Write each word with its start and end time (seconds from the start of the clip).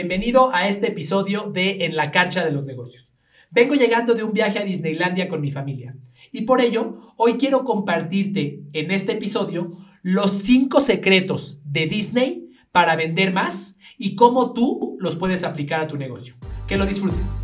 Bienvenido 0.00 0.54
a 0.54 0.68
este 0.68 0.90
episodio 0.90 1.50
de 1.50 1.84
En 1.84 1.96
la 1.96 2.12
cancha 2.12 2.44
de 2.44 2.52
los 2.52 2.64
negocios. 2.64 3.12
Vengo 3.50 3.74
llegando 3.74 4.14
de 4.14 4.22
un 4.22 4.32
viaje 4.32 4.60
a 4.60 4.64
Disneylandia 4.64 5.28
con 5.28 5.40
mi 5.40 5.50
familia 5.50 5.96
y 6.30 6.42
por 6.42 6.60
ello 6.60 7.14
hoy 7.16 7.32
quiero 7.32 7.64
compartirte 7.64 8.60
en 8.74 8.92
este 8.92 9.14
episodio 9.14 9.72
los 10.02 10.30
cinco 10.30 10.80
secretos 10.80 11.60
de 11.64 11.86
Disney 11.86 12.48
para 12.70 12.94
vender 12.94 13.32
más 13.32 13.80
y 13.98 14.14
cómo 14.14 14.52
tú 14.52 14.96
los 15.00 15.16
puedes 15.16 15.42
aplicar 15.42 15.80
a 15.80 15.88
tu 15.88 15.96
negocio. 15.96 16.36
Que 16.68 16.76
lo 16.76 16.86
disfrutes. 16.86 17.36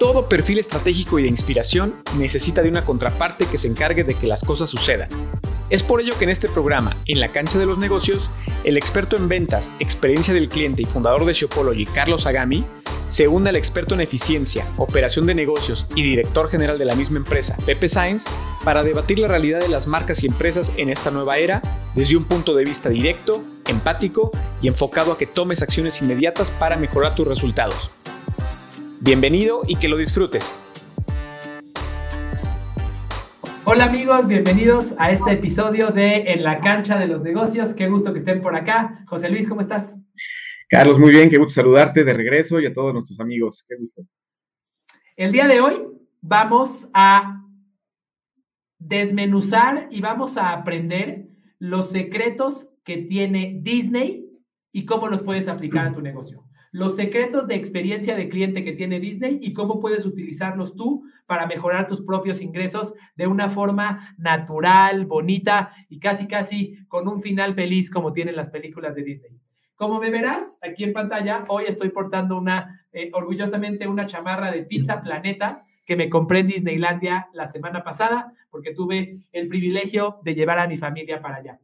Todo 0.00 0.30
perfil 0.30 0.58
estratégico 0.58 1.18
y 1.18 1.24
de 1.24 1.28
inspiración 1.28 1.94
necesita 2.16 2.62
de 2.62 2.70
una 2.70 2.86
contraparte 2.86 3.44
que 3.44 3.58
se 3.58 3.68
encargue 3.68 4.02
de 4.02 4.14
que 4.14 4.26
las 4.26 4.42
cosas 4.42 4.70
sucedan. 4.70 5.10
Es 5.68 5.82
por 5.82 6.00
ello 6.00 6.16
que 6.16 6.24
en 6.24 6.30
este 6.30 6.48
programa, 6.48 6.96
en 7.04 7.20
la 7.20 7.28
cancha 7.28 7.58
de 7.58 7.66
los 7.66 7.76
negocios, 7.76 8.30
el 8.64 8.78
experto 8.78 9.18
en 9.18 9.28
ventas, 9.28 9.70
experiencia 9.78 10.32
del 10.32 10.48
cliente 10.48 10.80
y 10.80 10.86
fundador 10.86 11.26
de 11.26 11.34
Shopology, 11.34 11.84
Carlos 11.84 12.24
Agami, 12.24 12.64
se 13.08 13.28
une 13.28 13.50
al 13.50 13.56
experto 13.56 13.92
en 13.92 14.00
eficiencia, 14.00 14.66
operación 14.78 15.26
de 15.26 15.34
negocios 15.34 15.86
y 15.94 16.02
director 16.02 16.48
general 16.48 16.78
de 16.78 16.86
la 16.86 16.94
misma 16.94 17.18
empresa, 17.18 17.58
Pepe 17.66 17.90
Sainz, 17.90 18.24
para 18.64 18.82
debatir 18.82 19.18
la 19.18 19.28
realidad 19.28 19.60
de 19.60 19.68
las 19.68 19.86
marcas 19.86 20.24
y 20.24 20.28
empresas 20.28 20.72
en 20.78 20.88
esta 20.88 21.10
nueva 21.10 21.36
era 21.36 21.60
desde 21.94 22.16
un 22.16 22.24
punto 22.24 22.54
de 22.54 22.64
vista 22.64 22.88
directo, 22.88 23.44
empático 23.68 24.30
y 24.62 24.68
enfocado 24.68 25.12
a 25.12 25.18
que 25.18 25.26
tomes 25.26 25.60
acciones 25.60 26.00
inmediatas 26.00 26.50
para 26.50 26.78
mejorar 26.78 27.14
tus 27.14 27.28
resultados. 27.28 27.90
Bienvenido 29.02 29.62
y 29.66 29.76
que 29.76 29.88
lo 29.88 29.96
disfrutes. 29.96 30.54
Hola 33.64 33.86
amigos, 33.86 34.28
bienvenidos 34.28 34.94
a 34.98 35.10
este 35.10 35.32
episodio 35.32 35.88
de 35.88 36.32
En 36.32 36.42
la 36.42 36.60
cancha 36.60 36.98
de 36.98 37.06
los 37.06 37.22
negocios. 37.22 37.72
Qué 37.72 37.88
gusto 37.88 38.12
que 38.12 38.18
estén 38.18 38.42
por 38.42 38.54
acá. 38.54 39.02
José 39.06 39.30
Luis, 39.30 39.48
¿cómo 39.48 39.62
estás? 39.62 40.04
Carlos, 40.68 40.98
muy 40.98 41.12
bien, 41.12 41.30
qué 41.30 41.38
gusto 41.38 41.54
saludarte 41.54 42.04
de 42.04 42.12
regreso 42.12 42.60
y 42.60 42.66
a 42.66 42.74
todos 42.74 42.92
nuestros 42.92 43.18
amigos. 43.20 43.64
Qué 43.66 43.76
gusto. 43.76 44.02
El 45.16 45.32
día 45.32 45.48
de 45.48 45.62
hoy 45.62 45.76
vamos 46.20 46.90
a 46.92 47.46
desmenuzar 48.78 49.88
y 49.90 50.02
vamos 50.02 50.36
a 50.36 50.52
aprender 50.52 51.26
los 51.58 51.90
secretos 51.90 52.74
que 52.84 52.98
tiene 52.98 53.60
Disney 53.62 54.26
y 54.72 54.84
cómo 54.84 55.08
los 55.08 55.22
puedes 55.22 55.48
aplicar 55.48 55.86
a 55.86 55.92
tu 55.92 56.02
negocio 56.02 56.49
los 56.72 56.96
secretos 56.96 57.48
de 57.48 57.56
experiencia 57.56 58.14
de 58.14 58.28
cliente 58.28 58.62
que 58.62 58.72
tiene 58.72 59.00
Disney 59.00 59.38
y 59.42 59.52
cómo 59.52 59.80
puedes 59.80 60.06
utilizarlos 60.06 60.76
tú 60.76 61.04
para 61.26 61.46
mejorar 61.46 61.88
tus 61.88 62.02
propios 62.02 62.42
ingresos 62.42 62.94
de 63.16 63.26
una 63.26 63.50
forma 63.50 64.14
natural, 64.18 65.06
bonita 65.06 65.72
y 65.88 65.98
casi, 65.98 66.28
casi 66.28 66.78
con 66.86 67.08
un 67.08 67.22
final 67.22 67.54
feliz 67.54 67.90
como 67.90 68.12
tienen 68.12 68.36
las 68.36 68.50
películas 68.50 68.94
de 68.94 69.02
Disney. 69.02 69.32
Como 69.74 69.98
me 69.98 70.10
verás 70.10 70.58
aquí 70.62 70.84
en 70.84 70.92
pantalla, 70.92 71.44
hoy 71.48 71.64
estoy 71.66 71.88
portando 71.88 72.36
una, 72.36 72.84
eh, 72.92 73.10
orgullosamente, 73.14 73.88
una 73.88 74.06
chamarra 74.06 74.52
de 74.52 74.62
Pizza 74.62 75.00
Planeta 75.00 75.62
que 75.86 75.96
me 75.96 76.10
compré 76.10 76.40
en 76.40 76.48
Disneylandia 76.48 77.28
la 77.32 77.48
semana 77.48 77.82
pasada 77.82 78.32
porque 78.50 78.74
tuve 78.74 79.22
el 79.32 79.48
privilegio 79.48 80.18
de 80.22 80.34
llevar 80.34 80.58
a 80.58 80.68
mi 80.68 80.76
familia 80.76 81.20
para 81.20 81.36
allá. 81.36 81.60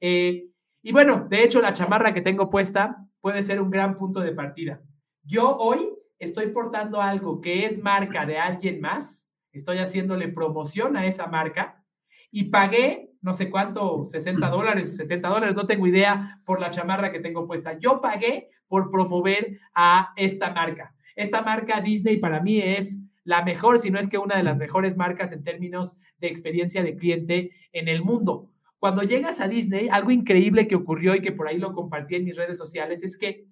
Eh, 0.00 0.46
y 0.82 0.92
bueno, 0.92 1.26
de 1.28 1.44
hecho, 1.44 1.60
la 1.60 1.72
chamarra 1.72 2.12
que 2.12 2.20
tengo 2.20 2.50
puesta 2.50 2.96
puede 3.20 3.42
ser 3.42 3.60
un 3.60 3.70
gran 3.70 3.96
punto 3.96 4.20
de 4.20 4.32
partida. 4.32 4.82
Yo 5.22 5.56
hoy 5.56 5.90
estoy 6.18 6.48
portando 6.48 7.00
algo 7.00 7.40
que 7.40 7.64
es 7.64 7.82
marca 7.82 8.26
de 8.26 8.38
alguien 8.38 8.80
más, 8.80 9.30
estoy 9.52 9.78
haciéndole 9.78 10.28
promoción 10.28 10.96
a 10.96 11.06
esa 11.06 11.26
marca 11.26 11.84
y 12.30 12.44
pagué 12.44 13.10
no 13.22 13.34
sé 13.34 13.50
cuánto, 13.50 14.04
60 14.04 14.48
dólares, 14.48 14.96
70 14.96 15.28
dólares, 15.28 15.56
no 15.56 15.66
tengo 15.66 15.86
idea 15.86 16.40
por 16.46 16.60
la 16.60 16.70
chamarra 16.70 17.12
que 17.12 17.20
tengo 17.20 17.46
puesta. 17.46 17.78
Yo 17.78 18.00
pagué 18.00 18.48
por 18.66 18.90
promover 18.90 19.58
a 19.74 20.12
esta 20.16 20.52
marca. 20.54 20.94
Esta 21.16 21.42
marca 21.42 21.80
Disney 21.80 22.16
para 22.16 22.40
mí 22.40 22.58
es 22.60 22.98
la 23.24 23.42
mejor, 23.42 23.78
si 23.78 23.90
no 23.90 23.98
es 23.98 24.08
que 24.08 24.18
una 24.18 24.36
de 24.36 24.42
las 24.42 24.58
mejores 24.58 24.96
marcas 24.96 25.32
en 25.32 25.42
términos 25.42 26.00
de 26.18 26.28
experiencia 26.28 26.82
de 26.82 26.96
cliente 26.96 27.50
en 27.72 27.88
el 27.88 28.02
mundo. 28.02 28.49
Cuando 28.80 29.02
llegas 29.02 29.40
a 29.40 29.46
Disney, 29.46 29.88
algo 29.90 30.10
increíble 30.10 30.66
que 30.66 30.74
ocurrió 30.74 31.14
y 31.14 31.20
que 31.20 31.32
por 31.32 31.46
ahí 31.46 31.58
lo 31.58 31.74
compartí 31.74 32.14
en 32.16 32.24
mis 32.24 32.36
redes 32.36 32.56
sociales 32.56 33.02
es 33.02 33.18
que 33.18 33.46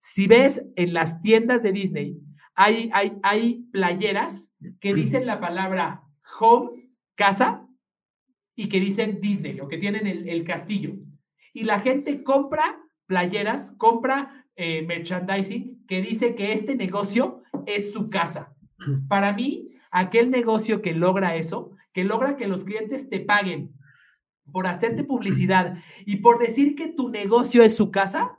si 0.00 0.26
ves 0.26 0.66
en 0.74 0.92
las 0.92 1.22
tiendas 1.22 1.62
de 1.62 1.72
Disney, 1.72 2.18
hay, 2.54 2.90
hay, 2.92 3.12
hay 3.22 3.64
playeras 3.70 4.52
que 4.80 4.92
dicen 4.92 5.24
la 5.24 5.40
palabra 5.40 6.02
home, 6.40 6.70
casa, 7.14 7.66
y 8.56 8.68
que 8.68 8.80
dicen 8.80 9.20
Disney 9.20 9.60
o 9.60 9.68
que 9.68 9.78
tienen 9.78 10.06
el, 10.06 10.44
castillo. 10.44 10.94
Y 11.52 11.64
la 11.64 11.78
gente 11.78 12.24
compra 12.24 12.82
playeras, 13.06 13.72
compra 13.76 14.46
eh, 14.56 14.82
merchandising 14.82 15.84
que 15.86 16.00
dice 16.00 16.34
que 16.34 16.52
este 16.52 16.74
negocio 16.74 17.42
es 17.66 17.92
su 17.92 18.08
casa. 18.08 18.56
Para 19.08 19.32
mí, 19.32 19.66
aquel 19.90 20.30
negocio 20.30 20.82
que 20.82 20.94
logra 20.94 21.36
eso, 21.36 21.76
que 21.92 22.04
logra 22.04 22.36
que 22.36 22.48
los 22.48 22.64
clientes 22.64 23.08
te 23.08 23.20
paguen 23.20 23.74
por 24.52 24.66
hacerte 24.66 25.04
publicidad 25.04 25.78
y 26.04 26.16
por 26.16 26.38
decir 26.38 26.74
que 26.74 26.88
tu 26.88 27.08
negocio 27.08 27.62
es 27.62 27.76
su 27.76 27.90
casa, 27.90 28.38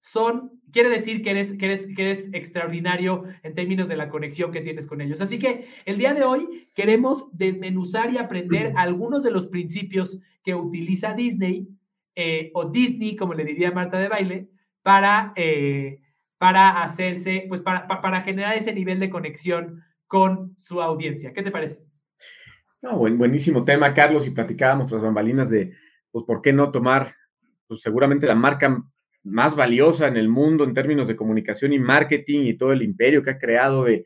son, 0.00 0.60
quiere 0.72 0.88
decir 0.88 1.22
que 1.22 1.30
eres, 1.30 1.56
que 1.56 1.66
eres, 1.66 1.86
que 1.94 2.02
eres 2.02 2.30
extraordinario 2.34 3.22
en 3.44 3.54
términos 3.54 3.88
de 3.88 3.96
la 3.96 4.08
conexión 4.08 4.50
que 4.50 4.60
tienes 4.60 4.86
con 4.86 5.00
ellos. 5.00 5.20
Así 5.20 5.38
que 5.38 5.68
el 5.84 5.96
día 5.96 6.12
de 6.12 6.24
hoy 6.24 6.66
queremos 6.74 7.26
desmenuzar 7.32 8.12
y 8.12 8.18
aprender 8.18 8.72
algunos 8.76 9.22
de 9.22 9.30
los 9.30 9.46
principios 9.46 10.18
que 10.42 10.56
utiliza 10.56 11.14
Disney 11.14 11.68
eh, 12.16 12.50
o 12.54 12.66
Disney, 12.66 13.14
como 13.14 13.34
le 13.34 13.44
diría 13.44 13.70
Marta 13.70 13.98
de 13.98 14.08
Baile, 14.08 14.48
para, 14.82 15.32
eh, 15.36 16.00
para 16.36 16.82
hacerse, 16.82 17.46
pues 17.48 17.62
para, 17.62 17.86
para 17.86 18.20
generar 18.22 18.56
ese 18.56 18.74
nivel 18.74 18.98
de 18.98 19.08
conexión 19.08 19.84
con 20.08 20.52
su 20.58 20.82
audiencia. 20.82 21.32
¿Qué 21.32 21.42
te 21.42 21.52
parece? 21.52 21.91
No, 22.82 22.96
buen, 22.96 23.16
buenísimo 23.16 23.64
tema, 23.64 23.94
Carlos, 23.94 24.26
y 24.26 24.30
platicábamos 24.30 24.88
tras 24.90 25.02
bambalinas 25.02 25.48
de, 25.50 25.72
pues, 26.10 26.24
¿por 26.24 26.42
qué 26.42 26.52
no 26.52 26.72
tomar, 26.72 27.14
pues, 27.68 27.80
seguramente 27.80 28.26
la 28.26 28.34
marca 28.34 28.82
más 29.22 29.54
valiosa 29.54 30.08
en 30.08 30.16
el 30.16 30.28
mundo 30.28 30.64
en 30.64 30.74
términos 30.74 31.06
de 31.06 31.14
comunicación 31.14 31.72
y 31.72 31.78
marketing 31.78 32.40
y 32.40 32.56
todo 32.56 32.72
el 32.72 32.82
imperio 32.82 33.22
que 33.22 33.30
ha 33.30 33.38
creado 33.38 33.84
de, 33.84 34.04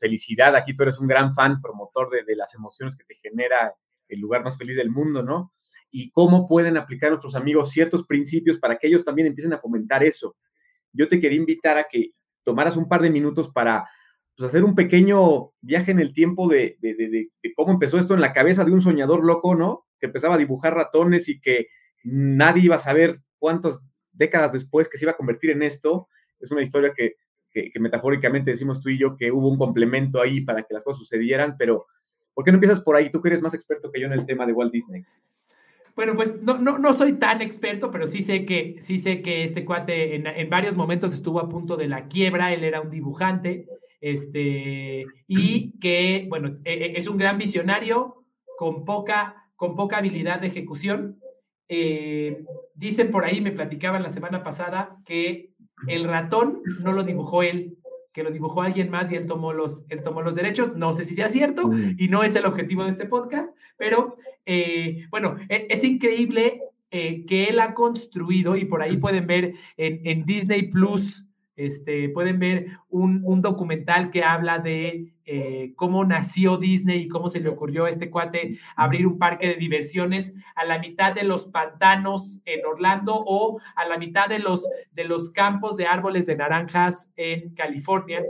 felicidad. 0.00 0.56
Aquí 0.56 0.74
tú 0.74 0.82
eres 0.82 0.98
un 0.98 1.06
gran 1.06 1.32
fan, 1.32 1.62
promotor 1.62 2.10
de, 2.10 2.34
las 2.34 2.52
emociones 2.56 2.96
que 2.96 3.04
te 3.04 3.14
genera 3.14 3.72
el 4.08 4.18
lugar 4.18 4.42
más 4.42 4.58
feliz 4.58 4.74
del 4.74 4.90
mundo, 4.90 5.22
¿no? 5.22 5.52
Y 5.92 6.10
cómo 6.10 6.48
pueden 6.48 6.76
aplicar 6.76 7.10
nuestros 7.10 7.36
amigos 7.36 7.70
ciertos 7.70 8.04
principios 8.04 8.58
para 8.58 8.76
que 8.76 8.88
ellos 8.88 9.04
también 9.04 9.28
empiecen 9.28 9.52
a 9.52 9.58
fomentar 9.58 10.02
eso. 10.02 10.36
Yo 10.92 11.06
te 11.06 11.20
quería 11.20 11.38
invitar 11.38 11.78
a 11.78 11.86
que 11.88 12.10
tomaras 12.42 12.76
un 12.76 12.88
par 12.88 13.00
de 13.00 13.10
minutos 13.10 13.52
para 13.52 13.88
pues, 14.36 14.48
hacer 14.48 14.64
un 14.64 14.74
pequeño 14.74 15.52
viaje 15.60 15.92
en 15.92 16.00
el 16.00 16.12
tiempo 16.12 16.48
de, 16.48 16.78
cómo 17.54 17.72
empezó 17.72 17.98
esto 17.98 18.14
en 18.14 18.20
la 18.20 18.32
cabeza 18.32 18.64
de 18.64 18.72
un 18.72 18.82
soñador 18.82 19.24
loco, 19.24 19.54
¿no? 19.54 19.86
Que 20.00 20.06
empezaba 20.06 20.34
a 20.34 20.38
dibujar 20.38 20.74
ratones 20.74 21.28
y 21.28 21.40
que 21.40 21.68
nadie 22.02 22.64
iba 22.64 22.76
a 22.76 22.80
saber 22.80 23.14
cuántas 23.38 23.90
décadas 24.12 24.52
después 24.52 24.88
que 24.88 24.98
se 24.98 25.04
iba 25.04 25.12
a 25.12 25.16
convertir 25.16 25.50
en 25.50 25.62
esto. 25.62 26.08
Es 26.40 26.50
una 26.50 26.62
historia 26.62 26.92
que, 26.96 27.14
metafóricamente 27.78 28.50
decimos 28.50 28.80
tú 28.80 28.88
y 28.88 28.98
yo 28.98 29.16
que 29.16 29.30
hubo 29.30 29.48
un 29.48 29.56
complemento 29.56 30.20
ahí 30.20 30.40
para 30.40 30.64
que 30.64 30.74
las 30.74 30.82
cosas 30.82 30.98
sucedieran, 30.98 31.54
pero 31.56 31.86
¿por 32.34 32.44
qué 32.44 32.50
no 32.50 32.56
empiezas 32.56 32.80
por 32.80 32.96
ahí? 32.96 33.10
Tú 33.10 33.22
que 33.22 33.28
eres 33.28 33.42
más 33.42 33.54
experto 33.54 33.92
que 33.92 34.00
yo 34.00 34.06
en 34.06 34.12
el 34.12 34.26
tema 34.26 34.44
de 34.44 34.52
Walt 34.52 34.72
Disney. 34.72 35.04
Bueno, 35.94 36.16
pues 36.16 36.42
no, 36.42 36.58
no, 36.58 36.78
no 36.78 36.92
soy 36.92 37.12
tan 37.12 37.40
experto, 37.40 37.92
pero 37.92 38.08
sí 38.08 38.20
sé 38.20 38.44
que, 38.44 38.74
sí 38.80 38.98
sé 38.98 39.22
que 39.22 39.44
este 39.44 39.64
cuate 39.64 40.16
en, 40.16 40.26
en 40.26 40.50
varios 40.50 40.74
momentos 40.74 41.14
estuvo 41.14 41.38
a 41.38 41.48
punto 41.48 41.76
de 41.76 41.86
la 41.86 42.08
quiebra, 42.08 42.52
él 42.52 42.64
era 42.64 42.80
un 42.80 42.90
dibujante, 42.90 43.68
este, 44.04 45.06
y 45.26 45.78
que, 45.78 46.26
bueno, 46.28 46.58
e, 46.62 46.74
e, 46.74 46.98
es 46.98 47.08
un 47.08 47.16
gran 47.16 47.38
visionario 47.38 48.26
con 48.58 48.84
poca, 48.84 49.48
con 49.56 49.74
poca 49.76 49.96
habilidad 49.96 50.40
de 50.40 50.48
ejecución. 50.48 51.18
Eh, 51.70 52.44
dicen 52.74 53.10
por 53.10 53.24
ahí, 53.24 53.40
me 53.40 53.50
platicaban 53.50 54.02
la 54.02 54.10
semana 54.10 54.44
pasada, 54.44 54.98
que 55.06 55.54
el 55.88 56.04
ratón 56.04 56.60
no 56.82 56.92
lo 56.92 57.02
dibujó 57.02 57.42
él, 57.42 57.78
que 58.12 58.22
lo 58.22 58.30
dibujó 58.30 58.60
alguien 58.60 58.90
más 58.90 59.10
y 59.10 59.16
él 59.16 59.24
tomó 59.24 59.54
los, 59.54 59.86
él 59.88 60.02
tomó 60.02 60.20
los 60.20 60.34
derechos. 60.34 60.76
No 60.76 60.92
sé 60.92 61.06
si 61.06 61.14
sea 61.14 61.30
cierto 61.30 61.68
mm. 61.68 61.96
y 61.96 62.08
no 62.08 62.24
es 62.24 62.36
el 62.36 62.44
objetivo 62.44 62.84
de 62.84 62.90
este 62.90 63.06
podcast, 63.06 63.56
pero 63.78 64.18
eh, 64.44 65.06
bueno, 65.10 65.38
e, 65.48 65.66
es, 65.70 65.82
increíble 65.82 66.60
eh, 66.90 67.24
que 67.24 67.44
él 67.44 67.58
ha 67.58 67.72
construido 67.72 68.54
y 68.56 68.66
por 68.66 68.82
ahí 68.82 68.98
pueden 68.98 69.26
ver 69.26 69.54
en, 69.78 70.02
en 70.04 70.26
Disney 70.26 70.68
Plus 70.68 71.26
este, 71.56 72.08
pueden 72.08 72.38
ver 72.38 72.66
un, 72.88 73.40
documental 73.40 74.10
que 74.10 74.24
habla 74.24 74.58
de 74.58 75.14
eh, 75.24 75.72
cómo 75.76 76.04
nació 76.04 76.56
Disney 76.56 77.02
y 77.02 77.08
cómo 77.08 77.28
se 77.28 77.40
le 77.40 77.48
ocurrió 77.48 77.84
a 77.84 77.90
este 77.90 78.10
cuate 78.10 78.58
abrir 78.76 79.06
un 79.06 79.18
parque 79.18 79.48
de 79.48 79.56
diversiones 79.56 80.34
a 80.56 80.64
la 80.64 80.78
mitad 80.78 81.14
de 81.14 81.24
los 81.24 81.46
pantanos 81.46 82.40
en 82.44 82.64
Orlando 82.66 83.14
o 83.26 83.60
a 83.76 83.86
la 83.86 83.98
mitad 83.98 84.28
de 84.28 84.38
los, 84.38 84.68
de 84.92 85.04
los 85.04 85.30
campos 85.30 85.76
de 85.76 85.86
árboles 85.86 86.26
de 86.26 86.36
naranjas 86.36 87.12
en 87.16 87.54
California. 87.54 88.22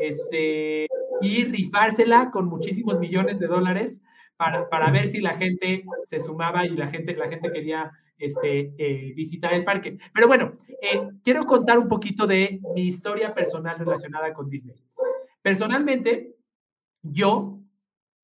Este, 0.00 0.86
y 1.20 1.44
rifársela 1.44 2.30
con 2.30 2.46
muchísimos 2.46 3.00
millones 3.00 3.40
de 3.40 3.48
dólares 3.48 4.02
para, 4.36 4.68
para 4.68 4.92
ver 4.92 5.08
si 5.08 5.20
la 5.20 5.34
gente 5.34 5.84
se 6.04 6.20
sumaba 6.20 6.64
y 6.64 6.70
la 6.70 6.86
gente, 6.86 7.16
la 7.16 7.26
gente 7.26 7.50
quería 7.50 7.90
este, 8.18 8.74
eh, 8.76 9.12
visitar 9.14 9.54
el 9.54 9.64
parque. 9.64 9.98
Pero 10.12 10.26
bueno, 10.26 10.54
eh, 10.82 11.08
quiero 11.22 11.44
contar 11.44 11.78
un 11.78 11.88
poquito 11.88 12.26
de 12.26 12.60
mi 12.74 12.82
historia 12.82 13.34
personal 13.34 13.78
relacionada 13.78 14.34
con 14.34 14.48
Disney. 14.50 14.76
Personalmente, 15.42 16.36
yo 17.02 17.60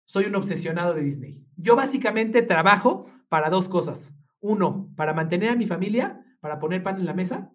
soy 0.05 0.26
un 0.26 0.35
obsesionado 0.35 0.94
de 0.94 1.02
Disney. 1.02 1.44
Yo 1.56 1.76
básicamente 1.76 2.43
trabajo 2.43 3.06
para 3.29 3.50
dos 3.50 3.69
cosas. 3.69 4.19
Uno, 4.41 4.93
para 4.96 5.14
mantener 5.14 5.50
a 5.50 5.56
mi 5.56 5.67
familia, 5.67 6.25
para 6.41 6.58
poner 6.58 6.82
pan 6.82 6.99
en 6.99 7.06
la 7.06 7.14
mesa. 7.14 7.50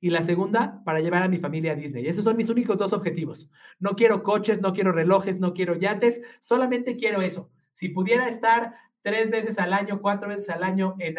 Y 0.00 0.10
la 0.10 0.22
segunda, 0.22 0.82
para 0.84 1.00
llevar 1.00 1.22
a 1.22 1.28
mi 1.28 1.38
familia 1.38 1.72
a 1.72 1.74
Disney. 1.74 2.06
Esos 2.06 2.24
son 2.24 2.36
mis 2.36 2.50
únicos 2.50 2.76
dos 2.76 2.92
objetivos. 2.92 3.50
No 3.78 3.96
quiero 3.96 4.22
coches, 4.22 4.60
no 4.60 4.74
quiero 4.74 4.92
relojes, 4.92 5.40
no 5.40 5.54
quiero 5.54 5.74
yates, 5.74 6.20
solamente 6.40 6.96
quiero 6.96 7.22
eso. 7.22 7.50
Si 7.72 7.88
pudiera 7.88 8.28
estar 8.28 8.74
tres 9.06 9.30
veces 9.30 9.60
al 9.60 9.72
año, 9.72 10.02
cuatro 10.02 10.28
veces 10.28 10.50
al 10.50 10.64
año 10.64 10.96
en, 10.98 11.14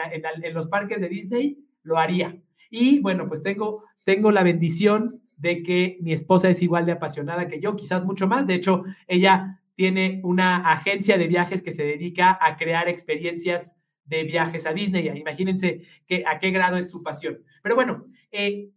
los 0.54 0.68
parques 0.68 1.00
de 1.00 1.08
Disney, 1.08 1.64
lo 1.84 1.98
haría. 1.98 2.36
Y 2.70 3.00
bueno, 3.00 3.30
pues 3.30 3.42
tengo, 3.42 3.86
tengo 4.04 4.34
la 4.34 4.44
bendición 4.44 5.22
de 5.38 5.64
que 5.64 5.98
mi 6.02 6.12
esposa 6.12 6.50
es 6.50 6.62
igual 6.62 6.86
de 6.86 6.92
apasionada 6.92 7.48
que 7.48 7.62
yo, 7.62 7.78
quizás 7.78 8.04
mucho 8.04 8.28
más. 8.28 8.46
De 8.46 8.56
hecho, 8.56 8.84
ella 9.08 9.62
tiene 9.76 10.20
una 10.26 10.70
agencia 10.70 11.18
de 11.18 11.30
viajes 11.30 11.64
que 11.64 11.72
se 11.72 11.86
dedica 11.86 12.38
a 12.42 12.58
crear 12.58 12.90
experiencias 12.90 13.80
de 14.04 14.26
viajes 14.26 14.66
a 14.66 14.74
Disney. 14.74 15.08
Imagínense 15.08 15.84
que, 16.06 16.26
a 16.28 16.40
qué 16.40 16.52
grado 16.52 16.76
es 16.76 16.92
su 16.92 17.04
pasión. 17.04 17.42
Pero 17.64 17.76
bueno, 17.76 18.04
eh, 18.34 18.70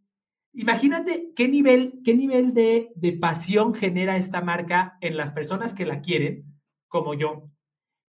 imagínate 0.53 1.33
qué 1.35 1.49
nivel, 1.49 1.95
qué 2.05 2.15
nivel 2.15 2.55
de, 2.55 2.93
de 2.95 3.13
pasión 3.15 3.75
genera 3.75 4.17
esta 4.17 4.41
marca 4.41 4.99
en 5.01 5.17
las 5.17 5.33
personas 5.33 5.75
que 5.75 5.85
la 5.85 6.01
quieren, 6.01 6.45
como 6.87 7.15
yo, 7.15 7.51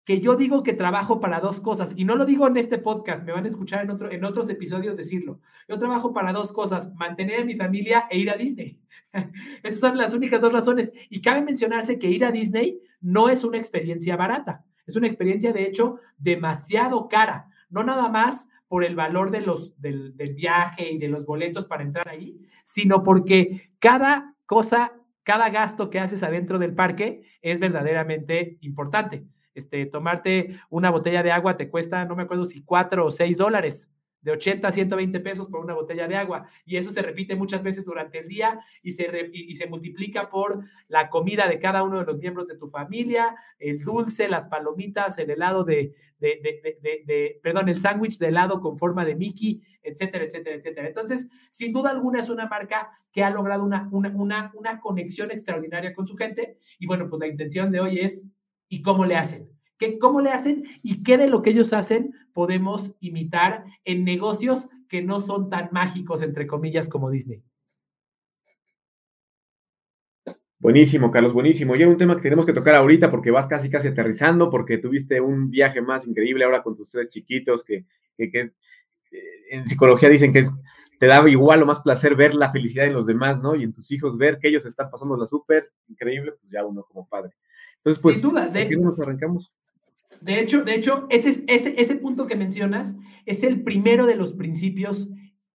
que 0.08 0.20
yo 0.20 0.36
digo 0.36 0.62
que 0.62 0.72
trabajo 0.72 1.20
para 1.20 1.38
dos 1.38 1.60
cosas, 1.60 1.92
y 1.94 2.06
no 2.06 2.16
lo 2.16 2.24
digo 2.24 2.46
en 2.46 2.56
este 2.56 2.78
podcast, 2.78 3.26
me 3.26 3.32
van 3.32 3.44
a 3.44 3.48
escuchar 3.48 3.84
en, 3.84 3.90
otro, 3.90 4.10
en 4.10 4.24
otros 4.24 4.48
episodios 4.48 4.96
decirlo. 4.96 5.42
Yo 5.68 5.78
trabajo 5.78 6.14
para 6.14 6.32
dos 6.32 6.50
cosas, 6.54 6.94
mantener 6.94 7.42
a 7.42 7.44
mi 7.44 7.56
familia 7.56 8.06
e 8.08 8.16
ir 8.16 8.30
a 8.30 8.36
Disney. 8.38 8.80
Esas 9.62 9.80
son 9.80 9.98
las 9.98 10.14
únicas 10.14 10.40
dos 10.40 10.54
razones. 10.54 10.94
Y 11.10 11.20
cabe 11.20 11.42
mencionarse 11.42 11.98
que 11.98 12.08
ir 12.08 12.24
a 12.24 12.32
Disney 12.32 12.80
no 13.02 13.28
es 13.28 13.44
una 13.44 13.58
experiencia 13.58 14.16
barata, 14.16 14.64
es 14.86 14.96
una 14.96 15.08
experiencia, 15.08 15.52
de 15.52 15.64
hecho, 15.64 16.00
demasiado 16.16 17.06
cara. 17.08 17.50
No 17.68 17.84
nada 17.84 18.08
más 18.08 18.48
por 18.66 18.84
el 18.84 18.96
valor 18.96 19.30
de 19.30 19.42
los, 19.42 19.78
del, 19.78 20.16
del 20.16 20.32
viaje 20.32 20.90
y 20.90 20.96
de 20.96 21.08
los 21.08 21.26
boletos 21.26 21.66
para 21.66 21.82
entrar 21.82 22.08
ahí, 22.08 22.48
sino 22.64 23.02
porque 23.02 23.72
cada 23.78 24.34
cosa, 24.46 24.94
cada 25.22 25.50
gasto 25.50 25.90
que 25.90 26.00
haces 26.00 26.22
adentro 26.22 26.58
del 26.58 26.74
parque 26.74 27.24
es 27.42 27.60
verdaderamente 27.60 28.56
importante. 28.62 29.26
Este, 29.58 29.86
tomarte 29.86 30.58
una 30.70 30.90
botella 30.90 31.22
de 31.22 31.32
agua 31.32 31.56
te 31.56 31.68
cuesta, 31.68 32.04
no 32.04 32.16
me 32.16 32.22
acuerdo 32.22 32.44
si 32.46 32.62
cuatro 32.62 33.04
o 33.04 33.10
seis 33.10 33.36
dólares, 33.36 33.94
de 34.20 34.32
80 34.32 34.66
a 34.66 34.72
120 34.72 35.20
pesos 35.20 35.48
por 35.48 35.60
una 35.60 35.74
botella 35.74 36.08
de 36.08 36.16
agua. 36.16 36.48
Y 36.64 36.76
eso 36.76 36.90
se 36.90 37.02
repite 37.02 37.36
muchas 37.36 37.62
veces 37.62 37.84
durante 37.84 38.18
el 38.18 38.28
día 38.28 38.60
y 38.82 38.92
se, 38.92 39.30
y, 39.32 39.54
se 39.54 39.66
multiplica 39.68 40.28
por 40.28 40.64
la 40.88 41.08
comida 41.08 41.48
de 41.48 41.58
cada 41.58 41.82
uno 41.82 42.00
de 42.00 42.04
los 42.04 42.18
miembros 42.18 42.48
de 42.48 42.56
tu 42.56 42.68
familia, 42.68 43.36
el 43.58 43.78
dulce, 43.78 44.28
las 44.28 44.48
palomitas, 44.48 45.18
el 45.18 45.30
helado 45.30 45.64
de, 45.64 45.94
de, 46.18 47.40
perdón, 47.42 47.68
el 47.68 47.80
sándwich 47.80 48.18
de 48.18 48.28
helado 48.28 48.60
con 48.60 48.76
forma 48.76 49.04
de 49.04 49.14
Mickey, 49.14 49.62
etcétera, 49.82 50.24
etcétera, 50.24 50.56
etcétera. 50.56 50.88
Entonces, 50.88 51.28
sin 51.50 51.72
duda 51.72 51.90
alguna 51.90 52.20
es 52.20 52.28
una 52.28 52.46
marca 52.46 52.90
que 53.12 53.22
ha 53.22 53.30
logrado 53.30 53.64
una, 53.64 53.88
una, 53.92 54.10
una, 54.10 54.52
una 54.54 54.80
conexión 54.80 55.30
extraordinaria 55.30 55.94
con 55.94 56.06
su 56.06 56.16
gente. 56.16 56.58
Y 56.78 56.86
bueno, 56.86 57.08
pues 57.08 57.20
la 57.20 57.28
intención 57.28 57.70
de 57.70 57.80
hoy 57.80 58.00
es 58.00 58.34
y 58.68 58.82
cómo 58.82 59.04
le 59.04 59.16
hacen. 59.16 59.48
¿Qué, 59.78 59.98
¿Cómo 59.98 60.20
le 60.20 60.30
hacen 60.30 60.64
y 60.82 61.04
qué 61.04 61.18
de 61.18 61.28
lo 61.28 61.42
que 61.42 61.50
ellos 61.50 61.72
hacen 61.72 62.12
podemos 62.32 62.96
imitar 63.00 63.64
en 63.84 64.04
negocios 64.04 64.68
que 64.88 65.02
no 65.02 65.20
son 65.20 65.50
tan 65.50 65.68
mágicos, 65.72 66.22
entre 66.22 66.46
comillas, 66.46 66.88
como 66.88 67.10
Disney? 67.10 67.42
Buenísimo, 70.60 71.12
Carlos, 71.12 71.32
buenísimo. 71.32 71.76
Y 71.76 71.82
es 71.82 71.88
un 71.88 71.96
tema 71.96 72.16
que 72.16 72.22
tenemos 72.22 72.44
que 72.44 72.52
tocar 72.52 72.74
ahorita 72.74 73.12
porque 73.12 73.30
vas 73.30 73.46
casi, 73.46 73.70
casi 73.70 73.88
aterrizando, 73.88 74.50
porque 74.50 74.78
tuviste 74.78 75.20
un 75.20 75.50
viaje 75.50 75.80
más 75.80 76.06
increíble 76.08 76.44
ahora 76.44 76.64
con 76.64 76.76
tus 76.76 76.90
tres 76.90 77.08
chiquitos, 77.08 77.62
que, 77.62 77.86
que, 78.16 78.28
que 78.28 78.40
eh, 78.40 78.50
en 79.50 79.68
psicología 79.68 80.08
dicen 80.08 80.32
que 80.32 80.44
te 80.98 81.06
da 81.06 81.28
igual 81.30 81.62
o 81.62 81.66
más 81.66 81.80
placer 81.80 82.16
ver 82.16 82.34
la 82.34 82.50
felicidad 82.50 82.86
en 82.86 82.94
los 82.94 83.06
demás, 83.06 83.40
¿no? 83.40 83.54
Y 83.54 83.62
en 83.62 83.72
tus 83.72 83.92
hijos 83.92 84.18
ver 84.18 84.38
que 84.40 84.48
ellos 84.48 84.66
están 84.66 84.90
pasando 84.90 85.16
la 85.16 85.26
súper 85.26 85.70
increíble, 85.86 86.32
pues 86.32 86.50
ya 86.50 86.64
uno 86.64 86.82
como 86.82 87.08
padre. 87.08 87.34
Entonces, 87.78 88.02
pues, 88.02 88.16
Sin 88.16 88.22
duda, 88.22 88.48
de, 88.48 88.68
nos 88.76 88.98
arrancamos? 88.98 89.52
De 90.20 90.40
hecho, 90.40 90.64
de 90.64 90.74
hecho 90.74 91.06
ese, 91.10 91.44
ese, 91.46 91.80
ese 91.80 91.96
punto 91.96 92.26
que 92.26 92.36
mencionas 92.36 92.96
es 93.26 93.42
el 93.42 93.62
primero 93.62 94.06
de 94.06 94.16
los 94.16 94.32
principios 94.32 95.08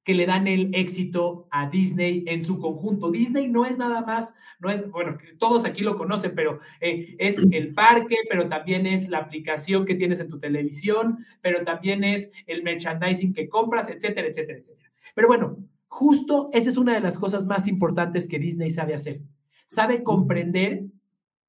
que 0.04 0.16
le 0.16 0.26
dan 0.26 0.48
el 0.48 0.76
éxito 0.76 1.48
a 1.50 1.70
Disney 1.70 2.26
en 2.28 2.44
su 2.44 2.60
conjunto. 2.60 3.10
Disney 3.10 3.48
no 3.48 3.66
es 3.66 3.78
nada 3.78 4.02
más, 4.02 4.36
no 4.60 4.70
es, 4.70 4.90
bueno, 4.92 5.18
todos 5.40 5.64
aquí 5.66 5.82
lo 5.82 5.98
conocen, 5.98 6.34
pero 6.36 6.60
eh, 6.82 7.16
es 7.20 7.38
el 7.52 7.74
parque, 7.74 8.18
pero 8.30 8.50
también 8.50 8.86
es 8.86 9.08
la 9.08 9.20
aplicación 9.20 9.86
que 9.86 9.96
tienes 9.96 10.20
en 10.20 10.28
tu 10.28 10.40
televisión, 10.40 11.20
pero 11.42 11.64
también 11.64 12.04
es 12.04 12.32
el 12.48 12.64
merchandising 12.64 13.34
que 13.34 13.48
compras, 13.48 13.90
etcétera, 13.90 14.28
etcétera, 14.28 14.60
etcétera. 14.60 14.92
Pero 15.16 15.28
bueno, 15.30 15.58
justo 15.88 16.48
esa 16.54 16.70
es 16.70 16.78
una 16.78 16.94
de 16.94 17.02
las 17.02 17.18
cosas 17.18 17.46
más 17.46 17.68
importantes 17.68 18.28
que 18.28 18.40
Disney 18.40 18.72
sabe 18.72 18.96
hacer. 18.96 19.22
Sabe 19.66 20.04
comprender 20.04 20.84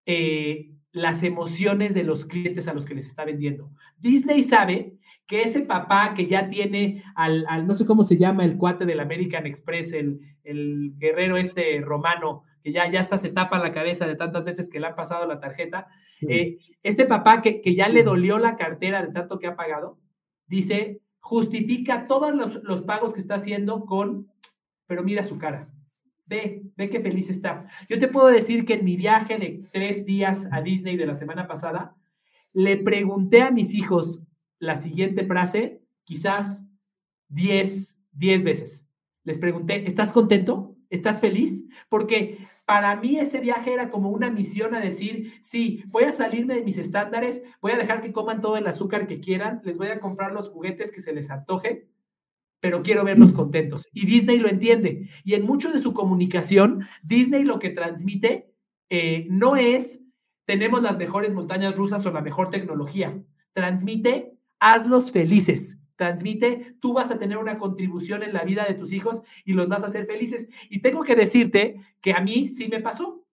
eh, 0.07 0.71
las 0.93 1.23
emociones 1.23 1.95
de 1.95 2.05
los 2.05 2.25
clientes 2.25 2.69
a 2.69 2.75
los 2.75 2.87
que 2.87 2.95
les 2.95 3.07
está 3.07 3.25
vendiendo. 3.25 3.71
Disney 3.99 4.43
sabe 4.43 4.97
que 5.27 5.43
ese 5.43 5.63
papá 5.63 6.15
que 6.15 6.27
ya 6.27 6.49
tiene 6.49 7.03
al, 7.17 7.67
no 7.67 7.75
sé 7.75 7.87
cómo 7.87 8.05
se 8.05 8.17
llama, 8.17 8.45
el 8.45 8.57
cuate 8.57 8.85
del 8.85 9.01
American 9.01 9.47
Express, 9.47 9.93
el, 9.93 10.21
el 10.45 10.95
guerrero 10.99 11.37
este 11.37 11.81
romano, 11.81 12.45
que 12.63 12.73
ya, 12.73 12.91
ya 12.91 13.01
hasta 13.01 13.19
se 13.19 13.33
tapa 13.33 13.59
la 13.59 13.73
cabeza 13.73 14.07
de 14.07 14.17
tantas 14.17 14.45
veces 14.45 14.71
que 14.71 14.81
le 14.81 14.87
han 14.87 14.95
pasado 14.95 15.27
la 15.27 15.41
tarjeta, 15.41 15.87
eh, 16.23 16.59
este 16.83 17.07
papá 17.07 17.43
que, 17.43 17.61
que, 17.61 17.75
ya 17.75 17.89
le 17.89 18.03
dolió 18.03 18.39
la 18.39 18.57
cartera 18.57 19.05
de 19.05 19.13
tanto 19.13 19.39
que 19.39 19.47
ha 19.47 19.57
pagado, 19.57 19.99
dice, 20.47 21.01
justifica 21.21 22.05
todos 22.07 22.35
los, 22.35 22.63
los 22.63 22.83
pagos 22.83 23.15
que 23.15 23.21
está 23.21 23.35
haciendo 23.35 23.85
con, 23.85 24.31
pero 24.87 25.03
mira 25.03 25.25
su 25.25 25.39
cara, 25.39 25.74
Ve, 26.27 26.63
ve 26.77 26.89
qué 26.89 27.01
feliz 27.01 27.29
está. 27.29 27.67
Yo 27.89 27.99
te 27.99 28.09
puedo 28.09 28.29
decir 28.29 28.65
que 28.65 28.75
en 28.75 28.85
mi 28.85 28.97
viaje 28.97 29.39
de 29.39 29.61
tres 29.73 30.07
días 30.07 30.49
a 30.53 30.63
Disney 30.63 30.97
de 30.97 31.07
la 31.07 31.15
semana 31.15 31.47
pasada, 31.47 31.97
le 32.55 32.77
pregunté 32.79 33.43
a 33.43 33.51
mis 33.51 33.75
hijos 33.75 34.23
la 34.59 34.79
siguiente 34.79 35.27
frase, 35.27 35.83
quizás 36.05 36.69
diez, 37.29 38.01
diez 38.13 38.45
veces. 38.45 38.87
Les 39.25 39.39
pregunté, 39.39 39.87
¿estás 39.89 40.13
contento? 40.13 40.77
¿Estás 40.91 41.21
feliz? 41.21 41.69
Porque 41.89 42.39
para 42.67 42.95
mí 42.97 43.19
ese 43.19 43.41
viaje 43.41 43.73
era 43.73 43.91
como 43.91 44.11
una 44.11 44.31
misión 44.31 44.75
a 44.75 44.81
decir, 44.81 45.35
sí, 45.43 45.83
voy 45.91 46.05
a 46.05 46.13
salirme 46.13 46.55
de 46.55 46.63
mis 46.63 46.79
estándares, 46.79 47.43
voy 47.61 47.73
a 47.73 47.79
dejar 47.79 48.01
que 48.01 48.13
coman 48.13 48.41
todo 48.41 48.57
el 48.57 48.67
azúcar 48.67 49.07
que 49.07 49.19
quieran, 49.19 49.61
les 49.65 49.79
voy 49.79 49.89
a 49.89 49.99
comprar 49.99 50.33
los 50.33 50.51
juguetes 50.51 50.93
que 50.93 51.01
se 51.01 51.13
les 51.13 51.31
antoje, 51.31 51.89
pero 52.65 52.83
quiero 52.83 53.05
verlos 53.05 53.35
contentos. 53.35 53.91
Y 53.93 54.07
Disney 54.07 54.39
lo 54.39 54.49
entiende. 54.49 55.11
Y 55.23 55.35
en 55.35 55.45
mucho 55.45 55.71
de 55.71 55.83
su 55.83 55.93
comunicación, 55.93 56.87
Disney 57.03 57.45
lo 57.45 57.59
que 57.59 57.69
transmite 57.69 58.55
eh, 58.89 59.27
no 59.29 59.57
es 59.57 60.07
tenemos 60.47 60.83
las 60.83 60.97
mejores 60.97 61.35
montañas 61.35 61.77
rusas 61.77 62.07
o 62.07 62.11
la 62.11 62.23
mejor 62.23 62.49
tecnología. 62.49 63.23
Transmite 63.53 64.39
hazlos 64.61 65.13
felices. 65.13 65.83
Transmite, 65.97 66.79
tú 66.81 66.95
vas 66.95 67.11
a 67.11 67.19
tener 67.19 67.37
una 67.37 67.59
contribución 67.59 68.23
en 68.23 68.33
la 68.33 68.45
vida 68.45 68.65
de 68.65 68.73
tus 68.73 68.93
hijos 68.93 69.25
y 69.45 69.53
los 69.53 69.69
vas 69.69 69.83
a 69.83 69.89
hacer 69.89 70.07
felices. 70.07 70.49
Y 70.71 70.81
tengo 70.81 71.03
que 71.03 71.17
decirte 71.17 71.83
que 72.01 72.15
a 72.15 72.23
mí 72.23 72.49
sí 72.49 72.69
me 72.69 72.81
pasó. 72.81 73.27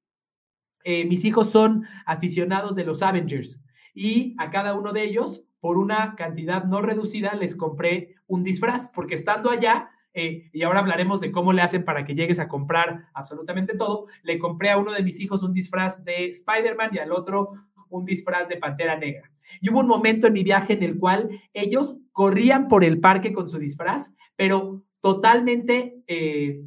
Eh, 0.84 1.06
mis 1.06 1.24
hijos 1.24 1.50
son 1.50 1.86
aficionados 2.06 2.76
de 2.76 2.84
los 2.84 3.02
Avengers 3.02 3.62
y 3.94 4.36
a 4.40 4.52
cada 4.52 4.74
uno 4.74 4.92
de 4.92 5.06
ellos 5.06 5.46
por 5.62 5.78
una 5.78 6.16
cantidad 6.16 6.66
no 6.66 6.82
reducida, 6.82 7.36
les 7.36 7.56
compré 7.56 8.16
un 8.28 8.44
disfraz, 8.44 8.92
porque 8.94 9.14
estando 9.14 9.50
allá, 9.50 9.92
eh, 10.14 10.50
y 10.52 10.64
ahora 10.64 10.80
hablaremos 10.80 11.22
de 11.22 11.32
cómo 11.32 11.54
le 11.54 11.62
hacen 11.62 11.86
para 11.86 12.04
que 12.04 12.16
llegues 12.16 12.40
a 12.40 12.50
comprar 12.50 13.06
absolutamente 13.14 13.78
todo, 13.78 14.08
le 14.24 14.40
compré 14.40 14.72
a 14.72 14.78
uno 14.78 14.92
de 14.92 15.04
mis 15.04 15.22
hijos 15.22 15.44
un 15.44 15.54
disfraz 15.54 16.04
de 16.04 16.26
Spider-Man 16.30 16.90
y 16.94 16.98
al 16.98 17.14
otro 17.14 17.52
un 17.90 18.04
disfraz 18.04 18.50
de 18.50 18.58
Pantera 18.58 18.98
Negra. 18.98 19.32
Y 19.62 19.70
hubo 19.70 19.80
un 19.80 19.88
momento 19.88 20.28
en 20.28 20.34
mi 20.34 20.44
viaje 20.44 20.74
en 20.74 20.84
el 20.84 20.98
cual 20.98 21.30
ellos 21.54 22.00
corrían 22.12 22.68
por 22.68 22.84
el 22.84 23.00
parque 23.00 23.32
con 23.32 23.48
su 23.48 23.60
disfraz, 23.60 24.16
pero 24.36 24.84
totalmente 25.00 26.02
eh, 26.08 26.64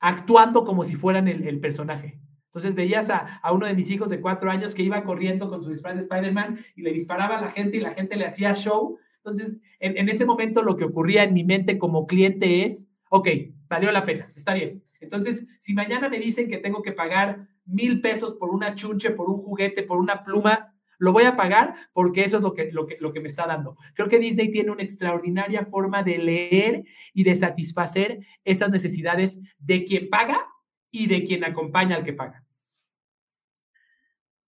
actuando 0.00 0.64
como 0.64 0.84
si 0.84 0.96
fueran 0.96 1.28
el 1.28 1.60
personaje. 1.60 2.23
Entonces 2.54 2.76
veías 2.76 3.10
a, 3.10 3.40
uno 3.52 3.66
de 3.66 3.74
mis 3.74 3.90
hijos 3.90 4.08
de 4.10 4.20
cuatro 4.20 4.48
años 4.48 4.76
que 4.76 4.84
iba 4.84 5.02
corriendo 5.02 5.48
con 5.48 5.60
su 5.60 5.70
disfraz 5.70 5.96
de 5.96 6.02
Spider-Man 6.02 6.60
y 6.76 6.82
le 6.82 6.92
disparaba 6.92 7.38
a 7.38 7.40
la 7.40 7.50
gente 7.50 7.78
y 7.78 7.80
la 7.80 7.90
gente 7.90 8.14
le 8.14 8.26
hacía 8.26 8.54
show. 8.54 8.96
Entonces, 9.16 9.58
en, 9.80 10.08
ese 10.08 10.24
momento 10.24 10.62
lo 10.62 10.76
que 10.76 10.84
ocurría 10.84 11.24
en 11.24 11.34
mi 11.34 11.42
mente 11.42 11.78
como 11.78 12.06
cliente 12.06 12.64
es, 12.64 12.88
ok, 13.10 13.28
valió 13.68 13.90
la 13.90 14.04
pena, 14.04 14.28
está 14.36 14.54
bien. 14.54 14.84
Entonces, 15.00 15.48
si 15.58 15.74
mañana 15.74 16.08
me 16.08 16.20
dicen 16.20 16.48
que 16.48 16.58
tengo 16.58 16.80
que 16.80 16.92
pagar 16.92 17.48
mil 17.64 18.00
pesos 18.00 18.34
por 18.34 18.50
una 18.50 18.76
chunche, 18.76 19.10
por 19.10 19.28
un 19.28 19.42
juguete, 19.42 19.82
por 19.82 19.98
una 19.98 20.22
pluma, 20.22 20.70
Lo 20.96 21.12
voy 21.12 21.24
a 21.24 21.34
pagar 21.34 21.74
porque 21.92 22.22
eso 22.22 22.36
es 22.36 22.44
lo 22.44 22.54
que, 22.54 22.70
lo, 22.70 22.86
que, 22.86 22.96
lo 23.00 23.12
que 23.12 23.18
me 23.18 23.28
está 23.28 23.48
dando. 23.48 23.76
Creo 23.94 24.08
que 24.08 24.20
Disney 24.20 24.52
tiene 24.52 24.70
una 24.70 24.84
extraordinaria 24.84 25.66
forma 25.66 26.04
de 26.04 26.18
leer 26.18 26.84
y 27.12 27.24
de 27.24 27.34
satisfacer 27.34 28.20
esas 28.44 28.70
necesidades 28.70 29.40
de 29.58 29.82
quien 29.82 30.08
paga 30.08 30.46
y 30.92 31.08
de 31.08 31.24
quien 31.24 31.42
acompaña 31.42 31.96
al 31.96 32.04
que 32.04 32.12
paga. 32.12 32.43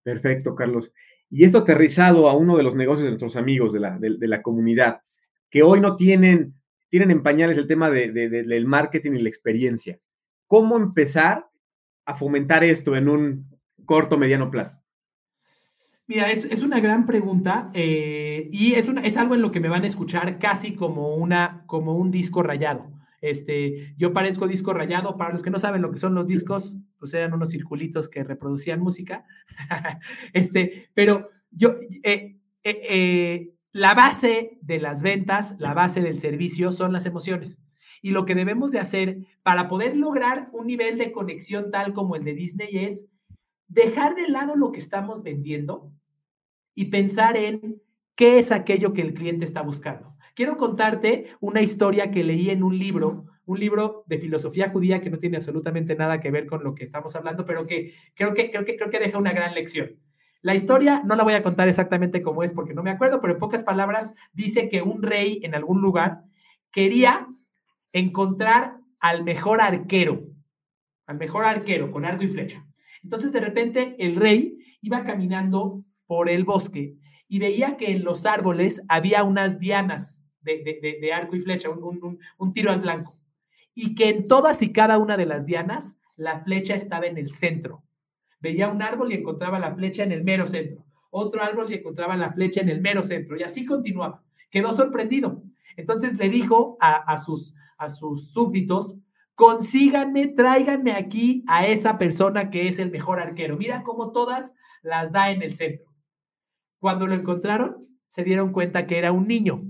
Perfecto, 0.07 0.55
Carlos. 0.55 0.93
Y 1.29 1.43
esto 1.43 1.59
aterrizado 1.59 2.29
a 2.29 2.37
uno 2.37 2.57
de 2.57 2.63
los 2.63 2.77
negocios 2.77 3.03
de 3.03 3.11
nuestros 3.11 3.35
amigos 3.35 3.73
de 3.73 3.81
la, 3.81 3.99
de, 3.99 4.29
la 4.29 4.41
comunidad, 4.41 5.01
que 5.51 5.65
hoy 5.65 5.81
no 5.81 5.97
tienen, 5.97 6.55
tienen 6.89 7.11
en 7.11 7.25
pañales 7.25 7.59
el 7.59 7.67
tema 7.67 7.91
de, 7.91 8.13
del 8.13 8.67
marketing 8.67 9.15
y 9.15 9.23
la 9.23 9.29
experiencia. 9.29 9.99
¿Cómo 10.47 10.77
empezar 10.77 11.49
a 12.05 12.15
fomentar 12.15 12.63
esto 12.63 12.95
en 12.95 13.09
un 13.09 13.51
corto, 13.85 14.17
mediano 14.17 14.49
plazo? 14.49 14.81
Mira, 16.07 16.31
es, 16.31 16.63
una 16.63 16.79
gran 16.79 17.05
pregunta 17.05 17.73
eh, 17.75 18.49
y 18.53 18.75
es, 18.75 18.89
es 19.03 19.17
algo 19.17 19.35
en 19.35 19.43
lo 19.43 19.51
que 19.51 19.59
me 19.59 19.69
van 19.69 19.83
a 19.83 19.89
escuchar 19.89 20.39
casi 20.39 20.77
como, 20.77 21.17
una, 21.17 21.65
como 21.67 21.97
un 21.97 22.13
disco 22.13 22.45
rayado. 22.45 22.93
Este, 23.21 23.95
yo 23.97 24.13
parezco 24.13 24.47
disco 24.47 24.73
rayado. 24.73 25.17
Para 25.17 25.33
los 25.33 25.43
que 25.43 25.51
no 25.51 25.59
saben 25.59 25.83
lo 25.83 25.91
que 25.91 25.99
son 25.99 26.15
los 26.15 26.27
discos, 26.27 26.79
pues 26.99 27.15
eran 27.15 27.33
unos 27.33 27.51
circulitos 27.51 28.09
que 28.09 28.25
reproducían 28.25 28.81
música. 28.81 29.25
este, 30.33 30.91
pero 30.95 31.31
yo, 31.51 31.75
eh, 32.03 32.39
eh, 32.63 32.81
eh, 32.89 33.55
la 33.73 33.95
base 33.95 34.59
de 34.63 34.81
las 34.81 35.03
ventas, 35.03 35.57
la 35.59 35.75
base 35.75 36.01
del 36.01 36.19
servicio 36.19 36.73
son 36.73 36.93
las 36.93 37.07
emociones. 37.07 37.61
Y 38.03 38.11
lo 38.11 38.25
que 38.25 38.35
debemos 38.35 38.73
de 38.73 38.79
hacer 38.79 39.19
para 39.43 39.69
poder 39.69 39.97
lograr 39.97 40.49
un 40.53 40.67
nivel 40.67 40.99
de 40.99 41.13
conexión 41.13 41.71
tal 41.71 41.93
como 41.93 42.17
el 42.17 42.25
de 42.25 42.35
Disney 42.35 42.69
es 42.73 43.09
dejar 43.69 44.15
de 44.15 44.29
lado 44.29 44.57
lo 44.57 44.71
que 44.73 44.79
estamos 44.79 45.23
vendiendo 45.23 45.93
y 46.75 46.87
pensar 46.87 47.37
en 47.37 47.83
qué 48.15 48.39
es 48.39 48.53
aquello 48.53 48.93
que 48.93 49.03
el 49.03 49.15
cliente 49.15 49.45
está 49.45 49.63
buscando. 49.63 50.16
Quiero 50.37 50.59
contarte 50.59 51.35
una 51.41 51.63
historia 51.63 52.11
que 52.11 52.23
leí 52.23 52.51
en 52.51 52.63
un 52.63 52.79
libro, 52.79 53.25
un 53.47 53.59
libro 53.59 54.05
de 54.07 54.19
filosofía 54.19 54.69
judía 54.69 55.01
que 55.01 55.09
no 55.09 55.19
tiene 55.19 55.39
absolutamente 55.39 55.97
nada 55.97 56.21
que 56.21 56.31
ver 56.31 56.45
con 56.45 56.63
lo 56.63 56.75
que 56.75 56.85
estamos 56.85 57.17
hablando, 57.17 57.47
pero 57.47 57.67
que 57.67 57.95
creo 58.15 58.35
que, 58.35 58.51
creo 58.51 58.67
que, 58.67 58.77
creo 58.77 58.91
que 58.91 58.99
deja 58.99 59.17
una 59.17 59.33
gran 59.33 59.55
lección. 59.55 59.99
La 60.43 60.55
historia 60.55 61.03
no 61.07 61.17
la 61.17 61.25
voy 61.25 61.33
a 61.33 61.41
contar 61.41 61.69
exactamente 61.69 62.21
como 62.21 62.43
es 62.43 62.53
porque 62.53 62.75
no 62.75 62.83
me 62.83 62.91
acuerdo, 62.91 63.23
pero 63.23 63.33
en 63.33 63.39
pocas 63.39 63.65
palabras 63.65 64.15
dice 64.35 64.69
que 64.69 64.83
un 64.83 65.03
rey 65.03 65.41
en 65.43 65.55
algún 65.55 65.81
lugar 65.81 66.25
quería 66.71 67.27
encontrar 67.95 68.77
al 69.01 69.25
mejor 69.25 69.63
arquero, 69.63 70.27
al 71.07 71.17
mejor 71.17 71.47
arquero 71.47 71.91
con 71.91 72.05
arco 72.05 72.25
y 72.25 72.29
flecha. 72.29 72.67
Entonces 73.03 73.33
de 73.33 73.41
repente 73.41 73.97
el 73.99 74.17
rey 74.17 74.59
iba 74.83 75.03
caminando 75.03 75.83
por 76.05 76.29
el 76.29 76.45
bosque 76.45 76.99
y 77.27 77.39
veía 77.39 77.79
que 77.79 77.93
en 77.93 78.05
los 78.05 78.27
árboles 78.27 78.83
había 78.87 79.25
unas 79.25 79.59
dianas 79.59 80.25
de, 80.47 81.13
arco 81.13 81.37
y 81.37 81.41
flecha, 81.41 81.69
un, 81.71 82.53
tiro 82.53 82.71
al 82.71 82.81
blanco. 82.81 83.13
Y 83.75 83.95
que 83.95 84.09
en 84.09 84.27
todas 84.27 84.63
y 84.63 84.73
cada 84.73 84.99
una 84.99 85.17
de 85.17 85.27
las 85.27 85.47
dianas, 85.47 85.99
la 86.17 86.41
flecha 86.43 86.75
estaba 86.75 87.07
en 87.07 87.19
el 87.19 87.31
centro. 87.31 87.83
Veía 88.41 88.69
un 88.69 88.81
árbol 88.81 89.13
y 89.13 89.17
encontraba 89.17 89.59
la 89.59 89.75
flecha 89.75 90.05
en 90.05 90.13
el 90.13 90.25
mero 90.25 90.47
centro. 90.47 90.85
Otro 91.11 91.43
árbol 91.43 91.67
y 91.71 91.75
encontraba 91.75 92.17
la 92.17 92.33
flecha 92.33 92.61
en 92.61 92.69
el 92.69 92.81
mero 92.81 93.03
centro. 93.03 93.37
Y 93.37 93.43
así 93.43 93.67
continuaba. 93.67 94.23
Quedó 94.51 94.75
sorprendido. 94.75 95.43
Entonces 95.77 96.19
le 96.19 96.29
dijo 96.29 96.79
a, 96.81 97.19
sus, 97.19 97.55
a 97.77 97.91
sus 97.91 98.31
súbditos, 98.33 98.99
consíganme, 99.35 100.29
tráiganme 100.29 100.93
aquí 100.93 101.45
a 101.47 101.67
esa 101.67 101.99
persona 101.99 102.51
que 102.51 102.69
es 102.69 102.79
el 102.79 102.91
mejor 102.91 103.21
arquero. 103.21 103.57
Mira 103.57 103.83
cómo 103.83 104.13
todas 104.13 104.55
las 104.83 105.13
da 105.13 105.31
en 105.31 105.43
el 105.43 105.55
centro. 105.55 105.93
Cuando 106.79 107.07
lo 107.07 107.15
encontraron, 107.15 107.77
se 108.09 108.25
dieron 108.25 108.53
cuenta 108.53 108.87
que 108.87 108.99
era 108.99 109.13
un 109.13 109.27
niño 109.27 109.63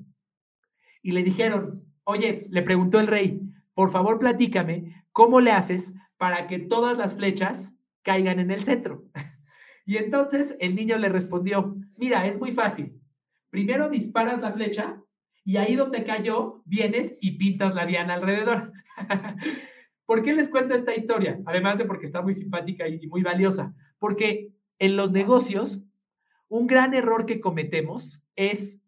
y 1.06 1.12
le 1.12 1.22
dijeron, 1.22 1.84
oye, 2.02 2.48
le 2.50 2.62
preguntó 2.62 2.98
el 2.98 3.06
rey, 3.06 3.40
por 3.74 3.92
favor 3.92 4.18
platícame, 4.18 5.04
¿cómo 5.12 5.40
le 5.40 5.52
haces 5.52 5.94
para 6.16 6.48
que 6.48 6.58
todas 6.58 6.98
las 6.98 7.14
flechas 7.14 7.76
caigan 8.02 8.40
en 8.40 8.50
el 8.50 8.64
centro? 8.64 9.04
Y 9.88 9.98
entonces 9.98 10.56
el 10.58 10.74
niño 10.74 10.98
le 10.98 11.08
respondió, 11.08 11.76
mira, 11.96 12.26
es 12.26 12.40
muy 12.40 12.50
fácil. 12.50 13.00
Primero 13.50 13.88
disparas 13.88 14.40
la 14.40 14.50
flecha 14.50 15.00
y 15.44 15.58
ahí 15.58 15.76
donde 15.76 16.02
cayó, 16.02 16.64
vienes 16.64 17.18
y 17.20 17.38
pintas 17.38 17.72
la 17.76 17.86
diana 17.86 18.14
alrededor. 18.14 18.72
¿Por 20.06 20.24
qué 20.24 20.34
les 20.34 20.48
cuento 20.48 20.74
esta 20.74 20.92
historia? 20.92 21.38
Además 21.46 21.78
de 21.78 21.84
porque 21.84 22.04
está 22.04 22.20
muy 22.20 22.34
simpática 22.34 22.88
y 22.88 23.06
muy 23.06 23.22
valiosa. 23.22 23.76
Porque 24.00 24.52
en 24.80 24.96
los 24.96 25.12
negocios, 25.12 25.84
un 26.48 26.66
gran 26.66 26.92
error 26.92 27.24
que 27.24 27.38
cometemos 27.38 28.24
es 28.34 28.82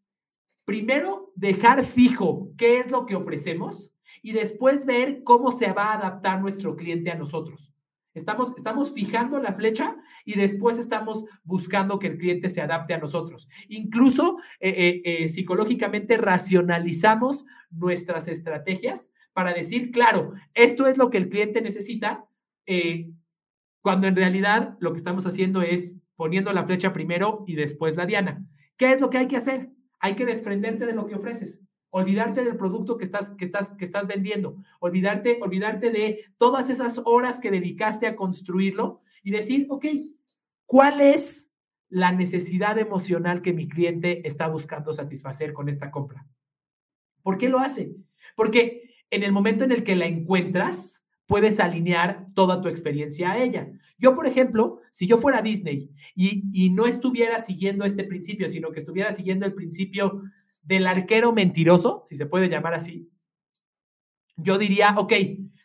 primero 0.69 1.33
dejar 1.35 1.83
fijo 1.83 2.53
qué 2.59 2.79
es 2.79 2.91
lo 2.91 3.07
que 3.07 3.17
ofrecemos 3.17 3.95
y 4.21 4.33
después 4.33 4.85
ver 4.85 5.23
cómo 5.25 5.51
se 5.51 5.73
va 5.73 5.85
a 5.85 5.95
adaptar 5.95 6.43
nuestro 6.43 6.77
cliente 6.77 7.11
a 7.11 7.15
nosotros. 7.15 7.73
Estamos, 8.13 8.53
estamos 8.55 8.93
fijando 8.93 9.39
la 9.39 9.55
flecha 9.55 9.97
y 10.27 10.35
después 10.35 10.79
estamos 10.79 11.25
buscando 11.43 11.99
que 11.99 12.09
el 12.09 12.19
cliente 12.19 12.51
se 12.51 12.61
adapte 12.61 12.93
a 12.93 12.99
nosotros. 12.99 13.49
Incluso 13.69 14.37
eh, 14.61 14.75
eh, 14.77 15.03
eh, 15.05 15.29
psicológicamente 15.31 16.19
racionalizamos 16.19 17.47
nuestras 17.71 18.29
estrategias 18.29 19.11
para 19.33 19.55
decir, 19.55 19.91
claro, 19.91 20.35
esto 20.53 20.87
es 20.87 20.99
lo 20.99 21.09
que 21.09 21.17
el 21.17 21.31
cliente 21.31 21.63
necesita, 21.63 22.27
cuando 23.81 24.07
en 24.07 24.17
realidad 24.17 24.77
lo 24.81 24.93
que 24.93 24.99
estamos 24.99 25.27
haciendo 25.27 25.63
es 25.63 25.99
poniendo 26.15 26.53
la 26.53 26.67
flecha 26.67 26.93
primero 26.93 27.43
y 27.47 27.55
después 27.55 27.97
la 27.97 28.05
diana. 28.05 28.45
¿Qué 28.77 28.93
es 28.93 29.01
lo 29.01 29.09
que 29.09 29.17
hay 29.17 29.29
que 29.29 29.39
hacer? 29.39 29.71
Hay 30.01 30.15
que 30.15 30.27
desprenderte 30.27 30.87
de 30.87 30.93
lo 30.93 31.07
que 31.07 31.15
ofreces, 31.15 31.65
olvidarte 31.91 32.45
del 32.45 32.57
producto 32.57 32.97
que 32.97 33.05
estás, 33.05 33.31
que 33.31 33.45
estás, 33.45 33.71
que 33.71 33.85
estás 33.85 34.07
vendiendo, 34.07 34.57
olvidarte, 34.81 35.39
olvidarte 35.41 35.91
de 35.91 36.25
todas 36.37 36.71
esas 36.71 37.03
horas 37.05 37.41
que 37.41 37.51
dedicaste 37.51 38.07
a 38.07 38.17
construirlo 38.17 39.01
y 39.23 39.31
decir, 39.31 39.67
ok, 39.71 39.87
¿cuál 40.67 41.01
es 41.01 41.51
la 41.89 42.13
necesidad 42.13 42.79
emocional 42.79 43.43
que 43.43 43.53
mi 43.53 43.69
cliente 43.69 44.27
está 44.27 44.49
buscando 44.49 44.93
satisfacer 44.93 45.53
con 45.53 45.69
esta 45.69 45.91
compra? 45.91 46.27
¿Por 47.23 47.39
qué 47.39 47.49
lo 47.49 47.59
hace? 47.59 47.97
Porque 48.37 48.95
en 49.11 49.23
el 49.23 49.33
momento 49.33 49.65
en 49.65 49.73
el 49.73 49.85
que 49.85 49.97
la 49.97 50.07
encuentras, 50.07 51.08
puedes 51.29 51.61
alinear 51.61 52.27
toda 52.35 52.63
tu 52.63 52.69
experiencia 52.69 53.31
a 53.31 53.39
ella. 53.39 53.71
Yo, 53.99 54.17
por 54.17 54.27
ejemplo, 54.27 54.81
si 54.93 55.07
yo 55.07 55.19
fuera 55.19 55.43
Disney 55.43 55.91
y, 56.17 56.71
no 56.71 56.87
estuviera 56.87 57.41
siguiendo 57.41 57.85
este 57.85 58.03
principio, 58.03 58.49
sino 58.49 58.73
que 58.73 58.79
estuviera 58.79 59.13
siguiendo 59.13 59.45
el 59.45 59.53
principio 59.53 60.23
del 60.63 60.87
arquero 60.87 61.33
mentiroso, 61.35 62.03
si 62.07 62.17
se 62.17 62.25
puede 62.25 62.49
llamar 62.49 62.73
así, 62.73 63.11
yo 64.37 64.57
diría, 64.57 64.95
ok, 64.97 65.13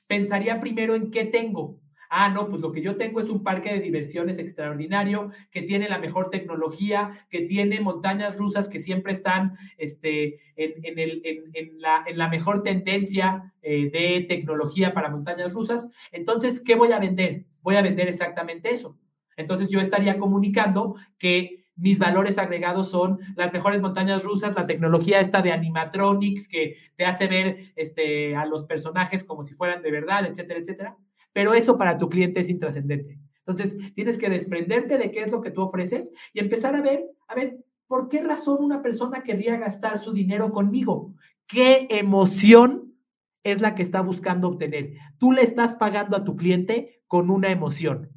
pensaría 0.05 0.59
primero 0.59 0.95
en 0.95 1.09
qué 1.11 1.23
tengo, 1.23 1.79
Ah, 2.15 2.29
no, 2.29 2.47
pues 2.47 2.61
lo 2.61 2.71
que 2.71 2.83
yo 2.83 2.95
tengo 2.95 3.19
es 3.19 3.29
un 3.31 3.41
parque 3.41 3.73
de 3.73 3.79
diversiones 3.79 4.37
extraordinario, 4.37 5.31
que 5.49 5.63
tiene 5.63 5.89
la 5.89 5.97
mejor 5.97 6.29
tecnología, 6.29 7.25
que 7.31 7.41
tiene 7.41 7.81
montañas 7.81 8.37
rusas 8.37 8.69
que 8.69 8.77
siempre 8.77 9.11
están 9.11 9.57
este, 9.79 10.37
en, 10.55 11.81
la, 11.81 12.27
mejor 12.27 12.61
tendencia 12.61 13.51
eh, 13.63 13.89
de 13.89 14.27
tecnología 14.29 14.93
para 14.93 15.09
montañas 15.09 15.53
rusas. 15.55 15.89
Entonces, 16.11 16.63
¿qué 16.63 16.75
voy 16.75 16.91
a 16.91 16.99
vender? 16.99 17.45
Voy 17.63 17.77
a 17.77 17.81
vender 17.81 18.07
exactamente 18.07 18.69
eso. 18.69 18.95
Entonces, 19.35 19.71
yo 19.71 19.79
estaría 19.79 20.19
comunicando 20.19 20.95
que 21.17 21.65
mis 21.75 21.97
valores 21.97 22.37
agregados 22.37 22.91
son 22.91 23.17
las 23.35 23.51
mejores 23.51 23.81
montañas 23.81 24.23
rusas, 24.23 24.55
la 24.55 24.67
tecnología 24.67 25.19
esta 25.19 25.41
de 25.41 25.51
animatronics 25.51 26.47
que 26.47 26.77
te 26.95 27.05
hace 27.05 27.25
ver 27.25 27.73
este, 27.75 28.35
a 28.35 28.45
los 28.45 28.65
personajes 28.65 29.23
como 29.23 29.43
si 29.43 29.55
fueran 29.55 29.81
de 29.81 29.89
verdad, 29.89 30.27
etcétera, 30.27 30.59
etcétera 30.59 30.97
pero 31.33 31.53
eso 31.53 31.77
para 31.77 31.97
tu 31.97 32.09
cliente 32.09 32.39
es 32.39 32.49
intrascendente. 32.49 33.19
Entonces, 33.45 33.77
tienes 33.93 34.17
que 34.17 34.29
desprenderte 34.29 34.97
de 34.97 35.11
qué 35.11 35.23
es 35.23 35.31
lo 35.31 35.41
que 35.41 35.51
tú 35.51 35.61
ofreces 35.61 36.13
y 36.33 36.39
empezar 36.39 36.75
a 36.75 36.81
ver, 36.81 37.05
a 37.27 37.35
ver, 37.35 37.57
¿por 37.87 38.07
qué 38.07 38.23
razón 38.23 38.63
una 38.63 38.81
persona 38.81 39.23
querría 39.23 39.57
gastar 39.57 39.97
su 39.97 40.13
dinero 40.13 40.51
conmigo? 40.51 41.13
¿Qué 41.47 41.87
emoción 41.89 42.95
es 43.43 43.59
la 43.59 43.75
que 43.75 43.81
está 43.81 44.01
buscando 44.01 44.47
obtener? 44.47 44.93
Tú 45.17 45.33
le 45.33 45.41
estás 45.41 45.75
pagando 45.75 46.15
a 46.15 46.23
tu 46.23 46.37
cliente 46.37 47.01
con 47.07 47.29
una 47.29 47.51
emoción. 47.51 48.09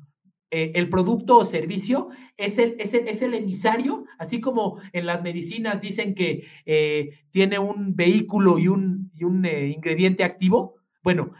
Eh, 0.53 0.73
el 0.77 0.89
producto 0.89 1.39
o 1.39 1.45
servicio 1.45 2.09
es 2.37 2.59
el, 2.59 2.77
es, 2.79 2.95
el, 3.23 3.35
emisario, 3.35 4.05
así 4.17 4.41
como 4.41 4.81
en 4.93 5.05
las 5.05 5.25
medicinas 5.25 5.81
dicen 5.81 6.15
que 6.15 6.47
eh, 6.65 7.11
tiene 7.33 7.59
un 7.59 7.97
vehículo 7.97 8.61
y 8.61 8.69
un, 8.69 9.11
un 9.21 9.45
eh, 9.45 9.69
ingrediente 9.69 10.23
activo. 10.23 10.77
Bueno, 11.03 11.33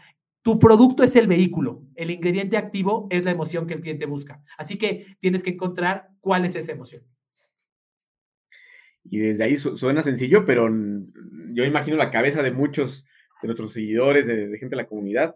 tu 0.47 0.59
producto 0.59 1.03
es 1.03 1.13
el 1.17 1.27
vehículo, 1.27 1.83
el 1.95 2.09
ingrediente 2.09 2.55
activo 2.55 3.09
es 3.09 3.25
la 3.25 3.31
emoción 3.31 3.67
que 3.67 3.73
el 3.73 3.81
cliente 3.81 4.05
busca. 4.05 4.39
Así 4.57 4.77
que 4.77 5.17
tienes 5.19 5.43
que 5.43 5.49
encontrar 5.49 6.07
cuál 6.21 6.45
es 6.45 6.55
esa 6.55 6.71
emoción. 6.71 7.03
Y 9.03 9.19
desde 9.19 9.43
ahí 9.43 9.57
suena 9.57 10.01
sencillo, 10.01 10.45
pero 10.45 10.69
yo 11.51 11.65
imagino 11.65 11.97
la 11.97 12.11
cabeza 12.11 12.43
de 12.43 12.51
muchos 12.51 13.05
de 13.41 13.49
nuestros 13.49 13.73
seguidores, 13.73 14.25
de, 14.25 14.47
gente 14.57 14.69
de 14.69 14.83
la 14.83 14.87
comunidad, 14.87 15.35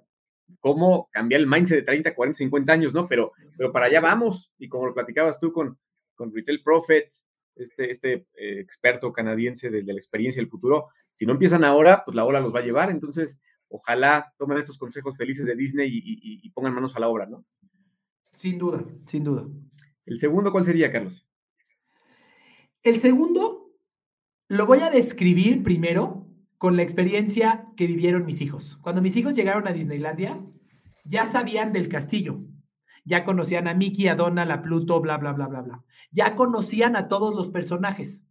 cómo 0.62 1.10
cambiar 1.12 1.42
el 1.42 1.48
mindset 1.48 1.80
de 1.80 1.84
30, 1.84 2.16
40, 2.16 2.38
50 2.38 2.72
años, 2.72 2.94
¿no? 2.94 3.06
Pero, 3.10 3.34
pero 3.58 3.74
para 3.74 3.88
allá 3.88 4.00
vamos. 4.00 4.54
Y 4.58 4.70
como 4.70 4.86
lo 4.86 4.94
platicabas 4.94 5.40
tú 5.42 5.52
con, 5.52 5.78
con 6.16 6.34
Retail 6.34 6.64
Profit, 6.64 7.08
este, 7.58 7.92
este 7.92 8.14
eh, 8.36 8.62
experto 8.62 9.12
canadiense 9.12 9.70
de, 9.70 9.84
la 9.84 9.92
experiencia 9.92 10.42
del 10.42 10.50
futuro. 10.50 10.88
Si 11.16 11.26
no 11.26 11.34
empiezan 11.34 11.66
ahora, 11.66 12.04
pues 12.06 12.16
la 12.16 12.24
ola 12.24 12.40
los 12.40 12.56
va 12.56 12.60
a 12.60 12.64
llevar. 12.64 12.90
Entonces, 12.90 13.42
ojalá 13.72 14.34
tomen 14.38 14.58
estos 14.58 14.78
consejos 14.78 15.18
felices 15.18 15.46
de 15.46 15.56
Disney 15.56 15.90
y, 15.92 16.50
pongan 16.52 16.74
manos 16.74 16.96
a 16.96 17.00
la 17.00 17.08
obra, 17.08 17.26
¿no? 17.26 17.46
Sin 18.32 18.58
duda, 18.58 18.84
sin 19.06 19.24
duda. 19.24 19.48
¿El 20.06 20.20
segundo 20.20 20.52
cuál 20.52 20.66
sería, 20.66 20.92
Carlos? 20.92 21.26
El 22.84 23.00
segundo 23.00 23.72
lo 24.48 24.66
voy 24.66 24.80
a 24.80 24.90
describir 24.90 25.64
primero 25.64 26.28
con 26.58 26.76
la 26.76 26.84
experiencia 26.84 27.68
que 27.78 27.88
vivieron 27.88 28.26
mis 28.26 28.42
hijos. 28.42 28.78
Cuando 28.82 29.02
mis 29.02 29.16
hijos 29.16 29.34
llegaron 29.34 29.68
a 29.68 29.74
Disneylandia, 29.74 30.38
ya 31.06 31.26
sabían 31.26 31.74
del 31.74 31.90
castillo, 31.90 32.42
ya 33.06 33.24
conocían 33.24 33.68
a 33.68 33.74
Mickey, 33.74 34.08
a 34.08 34.16
Donald, 34.16 34.52
a 34.52 34.62
Pluto, 34.62 35.00
bla, 35.00 35.18
bla, 35.18 35.34
bla, 35.34 35.48
bla, 35.48 35.62
bla. 35.62 35.84
Ya 36.12 36.36
conocían 36.36 36.96
a 36.96 37.08
todos 37.08 37.34
los 37.34 37.50
personajes. 37.50 38.28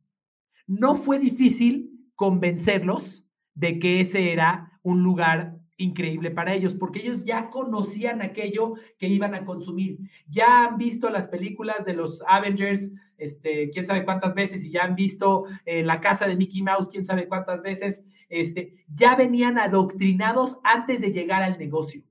No 0.66 0.94
fue 0.94 1.18
difícil 1.18 2.09
convencerlos 2.14 3.26
de 3.54 3.78
que 3.78 4.00
ese 4.00 4.32
era 4.32 4.70
un 4.83 5.03
lugar 5.03 5.57
increíble 5.77 6.31
para 6.31 6.55
ellos, 6.55 6.77
porque 6.77 7.01
ellos 7.01 7.25
ya 7.25 7.51
conocían 7.51 8.21
aquello 8.23 8.75
que 8.99 9.09
iban 9.09 9.35
a 9.35 9.45
consumir. 9.45 9.99
Ya 10.29 10.65
han 10.65 10.77
visto 10.77 11.09
las 11.11 11.29
películas 11.29 11.85
de 11.85 11.95
los 11.95 12.23
Avengers, 12.29 12.95
este, 13.17 13.71
quién 13.71 13.87
sabe 13.87 14.05
cuántas 14.05 14.35
veces, 14.35 14.65
y 14.65 14.71
ya 14.71 14.85
han 14.85 14.95
visto 14.95 15.45
eh, 15.65 15.83
la 15.83 16.01
casa 16.01 16.29
de 16.29 16.37
Mickey 16.37 16.63
Mouse, 16.63 16.89
quién 16.91 17.07
sabe 17.07 17.29
cuántas 17.29 17.63
veces, 17.63 18.07
este, 18.29 18.85
ya 18.95 19.17
venían 19.17 19.59
adoctrinados 19.59 20.59
antes 20.65 21.01
de 21.01 21.13
llegar 21.13 21.43
al 21.43 21.59
negocio. 21.59 22.03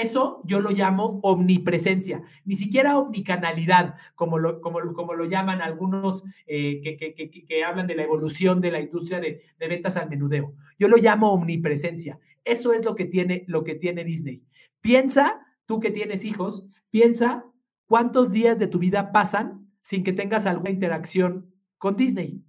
Eso 0.00 0.42
yo 0.44 0.60
lo 0.60 0.70
llamo 0.70 1.18
omnipresencia, 1.22 2.22
ni 2.44 2.54
siquiera 2.54 2.98
omnicanalidad, 2.98 3.96
como 4.14 4.38
lo, 4.38 4.60
como, 4.60 4.92
como 4.92 5.14
lo 5.14 5.24
llaman 5.24 5.60
algunos 5.60 6.24
eh, 6.46 6.80
que, 6.82 7.64
hablan 7.64 7.88
de 7.88 7.96
la 7.96 8.04
evolución 8.04 8.60
de 8.60 8.70
la 8.70 8.80
industria 8.80 9.18
de, 9.18 9.42
ventas 9.58 9.96
al 9.96 10.08
menudeo. 10.08 10.54
Yo 10.78 10.86
lo 10.86 10.98
llamo 10.98 11.32
omnipresencia. 11.32 12.20
Eso 12.44 12.72
es 12.72 12.84
lo 12.84 12.94
que 12.94 13.06
tiene, 13.06 13.44
lo 13.48 13.64
que 13.64 13.74
tiene 13.74 14.04
Disney. 14.04 14.44
Piensa, 14.80 15.40
tú 15.66 15.80
que 15.80 15.90
tienes 15.90 16.24
hijos, 16.24 16.66
piensa 16.90 17.44
cuántos 17.86 18.30
días 18.30 18.58
de 18.60 18.68
tu 18.68 18.78
vida 18.78 19.10
pasan 19.10 19.68
sin 19.82 20.04
que 20.04 20.12
tengas 20.12 20.46
alguna 20.46 20.70
interacción 20.70 21.52
con 21.76 21.96
Disney. 21.96 22.44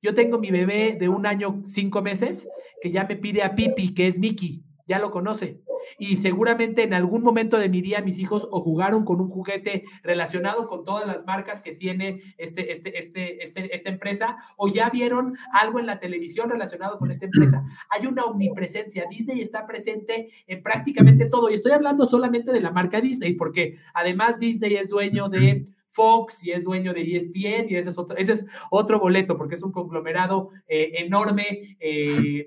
Yo 0.00 0.14
tengo 0.14 0.38
mi 0.38 0.52
bebé 0.52 0.96
de 0.98 1.08
un 1.08 1.26
año, 1.26 1.62
cinco 1.64 2.00
meses, 2.00 2.48
que 2.80 2.92
ya 2.92 3.04
me 3.04 3.16
pide 3.16 3.42
a 3.42 3.56
Pipi, 3.56 3.92
que 3.92 4.06
es 4.06 4.20
Mickey, 4.20 4.62
ya 4.86 5.00
lo 5.00 5.10
conoce 5.10 5.65
y 5.98 6.16
seguramente 6.16 6.82
en 6.82 6.94
algún 6.94 7.22
momento 7.22 7.58
de 7.58 7.68
mi 7.68 7.80
día 7.80 8.00
mis 8.00 8.18
hijos 8.18 8.48
o 8.50 8.60
jugaron 8.60 9.04
con 9.04 9.20
un 9.20 9.28
juguete 9.28 9.84
relacionado 10.02 10.66
con 10.68 10.84
todas 10.84 11.06
las 11.06 11.26
marcas 11.26 11.62
que 11.62 11.72
tiene 11.72 12.22
este, 12.38 12.72
este, 12.72 12.98
este, 12.98 13.42
este, 13.42 13.74
esta 13.74 13.88
empresa 13.88 14.36
o 14.56 14.68
ya 14.68 14.90
vieron 14.90 15.36
algo 15.52 15.78
en 15.78 15.86
la 15.86 16.00
televisión 16.00 16.50
relacionado 16.50 16.98
con 16.98 17.10
esta 17.10 17.26
empresa. 17.26 17.64
Hay 17.90 18.06
una 18.06 18.24
omnipresencia. 18.24 19.06
Disney 19.10 19.40
está 19.40 19.66
presente 19.66 20.30
en 20.46 20.62
prácticamente 20.62 21.26
todo 21.26 21.50
y 21.50 21.54
estoy 21.54 21.72
hablando 21.72 22.06
solamente 22.06 22.52
de 22.52 22.60
la 22.60 22.70
marca 22.70 23.00
Disney 23.00 23.34
porque 23.34 23.78
además 23.94 24.38
Disney 24.38 24.76
es 24.76 24.88
dueño 24.88 25.28
de 25.28 25.66
Fox 25.96 26.44
y 26.44 26.52
es 26.52 26.64
dueño 26.64 26.92
de 26.92 27.00
ESPN 27.00 27.70
y 27.70 27.76
ese 27.76 27.88
es 27.88 27.98
otro, 27.98 28.18
ese 28.18 28.34
es 28.34 28.46
otro 28.70 29.00
boleto 29.00 29.38
porque 29.38 29.54
es 29.54 29.62
un 29.62 29.72
conglomerado 29.72 30.50
eh, 30.68 30.92
enorme 30.98 31.78
eh, 31.80 32.46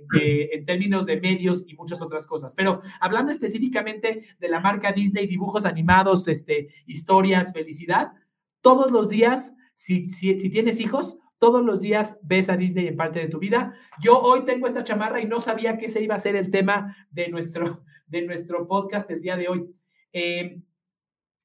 en 0.54 0.66
términos 0.66 1.08
de 1.08 1.20
medios 1.20 1.64
y 1.68 1.74
muchas 1.74 2.00
otras 2.00 2.28
cosas. 2.28 2.54
Pero 2.54 2.82
hablando 3.00 3.32
específicamente 3.32 4.22
de 4.40 4.50
la 4.50 4.60
marca 4.60 4.92
Disney, 4.92 5.26
dibujos 5.26 5.66
animados, 5.66 6.28
este, 6.28 6.70
historias, 6.86 7.52
felicidad, 7.52 8.14
todos 8.62 8.92
los 8.92 9.10
días, 9.10 9.56
si, 9.74 10.06
si, 10.06 10.40
si 10.40 10.52
tienes 10.52 10.80
hijos, 10.80 11.18
todos 11.40 11.66
los 11.66 11.82
días 11.82 12.20
ves 12.22 12.50
a 12.50 12.58
Disney 12.58 12.86
en 12.86 12.98
parte 12.98 13.20
de 13.20 13.30
tu 13.30 13.40
vida. 13.40 13.74
Yo 14.00 14.20
hoy 14.20 14.46
tengo 14.46 14.68
esta 14.68 14.84
chamarra 14.84 15.22
y 15.22 15.26
no 15.26 15.42
sabía 15.42 15.78
que 15.80 15.88
ese 15.88 16.04
iba 16.04 16.14
a 16.14 16.20
ser 16.20 16.36
el 16.36 16.52
tema 16.52 16.96
de 17.10 17.30
nuestro, 17.30 17.84
de 18.06 18.22
nuestro 18.28 18.68
podcast 18.68 19.10
el 19.10 19.22
día 19.22 19.38
de 19.38 19.48
hoy. 19.48 19.74
Eh, 20.14 20.62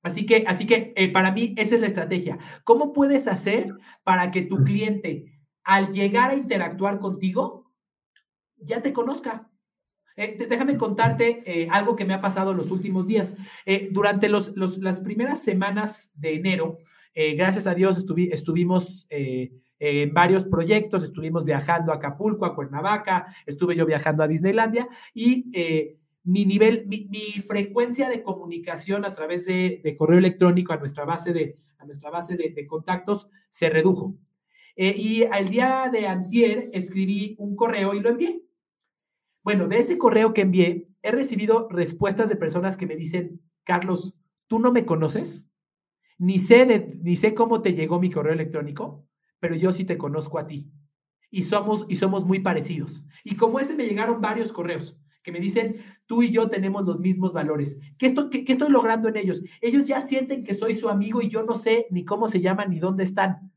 Así 0.05 0.27
que, 0.27 0.45
así 0.47 0.67
que 0.67 0.93
eh, 0.97 1.11
para 1.11 1.33
mí 1.33 1.55
esa 1.57 1.75
es 1.75 1.81
la 1.81 1.87
estrategia. 1.87 2.39
¿Cómo 2.63 2.93
puedes 2.93 3.27
hacer 3.27 3.75
para 4.05 4.31
que 4.31 4.43
tu 4.43 4.63
cliente, 4.63 5.33
al 5.65 5.93
llegar 5.93 6.31
a 6.31 6.37
interactuar 6.37 6.99
contigo, 6.99 7.73
ya 8.59 8.83
te 8.83 8.93
conozca? 8.93 9.51
Eh, 10.17 10.37
déjame 10.47 10.77
contarte 10.77 11.39
eh, 11.47 11.69
algo 11.71 11.97
que 11.97 12.05
me 12.05 12.13
ha 12.13 12.21
pasado 12.21 12.53
los 12.53 12.71
últimos 12.71 13.07
días. 13.07 13.35
durante 13.93 14.29
los, 14.29 14.55
las 14.57 15.01
primeras 15.01 15.41
semanas 15.41 16.13
de 16.15 16.35
enero, 16.35 16.77
gracias 17.15 17.67
a 17.67 17.75
Dios 17.75 17.97
estuvimos 17.97 19.07
en 19.09 20.13
varios 20.13 20.45
proyectos, 20.45 21.03
estuvimos 21.03 21.45
viajando 21.45 21.93
a 21.93 21.97
Acapulco, 21.97 22.45
a 22.45 22.55
Cuernavaca, 22.55 23.35
estuve 23.47 23.75
yo 23.75 23.87
viajando 23.87 24.23
a 24.23 24.29
Disneylandia 24.29 24.89
y 25.15 25.97
mi 26.25 26.47
nivel, 26.47 26.87
mi, 26.87 27.07
frecuencia 27.47 28.09
de 28.09 28.23
comunicación 28.23 29.05
a 29.05 29.15
través 29.15 29.45
de, 29.45 29.95
correo 29.99 30.19
electrónico 30.19 30.73
a 30.73 30.79
nuestra 30.79 31.05
base 31.05 31.33
de, 31.33 31.59
a 31.79 31.85
nuestra 31.85 32.11
base 32.11 32.37
de, 32.37 32.67
contactos 32.67 33.31
se 33.51 33.69
redujo. 33.69 34.17
Eh, 34.77 34.95
y 34.97 35.25
al 35.25 35.51
día 35.51 35.89
de 35.93 36.09
antier 36.09 36.65
escribí 36.73 37.37
un 37.39 37.55
correo 37.55 37.95
y 37.95 38.01
lo 38.01 38.09
envié. 38.09 38.43
Bueno, 39.43 39.69
de 39.69 39.79
ese 39.79 39.99
correo 39.99 40.33
que 40.33 40.41
envié, 40.41 40.89
he 41.03 41.13
recibido 41.13 41.69
respuestas 41.69 42.31
de 42.31 42.37
personas 42.37 42.79
que 42.79 42.87
me 42.87 42.97
dicen, 42.97 43.43
Carlos, 43.63 44.19
¿tú 44.49 44.59
no 44.59 44.73
me 44.73 44.87
conoces? 44.87 45.53
Ni 46.17 46.39
sé, 46.39 46.65
de, 46.65 46.99
ni 47.03 47.17
sé 47.17 47.35
cómo 47.35 47.61
te 47.61 47.75
llegó 47.75 48.01
mi 48.01 48.11
correo 48.11 48.33
electrónico, 48.33 49.07
pero 49.41 49.55
yo 49.55 49.73
sí 49.73 49.85
te 49.85 49.99
conozco 49.99 50.39
a 50.39 50.47
ti. 50.47 50.73
Y 51.31 51.43
somos, 51.43 51.85
y 51.89 51.97
somos 51.97 52.25
muy 52.25 52.41
parecidos. 52.41 53.05
Y 53.25 53.37
como 53.37 53.61
ese 53.61 53.75
me 53.75 53.85
llegaron 53.85 54.23
varios 54.23 54.53
correos 54.53 55.04
que 55.25 55.33
me 55.33 55.41
dicen, 55.41 55.75
tú 56.07 56.23
y 56.23 56.31
yo 56.31 56.51
tenemos 56.51 56.85
los 56.85 57.01
mismos 57.01 57.33
valores. 57.33 57.81
¿Qué 57.99 58.07
estoy, 58.07 58.29
qué, 58.29 58.53
estoy 58.53 58.71
logrando 58.71 59.09
en 59.09 59.17
ellos? 59.17 59.43
Ellos 59.63 59.87
ya 59.87 60.03
sienten 60.03 60.45
que 60.45 60.55
soy 60.55 60.77
su 60.77 60.91
amigo 60.91 61.23
y 61.23 61.31
yo 61.31 61.43
no 61.43 61.55
sé 61.55 61.87
ni 61.91 62.05
cómo 62.05 62.29
se 62.29 62.43
llaman 62.43 62.69
ni 62.69 62.79
dónde 62.79 63.05
están. 63.05 63.51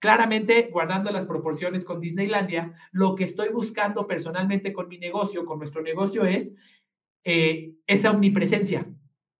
Claramente, 0.00 0.68
guardando 0.70 1.10
las 1.10 1.26
proporciones 1.26 1.86
con 1.86 1.98
Disneylandia, 1.98 2.74
lo 2.92 3.14
que 3.16 3.24
estoy 3.24 3.48
buscando 3.48 4.06
personalmente 4.06 4.74
con 4.74 4.86
mi 4.86 4.98
negocio, 4.98 5.46
con 5.46 5.58
nuestro 5.58 5.82
negocio, 5.82 6.26
es 6.26 6.56
eh, 7.24 7.72
esa 7.86 8.10
omnipresencia, 8.10 8.86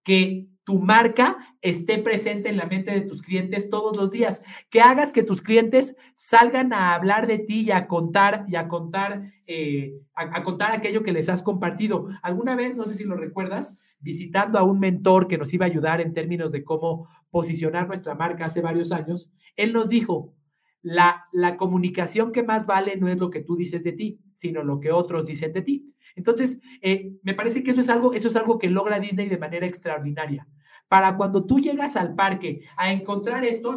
que 0.03 0.49
tu 0.65 0.81
marca 0.81 1.48
esté 1.61 1.99
presente 1.99 2.49
en 2.49 2.57
la 2.57 2.67
mente 2.67 2.93
de 2.93 3.01
tus 3.01 3.23
clientes 3.23 3.71
todos 3.71 3.97
los 3.97 4.11
días, 4.11 4.45
que 4.71 4.81
hagas 4.81 5.13
que 5.13 5.23
tus 5.23 5.43
clientes 5.43 5.97
salgan 6.15 6.73
a 6.73 6.95
hablar 6.95 7.27
de 7.27 7.39
ti 7.39 7.63
y 7.63 7.71
a 7.71 7.87
contar 7.87 8.45
y 8.49 8.57
a 8.57 8.69
contar, 8.69 9.33
eh, 9.47 9.95
a, 10.15 10.43
contar 10.45 10.73
aquello 10.73 11.03
que 11.03 11.13
les 11.13 11.29
has 11.29 11.43
compartido. 11.43 12.09
Alguna 12.23 12.55
vez, 12.55 12.77
no 12.77 12.85
sé 12.85 12.95
si 12.95 13.05
lo 13.05 13.17
recuerdas, 13.17 13.83
visitando 13.99 14.59
a 14.59 14.63
un 14.63 14.79
mentor 14.79 15.27
que 15.27 15.39
nos 15.39 15.53
iba 15.53 15.67
a 15.67 15.69
ayudar 15.69 16.01
en 16.01 16.15
términos 16.15 16.53
de 16.53 16.63
cómo 16.63 17.09
posicionar 17.31 17.89
nuestra 17.89 18.15
marca 18.15 18.47
hace 18.47 18.61
varios 18.61 18.93
años, 18.93 19.33
él 19.57 19.73
nos 19.73 19.89
dijo, 19.89 20.35
la, 20.81 21.25
la 21.33 21.57
comunicación 21.57 22.31
que 22.31 22.45
más 22.45 22.69
vale 22.69 22.97
no 22.97 23.09
es 23.09 23.19
lo 23.19 23.31
que 23.31 23.43
tú 23.43 23.57
dices 23.57 23.83
de 23.83 23.93
ti, 23.93 24.21
sino 24.35 24.63
lo 24.63 24.79
que 24.79 24.93
otros 24.93 25.27
dicen 25.27 25.53
de 25.53 25.63
ti. 25.63 25.95
Entonces, 26.15 26.61
eh, 26.83 27.13
me 27.23 27.35
parece 27.35 27.65
que 27.65 27.73
eso 27.73 27.81
es 27.81 27.89
algo, 27.89 28.15
eso 28.15 28.29
es 28.29 28.37
algo 28.37 28.59
que 28.59 28.71
logra 28.71 29.01
Disney 29.01 29.29
de 29.29 29.39
manera 29.39 29.67
extraordinaria 29.67 30.47
para 30.89 31.17
cuando 31.17 31.47
tú 31.47 31.61
llegas 31.61 31.97
al 31.97 32.15
parque 32.15 32.63
a 32.77 32.93
encontrar 32.93 33.45
esto, 33.45 33.77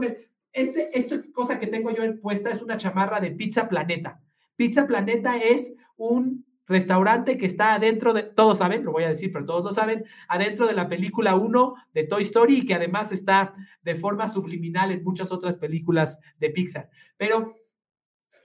este, 0.54 0.98
esta 0.98 1.18
cosa 1.34 1.60
que 1.60 1.68
tengo 1.68 1.92
yo 1.92 2.04
puesta 2.22 2.50
es 2.50 2.62
una 2.62 2.78
chamarra 2.78 3.20
de 3.20 3.32
Pizza 3.32 3.68
Planeta. 3.68 4.22
Pizza 4.56 4.88
Planeta 4.88 5.38
es 5.38 5.76
un 5.98 6.46
restaurante 6.68 7.38
que 7.38 7.46
está 7.46 7.74
adentro 7.74 8.14
de, 8.14 8.24
todos 8.24 8.60
saben, 8.60 8.86
lo 8.86 8.94
voy 8.94 9.04
a 9.04 9.10
decir, 9.10 9.32
pero 9.32 9.46
todos 9.46 9.66
lo 9.66 9.72
saben, 9.72 10.06
adentro 10.30 10.68
de 10.68 10.74
la 10.74 10.88
película 10.88 11.36
1 11.36 11.76
de 11.94 12.04
Toy 12.06 12.24
Story 12.24 12.60
y 12.60 12.66
que 12.66 12.76
además 12.76 13.12
está 13.12 13.54
de 13.82 13.96
forma 13.96 14.30
subliminal 14.30 14.92
en 14.92 15.04
muchas 15.04 15.32
otras 15.32 15.58
películas 15.58 16.20
de 16.40 16.50
Pixar. 16.50 16.90
Pero, 17.18 17.54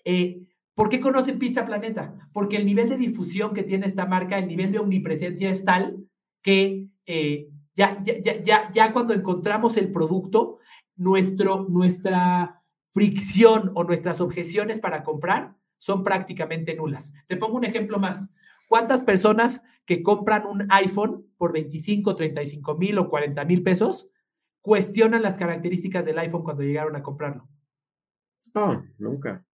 eh, 0.04 0.42
¿por 0.74 0.88
qué 0.88 1.00
conocen 1.00 1.38
Pizza 1.38 1.64
Planeta? 1.64 2.28
Porque 2.32 2.56
el 2.56 2.66
nivel 2.66 2.88
de 2.88 2.98
difusión 2.98 3.54
que 3.54 3.62
tiene 3.62 3.86
esta 3.86 4.06
marca, 4.06 4.38
el 4.38 4.48
nivel 4.48 4.72
de 4.72 4.80
omnipresencia 4.80 5.48
es 5.50 5.64
tal 5.64 5.96
que 6.42 6.88
eh, 7.06 7.48
ya, 7.76 8.02
ya, 8.02 8.38
ya, 8.42 8.72
ya 8.72 8.92
cuando 8.92 9.14
encontramos 9.14 9.76
el 9.76 9.92
producto, 9.92 10.58
nuestro, 10.96 11.66
nuestra 11.68 12.62
fricción 12.92 13.70
o 13.74 13.84
nuestras 13.84 14.20
objeciones 14.20 14.80
para 14.80 15.04
comprar 15.04 15.54
son 15.76 16.02
prácticamente 16.02 16.74
nulas. 16.74 17.14
Te 17.28 17.36
pongo 17.36 17.56
un 17.56 17.64
ejemplo 17.64 17.98
más. 17.98 18.34
¿Cuántas 18.68 19.04
personas 19.04 19.62
que 19.84 20.02
compran 20.02 20.46
un 20.46 20.66
iPhone 20.72 21.26
por 21.36 21.52
25, 21.52 22.16
35 22.16 22.76
mil 22.76 22.98
o 22.98 23.08
40 23.08 23.44
mil 23.44 23.62
pesos 23.62 24.10
cuestionan 24.60 25.22
las 25.22 25.36
características 25.36 26.04
del 26.04 26.18
iPhone 26.18 26.42
cuando 26.42 26.64
llegaron 26.64 26.96
a 26.96 27.02
comprarlo? 27.02 27.48
No, 28.54 28.84
nunca. 28.98 29.45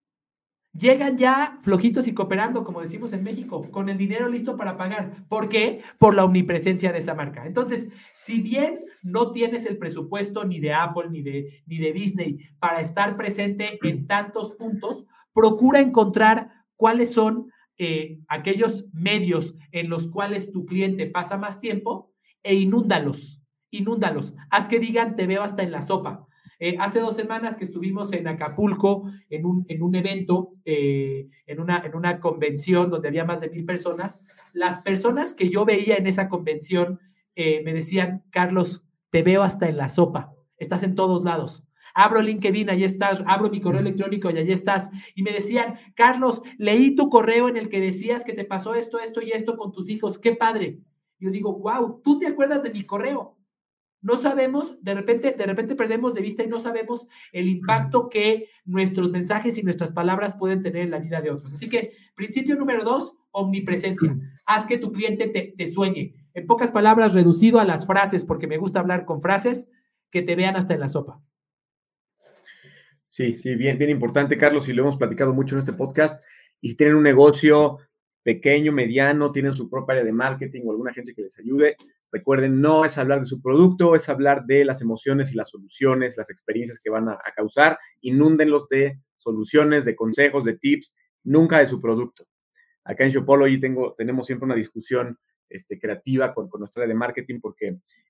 Llegan 0.72 1.18
ya 1.18 1.58
flojitos 1.60 2.08
y 2.08 2.14
cooperando, 2.14 2.64
como 2.64 2.80
decimos 2.80 3.12
en 3.12 3.24
México, 3.24 3.62
con 3.70 3.88
el 3.88 3.98
dinero 3.98 4.28
listo 4.28 4.56
para 4.56 4.76
pagar. 4.76 5.24
¿Por 5.28 5.48
qué? 5.48 5.82
Por 5.98 6.14
la 6.14 6.24
omnipresencia 6.24 6.92
de 6.92 6.98
esa 6.98 7.14
marca. 7.14 7.46
Entonces, 7.46 7.88
si 8.12 8.42
bien 8.42 8.74
no 9.02 9.30
tienes 9.30 9.66
el 9.66 9.78
presupuesto 9.78 10.44
ni 10.44 10.60
de 10.60 10.72
Apple 10.72 11.10
ni 11.10 11.22
de, 11.22 11.62
ni 11.66 11.78
de 11.78 11.92
Disney 11.92 12.38
para 12.58 12.80
estar 12.80 13.16
presente 13.16 13.78
en 13.82 14.06
tantos 14.06 14.54
puntos, 14.54 15.06
procura 15.34 15.80
encontrar 15.80 16.50
cuáles 16.76 17.12
son 17.12 17.50
eh, 17.78 18.20
aquellos 18.28 18.86
medios 18.92 19.56
en 19.72 19.88
los 19.88 20.08
cuales 20.08 20.52
tu 20.52 20.64
cliente 20.64 21.06
pasa 21.06 21.38
más 21.38 21.60
tiempo 21.60 22.12
e 22.42 22.54
inúndalos, 22.54 23.42
inúndalos. 23.70 24.34
Haz 24.50 24.68
que 24.68 24.78
digan, 24.78 25.16
te 25.16 25.26
veo 25.26 25.42
hasta 25.42 25.62
en 25.62 25.72
la 25.72 25.82
sopa. 25.82 26.26
Eh, 26.64 26.76
hace 26.78 27.00
dos 27.00 27.16
semanas 27.16 27.56
que 27.56 27.64
estuvimos 27.64 28.12
en 28.12 28.28
Acapulco 28.28 29.10
en 29.28 29.44
un, 29.44 29.66
en 29.68 29.82
un 29.82 29.96
evento, 29.96 30.52
eh, 30.64 31.28
en, 31.44 31.58
una, 31.58 31.82
en 31.84 31.96
una 31.96 32.20
convención 32.20 32.88
donde 32.88 33.08
había 33.08 33.24
más 33.24 33.40
de 33.40 33.50
mil 33.50 33.64
personas, 33.64 34.24
las 34.54 34.80
personas 34.82 35.34
que 35.34 35.48
yo 35.48 35.64
veía 35.64 35.96
en 35.96 36.06
esa 36.06 36.28
convención 36.28 37.00
me 37.34 37.72
decían, 37.72 38.22
Carlos, 38.30 38.86
te 39.10 39.22
veo 39.22 39.42
hasta 39.42 39.68
en 39.68 39.76
la 39.76 39.88
sopa, 39.88 40.36
estás 40.56 40.84
en 40.84 40.94
todos 40.94 41.24
lados. 41.24 41.64
Abro 41.94 42.22
LinkedIn, 42.22 42.70
ahí 42.70 42.84
estás, 42.84 43.24
abro 43.26 43.50
mi 43.50 43.60
correo 43.60 43.80
electrónico 43.80 44.30
y 44.30 44.36
ahí 44.36 44.52
estás. 44.52 44.90
Y 45.16 45.24
me 45.24 45.32
decían, 45.32 45.74
Carlos, 45.96 46.42
leí 46.58 46.94
tu 46.94 47.10
correo 47.10 47.48
en 47.48 47.56
el 47.56 47.70
que 47.70 47.80
decías 47.80 48.24
que 48.24 48.34
te 48.34 48.44
pasó 48.44 48.76
esto, 48.76 49.00
esto 49.00 49.20
y 49.20 49.32
esto 49.32 49.56
con 49.56 49.72
tus 49.72 49.90
hijos, 49.90 50.16
qué 50.16 50.36
padre. 50.36 50.78
Yo 51.18 51.30
digo, 51.32 51.58
wow, 51.58 52.00
tú 52.04 52.20
te 52.20 52.28
acuerdas 52.28 52.62
de 52.62 52.70
mi 52.70 52.84
correo. 52.84 53.36
No 54.02 54.16
sabemos, 54.16 54.82
de 54.82 54.94
repente, 54.94 55.32
de 55.32 55.46
repente 55.46 55.76
perdemos 55.76 56.14
de 56.14 56.22
vista 56.22 56.42
y 56.42 56.48
no 56.48 56.58
sabemos 56.58 57.08
el 57.32 57.48
impacto 57.48 58.08
que 58.08 58.48
nuestros 58.64 59.10
mensajes 59.10 59.56
y 59.58 59.62
nuestras 59.62 59.92
palabras 59.92 60.36
pueden 60.36 60.62
tener 60.62 60.82
en 60.82 60.90
la 60.90 60.98
vida 60.98 61.20
de 61.20 61.30
otros. 61.30 61.54
Así 61.54 61.68
que, 61.68 61.92
principio 62.16 62.56
número 62.56 62.82
dos, 62.82 63.16
omnipresencia. 63.30 64.14
Haz 64.44 64.66
que 64.66 64.78
tu 64.78 64.92
cliente 64.92 65.28
te, 65.28 65.54
te 65.56 65.68
sueñe. 65.68 66.14
En 66.34 66.46
pocas 66.46 66.72
palabras, 66.72 67.14
reducido 67.14 67.60
a 67.60 67.64
las 67.64 67.86
frases, 67.86 68.24
porque 68.24 68.48
me 68.48 68.58
gusta 68.58 68.80
hablar 68.80 69.04
con 69.04 69.22
frases, 69.22 69.70
que 70.10 70.22
te 70.22 70.34
vean 70.34 70.56
hasta 70.56 70.74
en 70.74 70.80
la 70.80 70.88
sopa. 70.88 71.22
Sí, 73.08 73.36
sí, 73.36 73.56
bien, 73.56 73.78
bien 73.78 73.90
importante, 73.90 74.36
Carlos, 74.38 74.68
y 74.68 74.72
lo 74.72 74.82
hemos 74.82 74.96
platicado 74.96 75.34
mucho 75.34 75.54
en 75.54 75.60
este 75.60 75.74
podcast. 75.74 76.24
Y 76.60 76.70
si 76.70 76.76
tienen 76.76 76.96
un 76.96 77.02
negocio 77.02 77.78
pequeño, 78.22 78.72
mediano, 78.72 79.32
tienen 79.32 79.52
su 79.52 79.68
propia 79.68 79.92
área 79.92 80.04
de 80.04 80.12
marketing 80.12 80.62
o 80.64 80.70
alguna 80.70 80.92
agencia 80.92 81.14
que 81.14 81.22
les 81.22 81.38
ayude, 81.38 81.76
recuerden, 82.12 82.60
no 82.60 82.84
es 82.84 82.98
hablar 82.98 83.20
de 83.20 83.26
su 83.26 83.40
producto, 83.40 83.96
es 83.96 84.08
hablar 84.08 84.44
de 84.46 84.64
las 84.64 84.82
emociones 84.82 85.32
y 85.32 85.36
las 85.36 85.50
soluciones, 85.50 86.16
las 86.16 86.30
experiencias 86.30 86.80
que 86.80 86.90
van 86.90 87.08
a, 87.08 87.18
causar. 87.34 87.78
Inúndenlos 88.02 88.68
de 88.68 89.00
soluciones, 89.16 89.84
de 89.84 89.96
consejos, 89.96 90.44
de 90.44 90.58
tips, 90.58 90.94
nunca 91.24 91.58
de 91.58 91.66
su 91.66 91.80
producto. 91.80 92.26
Acá 92.84 93.04
en 93.04 93.10
Shopology 93.10 93.58
tengo, 93.58 93.94
tenemos 93.96 94.26
siempre 94.26 94.44
una 94.44 94.54
discusión 94.54 95.18
este, 95.48 95.78
creativa 95.78 96.34
con, 96.34 96.48
con, 96.48 96.60
nuestra 96.60 96.86
de 96.86 96.94
marketing 96.94 97.40
porque 97.40 97.66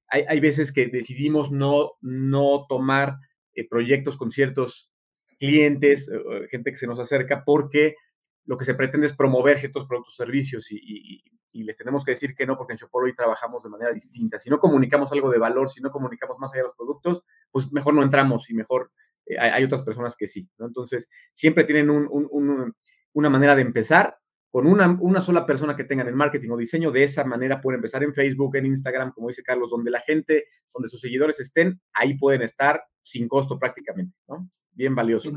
hay, 0.09 0.25
hay 0.29 0.41
veces 0.41 0.73
que 0.73 0.87
decidimos 0.87 1.51
no, 1.51 1.93
no 2.01 2.67
tomar 2.69 3.17
eh, 3.55 3.69
proyectos 3.69 4.17
con 4.17 4.31
ciertos 4.31 4.91
clientes, 5.39 6.09
eh, 6.09 6.47
gente 6.49 6.71
que 6.71 6.77
se 6.77 6.87
nos 6.87 6.99
acerca, 7.01 7.45
porque 7.45 7.97
lo 8.45 8.57
que 8.57 8.65
se 8.65 8.75
pretende 8.75 9.07
es 9.07 9.13
promover 9.13 9.59
ciertos 9.59 9.87
productos 9.87 10.15
o 10.15 10.25
servicios 10.25 10.71
y, 10.71 11.23
les 11.55 11.77
tenemos 11.77 12.05
que 12.05 12.13
decir 12.13 12.35
que 12.35 12.47
no, 12.47 12.57
porque 12.57 12.73
en 12.73 12.79
Shopolo 12.79 13.07
hoy 13.07 13.15
trabajamos 13.15 13.63
de 13.63 13.71
manera 13.71 13.93
distinta. 13.93 14.39
Si 14.39 14.49
no 14.51 14.59
comunicamos 14.59 15.13
algo 15.13 15.31
de 15.31 15.39
valor, 15.39 15.69
si 15.69 15.81
no 15.81 15.91
comunicamos 15.91 16.39
más 16.39 16.53
allá 16.53 16.63
de 16.63 16.69
los 16.69 16.77
productos, 16.77 17.23
pues 17.51 17.71
mejor 17.73 17.95
no 17.95 18.03
entramos 18.03 18.49
y 18.51 18.55
mejor 18.55 18.91
eh, 19.27 19.39
hay, 19.39 19.65
otras 19.65 19.83
personas 19.83 20.17
que 20.17 20.27
sí. 20.27 20.49
Entonces, 20.59 21.09
siempre 21.33 21.65
tienen 21.65 21.91
una 21.91 23.31
manera 23.31 23.55
de 23.55 23.63
empezar 23.63 24.17
con 24.51 24.67
una, 24.67 24.97
una 25.01 25.21
sola 25.21 25.47
persona 25.47 25.77
que 25.77 25.85
tengan 25.85 26.09
en 26.09 26.15
marketing 26.15 26.51
o 26.51 26.57
diseño. 26.57 26.91
De 26.91 27.05
esa 27.05 27.25
manera 27.25 27.61
pueden 27.61 27.79
empezar 27.79 28.03
en 28.03 28.15
Facebook, 28.15 28.57
en 28.57 28.67
Instagram, 28.67 29.13
como 29.13 29.29
dice 29.29 29.43
Carlos, 29.43 29.71
donde 29.71 29.91
la 29.91 30.01
gente, 30.01 30.45
donde 30.73 30.89
sus 30.89 31.01
seguidores 31.01 31.41
estén, 31.41 31.81
ahí 31.93 32.19
pueden 32.19 32.43
estar 32.43 32.83
sin 33.01 33.29
costo 33.29 33.59
prácticamente, 33.59 34.15
¿no? 34.29 34.49
Bien 34.73 34.95
valioso. 34.95 35.33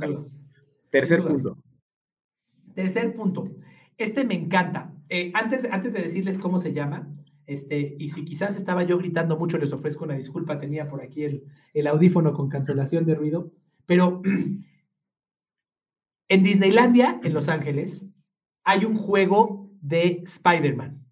Tercer 0.90 1.24
punto. 1.24 1.58
Tercer 2.74 3.14
punto. 3.14 3.44
Este 3.98 4.26
me 4.26 4.36
encanta. 4.36 4.94
Eh, 5.10 5.32
antes, 5.34 5.66
antes 5.72 5.94
de 5.94 6.02
decirles 6.02 6.38
cómo 6.38 6.60
se 6.60 6.74
llama, 6.74 7.08
este, 7.46 7.96
y 8.00 8.10
si 8.10 8.26
quizás 8.26 8.58
estaba 8.58 8.84
yo 8.84 8.98
gritando 8.98 9.38
mucho, 9.38 9.58
les 9.58 9.72
ofrezco 9.72 10.06
una 10.06 10.16
disculpa, 10.16 10.58
tenía 10.58 10.90
por 10.90 11.02
aquí 11.02 11.24
el, 11.24 11.44
el 11.74 11.88
audífono 11.88 12.34
con 12.34 12.50
cancelación 12.50 13.06
de 13.06 13.16
ruido, 13.16 13.52
pero 13.86 14.22
en 16.28 16.44
Disneylandia, 16.44 17.20
en 17.24 17.34
Los 17.34 17.50
Ángeles, 17.50 18.12
hay 18.64 18.86
un 18.86 18.96
juego 18.96 19.72
de 19.82 20.22
Spider-Man, 20.24 21.06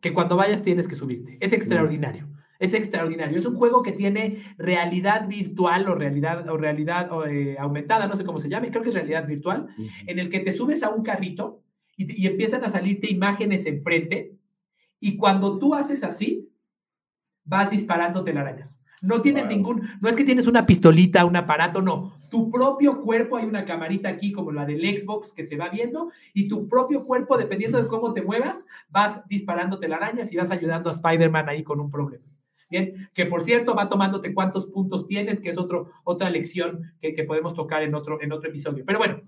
que 0.00 0.14
cuando 0.14 0.36
vayas 0.36 0.62
tienes 0.62 0.88
que 0.88 0.94
subirte. 0.94 1.38
Es 1.40 1.52
extraordinario. 1.52 2.31
Es 2.62 2.74
extraordinario. 2.74 3.38
Es 3.38 3.46
un 3.46 3.56
juego 3.56 3.82
que 3.82 3.92
tiene 3.92 4.42
realidad 4.56 5.28
virtual 5.28 5.88
o 5.88 5.94
realidad, 5.94 6.48
o 6.48 6.56
realidad 6.56 7.10
eh, 7.28 7.56
aumentada, 7.58 8.06
no 8.06 8.16
sé 8.16 8.24
cómo 8.24 8.40
se 8.40 8.48
llame, 8.48 8.70
creo 8.70 8.82
que 8.82 8.90
es 8.90 8.94
realidad 8.94 9.26
virtual, 9.26 9.66
en 10.06 10.18
el 10.18 10.30
que 10.30 10.40
te 10.40 10.52
subes 10.52 10.82
a 10.82 10.90
un 10.90 11.02
carrito 11.02 11.62
y, 11.96 12.22
y 12.22 12.26
empiezan 12.26 12.64
a 12.64 12.70
salirte 12.70 13.10
imágenes 13.10 13.66
enfrente 13.66 14.38
y 15.00 15.16
cuando 15.16 15.58
tú 15.58 15.74
haces 15.74 16.04
así, 16.04 16.48
vas 17.44 17.70
disparando 17.70 18.22
telarañas. 18.22 18.82
No 19.02 19.20
tienes 19.20 19.48
ningún, 19.48 19.82
no 20.00 20.08
es 20.08 20.14
que 20.14 20.24
tienes 20.24 20.46
una 20.46 20.64
pistolita, 20.64 21.24
un 21.24 21.34
aparato, 21.34 21.82
no. 21.82 22.14
Tu 22.30 22.50
propio 22.50 23.00
cuerpo, 23.00 23.36
hay 23.36 23.46
una 23.46 23.64
camarita 23.64 24.08
aquí 24.08 24.30
como 24.30 24.52
la 24.52 24.64
del 24.64 24.80
Xbox 24.80 25.32
que 25.32 25.42
te 25.42 25.56
va 25.56 25.68
viendo 25.68 26.12
y 26.32 26.48
tu 26.48 26.68
propio 26.68 27.02
cuerpo, 27.02 27.36
dependiendo 27.36 27.82
de 27.82 27.88
cómo 27.88 28.12
te 28.12 28.22
muevas, 28.22 28.66
vas 28.88 29.26
disparando 29.28 29.80
telarañas 29.80 30.32
y 30.32 30.36
vas 30.36 30.52
ayudando 30.52 30.88
a 30.88 30.92
Spider-Man 30.92 31.48
ahí 31.48 31.64
con 31.64 31.80
un 31.80 31.90
problema. 31.90 32.24
Bien, 32.70 33.10
que 33.14 33.26
por 33.26 33.42
cierto 33.42 33.74
va 33.74 33.88
tomándote 33.88 34.32
cuántos 34.34 34.66
puntos 34.66 35.06
tienes, 35.06 35.40
que 35.40 35.50
es 35.50 35.58
otro, 35.58 35.90
otra 36.04 36.30
lección 36.30 36.92
que, 37.00 37.14
que 37.14 37.24
podemos 37.24 37.54
tocar 37.54 37.82
en 37.82 37.94
otro, 37.94 38.22
en 38.22 38.32
otro 38.32 38.48
episodio. 38.48 38.84
Pero 38.86 38.98
bueno, 38.98 39.20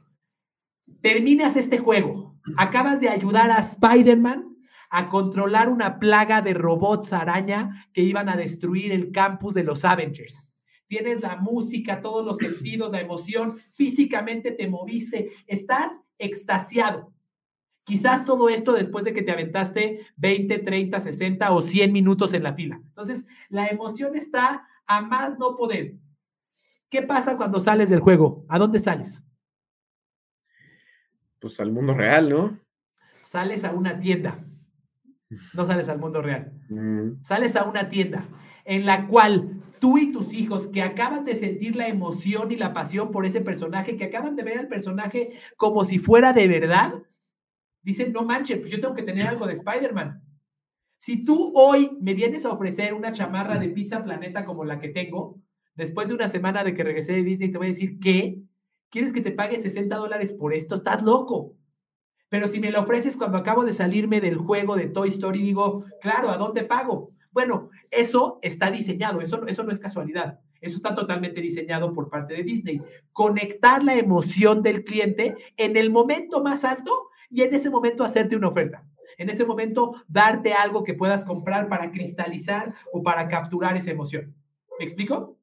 terminas 1.01 1.57
este 1.57 1.79
juego, 1.79 2.37
acabas 2.57 3.01
de 3.01 3.09
ayudar 3.09 3.51
a 3.51 3.59
Spider-Man 3.59 4.55
a 4.90 5.09
controlar 5.09 5.68
una 5.68 5.99
plaga 5.99 6.40
de 6.40 6.55
robots 6.55 7.12
araña 7.12 7.88
que 7.92 8.03
iban 8.03 8.29
a 8.29 8.37
destruir 8.37 8.92
el 8.92 9.11
campus 9.11 9.55
de 9.55 9.64
los 9.64 9.85
Avengers. 9.85 10.57
Tienes 10.87 11.20
la 11.20 11.37
música, 11.37 12.01
todos 12.01 12.25
los 12.25 12.37
sentidos, 12.37 12.92
la 12.92 13.01
emoción, 13.01 13.59
físicamente 13.75 14.53
te 14.53 14.68
moviste, 14.68 15.31
estás 15.47 16.03
extasiado. 16.18 17.13
Quizás 17.85 18.25
todo 18.25 18.49
esto 18.49 18.73
después 18.73 19.05
de 19.05 19.12
que 19.12 19.23
te 19.23 19.31
aventaste 19.31 20.07
20, 20.16 20.59
30, 20.59 21.01
60 21.01 21.53
o 21.53 21.61
100 21.61 21.92
minutos 21.92 22.33
en 22.33 22.42
la 22.42 22.55
fila. 22.55 22.81
Entonces, 22.83 23.27
la 23.51 23.66
emoción 23.66 24.16
está 24.16 24.66
a 24.87 25.03
más 25.03 25.38
no 25.38 25.57
poder. 25.57 25.94
¿Qué 26.88 27.03
pasa 27.03 27.37
cuando 27.37 27.61
sales 27.61 27.90
del 27.90 28.01
juego? 28.01 28.47
¿A 28.49 28.59
dónde 28.59 28.79
sales? 28.79 29.25
Pues 31.40 31.61
al 31.61 31.73
mundo 31.73 31.92
real, 31.92 32.31
¿no? 32.31 32.59
Sales 33.12 33.64
a 33.64 33.73
una 33.73 33.99
tienda. 33.99 34.35
No 35.53 35.66
sales 35.66 35.88
al 35.88 35.99
mundo 35.99 36.23
real. 36.23 36.53
Mm. 36.68 37.23
Sales 37.23 37.57
a 37.57 37.64
una 37.64 37.88
tienda 37.90 38.29
en 38.64 38.87
la 38.87 39.07
cual 39.07 39.61
tú 39.79 39.99
y 39.99 40.12
tus 40.12 40.33
hijos 40.33 40.68
que 40.68 40.83
acaban 40.83 41.25
de 41.25 41.37
sentir 41.37 41.77
la 41.77 41.88
emoción 41.88 42.53
y 42.53 42.57
la 42.57 42.73
pasión 42.73 43.11
por 43.11 43.27
ese 43.27 43.40
personaje, 43.40 43.97
que 43.97 44.05
acaban 44.05 44.37
de 44.37 44.42
ver 44.42 44.59
al 44.59 44.68
personaje 44.68 45.31
como 45.57 45.85
si 45.85 45.99
fuera 45.99 46.33
de 46.33 46.49
verdad, 46.49 46.94
dicen, 47.85 48.12
no 48.12 48.25
manches, 48.25 48.59
pues 48.59 48.73
yo 48.73 48.81
tengo 48.81 48.94
que 48.94 49.03
tener 49.03 49.27
algo 49.27 49.47
de 49.47 49.53
Spider-Man. 49.53 50.23
Si 50.99 51.25
tú 51.25 51.53
hoy 51.55 51.99
me 52.01 52.14
vienes 52.14 52.47
a 52.47 52.53
ofrecer 52.53 52.94
una 52.94 53.12
chamarra 53.12 53.59
de 53.59 53.68
Pizza 53.68 54.03
Planeta 54.03 54.44
como 54.44 54.64
la 54.64 54.81
que 54.81 54.88
tengo, 54.88 55.38
después 55.75 56.09
de 56.09 56.14
una 56.14 56.29
semana 56.29 56.64
de 56.64 56.75
que 56.75 56.83
regresé 56.83 57.12
de 57.12 57.23
Disney, 57.23 57.51
te 57.51 57.59
voy 57.59 57.66
a 57.66 57.70
decir, 57.70 57.99
¿qué? 58.01 58.40
¿Quieres 58.88 59.12
que 59.12 59.20
te 59.20 59.33
pague 59.33 59.61
60 59.61 59.94
dólares 59.97 60.33
por 60.33 60.55
esto? 60.55 60.75
Estás 60.75 61.03
loco. 61.03 61.57
Pero 62.31 62.49
si 62.49 62.59
me 62.59 62.70
lo 62.70 62.81
ofreces 62.81 63.16
cuando 63.16 63.38
acabo 63.38 63.64
de 63.64 63.73
salirme 63.73 64.20
del 64.20 64.37
juego 64.37 64.77
de 64.77 64.87
Toy 64.87 65.11
Story, 65.11 65.42
digo, 65.42 65.85
claro, 66.01 66.31
¿a 66.31 66.38
dónde 66.38 66.64
pago? 66.64 67.12
Bueno, 67.33 67.68
eso 67.90 68.38
está 68.42 68.70
diseñado, 68.70 69.20
eso, 69.20 69.47
eso 69.47 69.62
no 69.62 69.73
es 69.73 69.81
casualidad. 69.81 70.40
Eso 70.61 70.77
está 70.77 70.94
totalmente 70.94 71.42
diseñado 71.42 71.92
por 71.92 72.09
parte 72.09 72.33
de 72.33 72.42
Disney. 72.42 72.81
Conectar 73.12 73.85
la 73.85 73.97
emoción 73.97 74.62
del 74.62 74.85
cliente 74.85 75.37
en 75.59 75.77
el 75.77 75.90
momento 75.90 76.42
más 76.42 76.64
alto 76.64 77.11
y 77.30 77.42
en 77.42 77.54
ese 77.54 77.70
momento 77.70 78.04
hacerte 78.04 78.37
una 78.37 78.48
oferta. 78.48 78.87
En 79.18 79.30
ese 79.30 79.44
momento 79.44 79.94
darte 80.08 80.52
algo 80.52 80.82
que 80.82 80.94
puedas 80.94 81.24
comprar 81.24 81.68
para 81.68 81.92
cristalizar 81.92 82.68
o 82.92 83.02
para 83.02 83.28
capturar 83.28 83.76
esa 83.76 83.90
emoción. 83.90 84.34
¿Me 84.78 84.84
explico? 84.84 85.38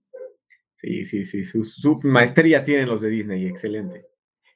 Sí, 0.76 1.06
sí, 1.06 1.26
sí. 1.26 1.44
Su, 1.44 2.00
maestría 2.04 2.64
tienen 2.64 2.88
los 2.88 3.02
de 3.02 3.10
Disney, 3.10 3.46
excelente. 3.46 4.08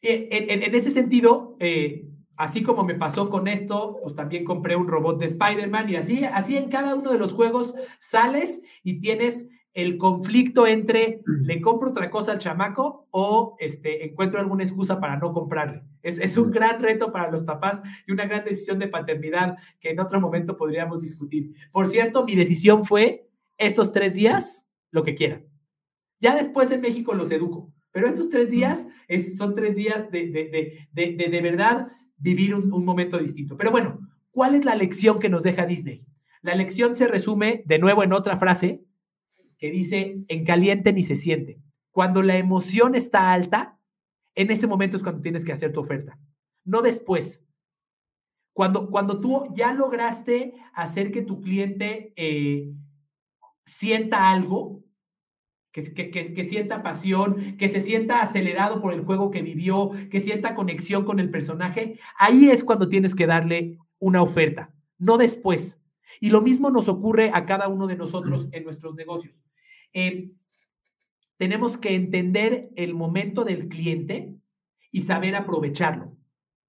Eh, 0.01 0.27
en, 0.31 0.63
en, 0.63 0.75
ese 0.75 0.91
sentido, 0.91 1.55
eh, 1.59 2.07
así 2.35 2.63
como 2.63 2.83
me 2.83 2.95
pasó 2.95 3.29
con 3.29 3.47
esto, 3.47 3.99
pues 4.01 4.15
también 4.15 4.43
compré 4.43 4.75
un 4.75 4.87
robot 4.87 5.19
de 5.19 5.27
Spider-Man 5.27 5.89
y 5.89 5.95
así, 5.95 6.25
así 6.25 6.57
en 6.57 6.69
cada 6.69 6.95
uno 6.95 7.11
de 7.11 7.19
los 7.19 7.33
juegos 7.33 7.75
sales 7.99 8.63
y 8.83 8.99
tienes 8.99 9.49
el 9.73 9.97
conflicto 9.97 10.67
entre 10.67 11.21
le 11.25 11.61
compro 11.61 11.89
otra 11.89 12.09
cosa 12.09 12.31
al 12.31 12.39
chamaco 12.39 13.07
o 13.11 13.55
este, 13.59 14.05
encuentro 14.05 14.39
alguna 14.39 14.63
excusa 14.63 14.99
para 14.99 15.17
no 15.17 15.33
comprarle. 15.33 15.83
Es, 16.05 16.19
es, 16.19 16.37
un 16.37 16.51
gran 16.51 16.81
reto 16.81 17.11
para 17.11 17.31
los 17.31 17.43
papás 17.43 17.81
y 18.07 18.11
una 18.11 18.25
gran 18.25 18.45
decisión 18.45 18.79
de 18.79 18.87
paternidad 18.87 19.57
que 19.79 19.89
en 19.89 19.99
otro 19.99 20.21
momento 20.21 20.55
podríamos 20.55 21.01
discutir. 21.01 21.53
Por 21.71 21.87
cierto, 21.87 22.23
mi 22.25 22.35
decisión 22.35 22.85
fue 22.85 23.27
estos 23.57 23.91
tres 23.91 24.13
días, 24.13 24.69
lo 24.91 25.03
que 25.03 25.15
quieran. 25.15 25.47
Ya 26.19 26.35
después 26.35 26.71
en 26.71 26.81
México 26.81 27.13
los 27.13 27.31
educo, 27.31 27.73
pero 27.91 28.07
estos 28.07 28.29
tres 28.29 28.49
días 28.49 28.87
es, 29.07 29.37
son 29.37 29.55
tres 29.55 29.75
días 29.75 30.11
de, 30.11 30.27
de, 30.29 30.87
de, 30.91 31.29
de 31.29 31.41
verdad 31.41 31.87
vivir 32.17 32.53
un, 32.55 32.71
un 32.71 32.85
momento 32.85 33.17
distinto. 33.17 33.57
Pero 33.57 33.71
bueno, 33.71 33.99
¿cuál 34.31 34.55
es 34.55 34.63
la 34.63 34.75
lección 34.75 35.19
que 35.19 35.29
nos 35.29 35.43
deja 35.43 35.65
Disney? 35.65 36.05
La 36.41 36.55
lección 36.55 36.95
se 36.95 37.07
resume 37.07 37.63
de 37.65 37.79
nuevo 37.79 38.03
en 38.03 38.13
otra 38.13 38.37
frase 38.37 38.85
que 39.57 39.71
dice, 39.71 40.13
en 40.27 40.45
caliente 40.45 40.93
ni 40.93 41.03
se 41.03 41.15
siente. 41.15 41.59
Cuando 41.91 42.21
la 42.21 42.37
emoción 42.37 42.93
está 42.95 43.33
alta, 43.33 43.74
en 44.35 44.51
ese 44.51 44.67
momento 44.67 44.97
es 44.97 45.03
cuando 45.03 45.21
tienes 45.21 45.45
que 45.45 45.51
hacer 45.51 45.71
tu 45.71 45.79
oferta, 45.79 46.19
no 46.63 46.81
después. 46.81 47.47
Cuando, 48.53 48.89
cuando 48.89 49.19
tú 49.19 49.53
ya 49.53 49.73
lograste 49.73 50.53
hacer 50.73 51.11
que 51.11 51.21
tu 51.21 51.41
cliente 51.41 52.13
eh, 52.15 52.71
sienta 53.65 54.29
algo, 54.29 54.83
que, 55.71 55.93
que, 55.93 56.33
que, 56.33 56.45
sienta 56.45 56.81
pasión, 56.81 57.57
que 57.57 57.67
se 57.67 57.81
sienta 57.81 58.21
acelerado 58.21 58.81
por 58.81 58.93
el 58.93 59.01
juego 59.03 59.29
que 59.29 59.41
vivió, 59.41 59.91
que 60.09 60.21
sienta 60.21 60.55
conexión 60.55 61.03
con 61.03 61.19
el 61.19 61.29
personaje, 61.29 61.99
ahí 62.17 62.49
es 62.49 62.63
cuando 62.63 62.87
tienes 62.87 63.13
que 63.13 63.27
darle 63.27 63.77
una 63.99 64.21
oferta, 64.21 64.73
no 64.97 65.17
después. 65.17 65.81
Y 66.21 66.29
lo 66.29 66.41
mismo 66.41 66.69
nos 66.69 66.87
ocurre 66.87 67.31
a 67.33 67.45
cada 67.45 67.67
uno 67.67 67.87
de 67.87 67.97
nosotros 67.97 68.47
en 68.53 68.63
nuestros 68.63 68.95
negocios. 68.95 69.43
Eh, 69.91 70.31
tenemos 71.37 71.77
que 71.77 71.95
entender 71.95 72.69
el 72.75 72.93
momento 72.93 73.43
del 73.43 73.67
cliente 73.67 74.35
y 74.91 75.01
saber 75.01 75.35
aprovecharlo. 75.35 76.15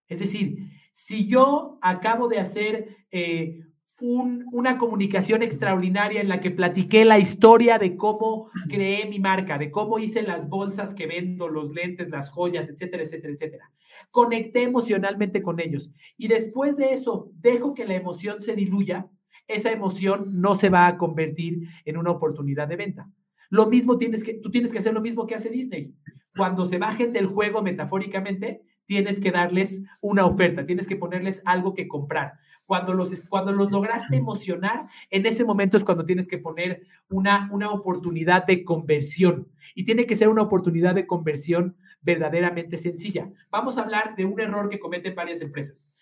Es 0.08 0.20
decir, 0.20 0.70
si 0.92 1.26
yo 1.26 1.78
acabo 1.82 2.28
de 2.28 2.38
hacer 2.38 2.96
eh, 3.10 3.60
un, 4.00 4.46
una 4.52 4.78
comunicación 4.78 5.42
extraordinaria 5.42 6.20
en 6.20 6.28
la 6.28 6.40
que 6.40 6.50
platiqué 6.50 7.04
la 7.04 7.18
historia 7.18 7.78
de 7.78 7.96
cómo 7.96 8.50
creé 8.68 9.06
mi 9.08 9.18
marca, 9.18 9.58
de 9.58 9.70
cómo 9.70 9.98
hice 9.98 10.22
las 10.22 10.48
bolsas 10.48 10.94
que 10.94 11.06
vendo, 11.06 11.48
los 11.48 11.72
lentes, 11.72 12.10
las 12.10 12.30
joyas, 12.30 12.68
etcétera, 12.68 13.02
etcétera, 13.02 13.34
etcétera. 13.34 13.72
Conecté 14.10 14.62
emocionalmente 14.62 15.42
con 15.42 15.60
ellos 15.60 15.92
y 16.16 16.28
después 16.28 16.76
de 16.76 16.92
eso 16.92 17.30
dejo 17.34 17.74
que 17.74 17.86
la 17.86 17.94
emoción 17.94 18.42
se 18.42 18.54
diluya 18.54 19.08
esa 19.48 19.70
emoción 19.70 20.40
no 20.40 20.54
se 20.54 20.70
va 20.70 20.86
a 20.86 20.96
convertir 20.96 21.68
en 21.84 21.96
una 21.96 22.10
oportunidad 22.10 22.68
de 22.68 22.76
venta. 22.76 23.10
Lo 23.50 23.66
mismo 23.66 23.98
tienes 23.98 24.24
que, 24.24 24.34
tú 24.34 24.50
tienes 24.50 24.72
que 24.72 24.78
hacer 24.78 24.94
lo 24.94 25.00
mismo 25.00 25.26
que 25.26 25.34
hace 25.34 25.50
Disney. 25.50 25.94
Cuando 26.36 26.66
se 26.66 26.78
bajen 26.78 27.12
del 27.12 27.26
juego 27.26 27.62
metafóricamente, 27.62 28.62
tienes 28.86 29.20
que 29.20 29.32
darles 29.32 29.84
una 30.02 30.26
oferta, 30.26 30.66
tienes 30.66 30.86
que 30.86 30.96
ponerles 30.96 31.42
algo 31.44 31.74
que 31.74 31.88
comprar. 31.88 32.34
Cuando 32.66 32.94
los, 32.94 33.28
cuando 33.28 33.52
los 33.52 33.70
lograste 33.70 34.16
emocionar, 34.16 34.86
en 35.10 35.24
ese 35.24 35.44
momento 35.44 35.76
es 35.76 35.84
cuando 35.84 36.04
tienes 36.04 36.26
que 36.26 36.38
poner 36.38 36.82
una, 37.08 37.48
una 37.52 37.70
oportunidad 37.70 38.44
de 38.44 38.64
conversión. 38.64 39.48
Y 39.74 39.84
tiene 39.84 40.06
que 40.06 40.16
ser 40.16 40.28
una 40.28 40.42
oportunidad 40.42 40.94
de 40.94 41.06
conversión 41.06 41.76
verdaderamente 42.02 42.76
sencilla. 42.76 43.30
Vamos 43.50 43.78
a 43.78 43.82
hablar 43.82 44.16
de 44.16 44.24
un 44.24 44.40
error 44.40 44.68
que 44.68 44.80
cometen 44.80 45.14
varias 45.14 45.40
empresas. 45.40 45.98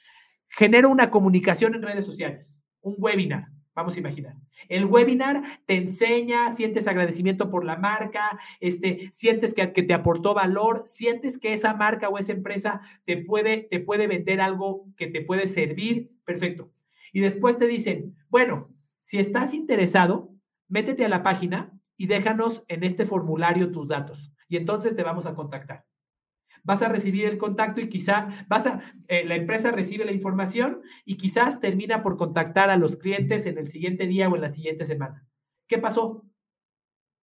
Genero 0.48 0.88
una 0.88 1.10
comunicación 1.10 1.74
en 1.74 1.82
redes 1.82 2.06
sociales 2.06 2.64
un 2.84 2.94
webinar. 2.98 3.48
Vamos 3.74 3.96
a 3.96 4.00
imaginar. 4.00 4.36
El 4.68 4.84
webinar 4.84 5.42
te 5.66 5.76
enseña, 5.76 6.50
sientes 6.52 6.86
agradecimiento 6.86 7.50
por 7.50 7.64
la 7.64 7.76
marca, 7.76 8.38
este, 8.60 9.10
sientes 9.12 9.52
que, 9.54 9.72
que, 9.72 9.82
te 9.82 9.94
aportó 9.94 10.32
valor, 10.34 10.82
sientes 10.86 11.38
que 11.38 11.52
esa 11.52 11.74
marca 11.74 12.08
o 12.08 12.18
esa 12.18 12.32
empresa 12.32 12.80
te 13.04 13.16
puede, 13.16 13.62
te 13.62 13.80
puede 13.80 14.06
vender 14.06 14.40
algo 14.40 14.86
que 14.96 15.08
te 15.08 15.22
puede 15.22 15.48
servir. 15.48 16.12
Perfecto. 16.24 16.70
Y 17.12 17.20
después 17.20 17.58
te 17.58 17.66
dicen, 17.66 18.16
bueno, 18.28 18.70
si 19.00 19.18
estás 19.18 19.54
interesado, 19.54 20.32
métete 20.68 21.04
a 21.04 21.08
la 21.08 21.22
página 21.22 21.72
y 21.96 22.06
déjanos 22.06 22.64
en 22.68 22.84
este 22.84 23.06
formulario 23.06 23.72
tus 23.72 23.88
datos. 23.88 24.32
Y 24.48 24.56
entonces 24.56 24.94
te 24.96 25.02
vamos 25.02 25.26
a 25.26 25.34
contactar 25.34 25.84
vas 26.64 26.82
a 26.82 26.88
recibir 26.88 27.26
el 27.26 27.38
contacto 27.38 27.80
y 27.80 27.88
quizá 27.88 28.28
vas 28.48 28.66
a, 28.66 28.80
eh, 29.08 29.24
la 29.24 29.36
empresa 29.36 29.70
recibe 29.70 30.04
la 30.04 30.12
información 30.12 30.80
y 31.04 31.16
quizás 31.16 31.60
termina 31.60 32.02
por 32.02 32.16
contactar 32.16 32.70
a 32.70 32.76
los 32.76 32.96
clientes 32.96 33.46
en 33.46 33.58
el 33.58 33.68
siguiente 33.68 34.06
día 34.06 34.28
o 34.28 34.34
en 34.34 34.42
la 34.42 34.48
siguiente 34.48 34.84
semana. 34.84 35.26
¿Qué 35.68 35.78
pasó? 35.78 36.24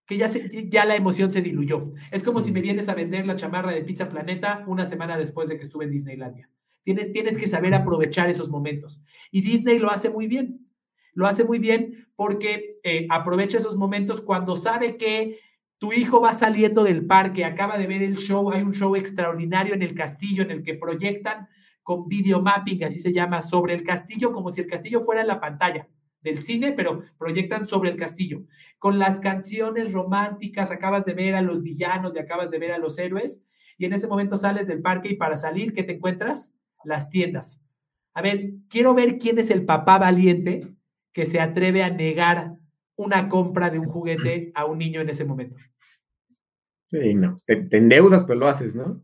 Que 0.06 0.18
ya, 0.18 0.28
ya 0.28 0.86
la 0.86 0.96
emoción 0.96 1.34
se 1.34 1.42
diluyó. 1.42 1.94
Es 2.12 2.24
como 2.24 2.42
si 2.42 2.52
me 2.52 2.62
vienes 2.62 2.88
a 2.90 2.96
vender 2.96 3.26
la 3.26 3.36
chamarra 3.36 3.72
de 3.72 3.84
Pizza 3.84 4.10
Planeta 4.10 4.64
una 4.68 4.86
semana 4.86 5.18
después 5.18 5.50
de 5.50 5.58
que 5.58 5.64
estuve 5.64 5.86
en 5.86 5.92
Disneylandia. 5.92 6.50
Tienes, 6.84 7.12
tienes 7.12 7.38
que 7.38 7.48
saber 7.48 7.74
aprovechar 7.74 8.30
esos 8.30 8.50
momentos. 8.50 9.02
Y 9.32 9.42
Disney 9.42 9.80
lo 9.80 9.92
hace 9.92 10.10
muy 10.10 10.28
bien. 10.28 10.68
Lo 11.14 11.28
hace 11.28 11.44
muy 11.44 11.60
bien 11.60 12.08
porque 12.16 12.70
eh, 12.84 13.08
aprovecha 13.10 13.58
esos 13.58 13.76
momentos 13.76 14.22
cuando 14.22 14.56
sabe 14.56 14.98
que 14.98 15.40
tu 15.82 15.92
hijo 15.94 16.22
va 16.22 16.36
saliendo 16.36 16.84
del 16.84 17.08
parque, 17.08 17.44
acaba 17.44 17.76
de 17.80 17.88
ver 17.88 18.04
el 18.04 18.16
show, 18.16 18.52
hay 18.52 18.62
un 18.62 18.72
show 18.72 18.96
extraordinario 18.96 19.74
en 19.74 19.82
el 19.82 19.96
castillo 19.96 20.44
en 20.44 20.52
el 20.52 20.62
que 20.62 20.76
proyectan 20.76 21.50
con 21.82 22.08
video 22.08 22.40
mapping, 22.40 22.84
así 22.84 23.00
se 23.00 23.12
llama, 23.12 23.42
sobre 23.42 23.74
el 23.74 23.84
castillo, 23.84 24.32
como 24.32 24.54
si 24.54 24.62
el 24.62 24.68
castillo 24.68 25.02
fuera 25.02 25.24
la 25.24 25.40
pantalla 25.40 25.90
del 26.22 26.44
cine, 26.44 26.74
pero 26.74 27.02
proyectan 27.18 27.68
sobre 27.68 27.90
el 27.90 27.98
castillo. 27.98 28.44
Con 28.78 29.00
las 29.00 29.22
canciones 29.22 29.92
románticas, 29.92 30.70
acabas 30.70 31.04
de 31.06 31.16
ver 31.16 31.34
a 31.34 31.42
los 31.42 31.64
villanos 31.64 32.16
y 32.16 32.20
acabas 32.20 32.52
de 32.52 32.60
ver 32.60 32.74
a 32.74 32.78
los 32.78 33.00
héroes, 33.00 33.48
y 33.80 33.86
en 33.86 33.94
ese 33.94 34.08
momento 34.08 34.38
sales 34.38 34.68
del 34.68 34.84
parque 34.84 35.10
y 35.10 35.16
para 35.16 35.36
salir, 35.36 35.74
¿qué 35.74 35.82
te 35.82 35.94
encuentras? 35.94 36.56
Las 36.84 37.10
tiendas. 37.10 37.64
A 38.14 38.22
ver, 38.22 38.52
quiero 38.70 38.94
ver 38.94 39.18
quién 39.18 39.40
es 39.40 39.50
el 39.50 39.66
papá 39.66 39.98
valiente 39.98 40.76
que 41.12 41.26
se 41.26 41.40
atreve 41.40 41.82
a 41.82 41.90
negar 41.90 42.60
una 42.96 43.30
compra 43.30 43.72
de 43.72 43.80
un 43.80 43.88
juguete 43.88 44.52
a 44.54 44.66
un 44.66 44.78
niño 44.78 45.02
en 45.02 45.10
ese 45.10 45.26
momento. 45.26 45.56
Sí, 46.92 47.14
no. 47.16 47.38
Te, 47.46 47.56
te, 47.56 47.78
endeudas, 47.78 48.26
pero 48.26 48.40
lo 48.40 48.48
haces, 48.48 48.76
¿no? 48.76 49.02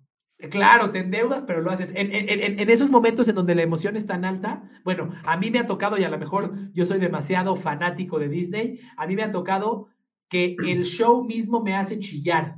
Claro, 0.52 0.92
te 0.92 1.00
endeudas, 1.00 1.46
pero 1.48 1.62
lo 1.62 1.72
haces. 1.72 1.94
En, 1.96 2.14
en, 2.14 2.60
en, 2.60 2.70
esos 2.70 2.92
momentos 2.92 3.28
en 3.28 3.36
donde 3.36 3.56
la 3.56 3.64
emoción 3.64 3.96
es 3.96 4.06
tan 4.06 4.24
alta, 4.24 4.70
bueno, 4.84 5.12
a 5.24 5.38
mí 5.38 5.50
me 5.50 5.60
ha 5.60 5.66
tocado, 5.66 5.98
y 5.98 6.04
a 6.04 6.10
lo 6.10 6.20
mejor 6.20 6.54
yo 6.74 6.86
soy 6.86 7.00
demasiado 7.00 7.56
fanático 7.56 8.20
de 8.20 8.30
Disney, 8.30 8.80
a 8.98 9.08
mí 9.08 9.16
me 9.16 9.24
ha 9.24 9.32
tocado 9.32 9.88
que 10.30 10.56
el 10.60 10.84
show 10.86 11.24
mismo 11.24 11.64
me 11.64 11.76
hace 11.76 11.98
chillar. 11.98 12.58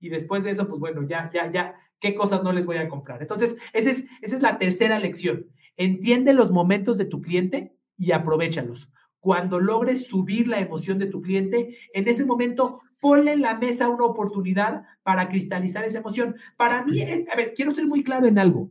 Y 0.00 0.10
después 0.10 0.44
de 0.44 0.50
eso, 0.50 0.68
pues 0.68 0.80
bueno, 0.80 1.02
ya, 1.08 1.30
ya, 1.32 1.50
ya, 1.50 1.76
¿qué 1.98 2.14
cosas 2.14 2.42
no 2.42 2.52
les 2.52 2.66
voy 2.66 2.76
a 2.76 2.88
comprar? 2.88 3.22
Entonces, 3.22 3.56
esa 3.72 3.90
es, 3.90 4.06
esa 4.20 4.36
es 4.36 4.42
la 4.42 4.58
tercera 4.58 4.98
lección. 4.98 5.46
Entiende 5.76 6.34
los 6.34 6.50
momentos 6.50 6.98
de 6.98 7.04
tu 7.04 7.22
cliente 7.22 7.74
y 7.96 8.12
aprovechalos. 8.12 8.92
Cuando 9.18 9.60
logres 9.60 10.06
subir 10.06 10.46
la 10.46 10.60
emoción 10.60 10.98
de 10.98 11.06
tu 11.06 11.22
cliente, 11.22 11.76
en 11.94 12.06
ese 12.06 12.26
momento 12.26 12.82
ponle 13.00 13.32
en 13.32 13.42
la 13.42 13.54
mesa 13.54 13.88
una 13.88 14.04
oportunidad 14.04 14.82
para 15.02 15.28
cristalizar 15.28 15.84
esa 15.84 15.98
emoción. 15.98 16.36
Para 16.56 16.84
mí, 16.84 17.00
eh, 17.00 17.24
a 17.32 17.36
ver, 17.36 17.54
quiero 17.54 17.72
ser 17.72 17.86
muy 17.86 18.02
claro 18.02 18.26
en 18.26 18.38
algo. 18.38 18.70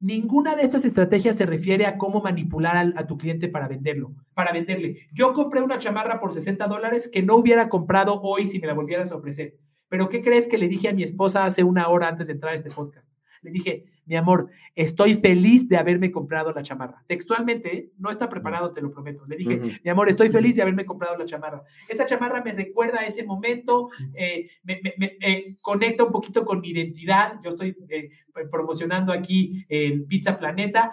Ninguna 0.00 0.56
de 0.56 0.62
estas 0.62 0.84
estrategias 0.84 1.36
se 1.36 1.46
refiere 1.46 1.86
a 1.86 1.96
cómo 1.96 2.22
manipular 2.22 2.76
a, 2.76 3.00
a, 3.00 3.06
tu 3.06 3.16
cliente 3.16 3.48
para 3.48 3.68
venderlo, 3.68 4.14
para 4.34 4.52
venderle. 4.52 5.08
Yo 5.12 5.32
compré 5.32 5.62
una 5.62 5.78
chamarra 5.78 6.18
por 6.18 6.32
60 6.32 6.66
dólares 6.66 7.08
que 7.08 7.22
no 7.22 7.36
hubiera 7.36 7.68
comprado 7.68 8.20
hoy 8.20 8.48
si 8.48 8.58
me 8.58 8.66
la 8.66 8.74
volvieras 8.74 9.12
a 9.12 9.16
ofrecer. 9.16 9.58
Pero 9.88 10.08
¿qué 10.08 10.20
crees 10.20 10.48
que 10.48 10.58
le 10.58 10.68
dije 10.68 10.88
a 10.88 10.94
mi 10.94 11.02
esposa 11.02 11.44
hace 11.44 11.62
una 11.62 11.88
hora 11.88 12.08
antes 12.08 12.26
de 12.26 12.32
entrar 12.32 12.52
a 12.52 12.56
este 12.56 12.70
podcast? 12.70 13.12
Le 13.42 13.50
dije, 13.50 13.84
mi 14.06 14.16
amor, 14.16 14.50
estoy 14.74 15.14
feliz 15.14 15.68
de 15.68 15.76
haberme 15.76 16.10
comprado 16.10 16.52
la 16.52 16.62
chamarra. 16.62 17.04
Textualmente, 17.06 17.76
¿eh? 17.76 17.90
no 17.98 18.10
está 18.10 18.28
preparado, 18.28 18.70
te 18.72 18.80
lo 18.80 18.90
prometo. 18.90 19.24
Le 19.26 19.36
dije, 19.36 19.54
uh 19.54 19.62
-huh. 19.64 19.80
mi 19.84 19.90
amor, 19.90 20.08
estoy 20.08 20.28
feliz 20.28 20.56
de 20.56 20.62
haberme 20.62 20.84
comprado 20.84 21.16
la 21.16 21.24
chamarra. 21.24 21.62
Esta 21.88 22.06
chamarra 22.06 22.42
me 22.42 22.52
recuerda 22.52 23.00
a 23.00 23.06
ese 23.06 23.24
momento, 23.24 23.90
eh, 24.14 24.48
me, 24.62 24.80
me, 24.82 24.94
me 24.96 25.16
eh, 25.20 25.56
conecta 25.60 26.04
un 26.04 26.12
poquito 26.12 26.44
con 26.44 26.60
mi 26.60 26.70
identidad. 26.70 27.40
Yo 27.42 27.50
estoy 27.50 27.76
eh, 27.88 28.10
promocionando 28.50 29.12
aquí 29.12 29.64
el 29.68 30.04
Pizza 30.04 30.38
Planeta 30.38 30.92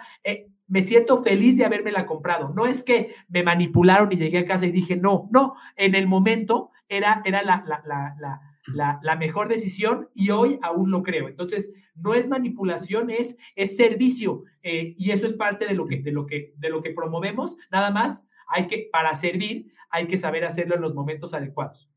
me 0.70 0.82
siento 0.82 1.20
feliz 1.20 1.58
de 1.58 1.64
habérmela 1.64 2.06
comprado. 2.06 2.54
No 2.54 2.64
es 2.64 2.84
que 2.84 3.12
me 3.28 3.42
manipularon 3.42 4.12
y 4.12 4.16
llegué 4.16 4.38
a 4.38 4.44
casa 4.44 4.66
y 4.66 4.70
dije, 4.70 4.96
no, 4.96 5.28
no, 5.32 5.54
en 5.74 5.96
el 5.96 6.06
momento 6.06 6.70
era, 6.88 7.22
era 7.24 7.42
la, 7.42 7.64
la, 7.66 7.82
la, 8.20 8.40
la, 8.66 9.00
la, 9.02 9.16
mejor 9.16 9.48
decisión 9.48 10.08
y 10.14 10.30
hoy 10.30 10.58
aún 10.62 10.90
lo 10.90 11.02
creo. 11.02 11.28
Entonces, 11.28 11.72
no 11.94 12.14
es 12.14 12.28
manipulación, 12.28 13.10
es, 13.10 13.36
es 13.56 13.76
servicio 13.76 14.44
eh, 14.62 14.94
y 14.98 15.10
eso 15.10 15.26
es 15.26 15.34
parte 15.34 15.66
de 15.66 15.74
lo, 15.74 15.86
que, 15.86 16.02
de, 16.02 16.12
lo 16.12 16.26
que, 16.26 16.54
de 16.56 16.70
lo 16.70 16.82
que 16.82 16.90
promovemos. 16.90 17.56
Nada 17.70 17.90
más, 17.90 18.26
hay 18.48 18.66
que, 18.66 18.88
para 18.92 19.14
servir, 19.16 19.70
hay 19.90 20.06
que 20.06 20.16
saber 20.16 20.44
hacerlo 20.44 20.74
en 20.74 20.82
los 20.82 20.94
momentos 20.94 21.34
adecuados. 21.34 21.90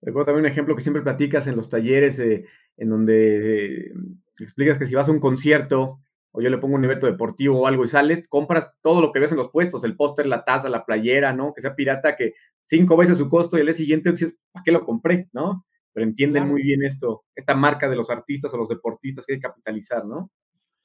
Recuerdo 0.00 0.26
también 0.26 0.44
un 0.44 0.50
ejemplo 0.50 0.76
que 0.76 0.82
siempre 0.82 1.02
platicas 1.02 1.46
en 1.46 1.56
los 1.56 1.70
talleres, 1.70 2.18
eh, 2.18 2.44
en 2.76 2.90
donde 2.90 3.86
eh, 3.86 3.92
explicas 4.38 4.78
que 4.78 4.86
si 4.86 4.94
vas 4.94 5.08
a 5.08 5.12
un 5.12 5.20
concierto 5.20 6.00
o 6.36 6.42
yo 6.42 6.50
le 6.50 6.58
pongo 6.58 6.74
un 6.74 6.84
evento 6.84 7.06
deportivo 7.06 7.60
o 7.60 7.66
algo 7.68 7.84
y 7.84 7.88
sales, 7.88 8.28
compras 8.28 8.72
todo 8.80 9.00
lo 9.00 9.12
que 9.12 9.20
ves 9.20 9.30
en 9.30 9.38
los 9.38 9.50
puestos, 9.50 9.84
el 9.84 9.94
póster, 9.94 10.26
la 10.26 10.44
taza, 10.44 10.68
la 10.68 10.84
playera, 10.84 11.32
¿no? 11.32 11.54
Que 11.54 11.60
sea 11.60 11.76
pirata, 11.76 12.16
que 12.16 12.34
cinco 12.60 12.96
veces 12.96 13.18
su 13.18 13.28
costo 13.28 13.56
y 13.56 13.60
el 13.60 13.66
día 13.66 13.74
siguiente 13.74 14.10
dices, 14.10 14.36
¿para 14.50 14.64
qué 14.64 14.72
lo 14.72 14.84
compré? 14.84 15.28
¿No? 15.32 15.64
Pero 15.92 16.04
entienden 16.04 16.48
muy 16.48 16.62
bien 16.62 16.82
esto, 16.82 17.22
esta 17.36 17.54
marca 17.54 17.88
de 17.88 17.94
los 17.94 18.10
artistas 18.10 18.52
o 18.52 18.56
los 18.56 18.68
deportistas 18.68 19.24
que 19.24 19.34
hay 19.34 19.38
que 19.38 19.46
capitalizar, 19.46 20.04
¿no? 20.04 20.32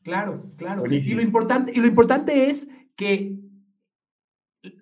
Claro, 0.03 0.51
claro. 0.55 0.83
Y 0.85 1.15
lo, 1.15 1.21
importante, 1.21 1.71
y 1.75 1.79
lo 1.79 1.87
importante 1.87 2.51
es 2.51 2.69
que, 2.95 3.39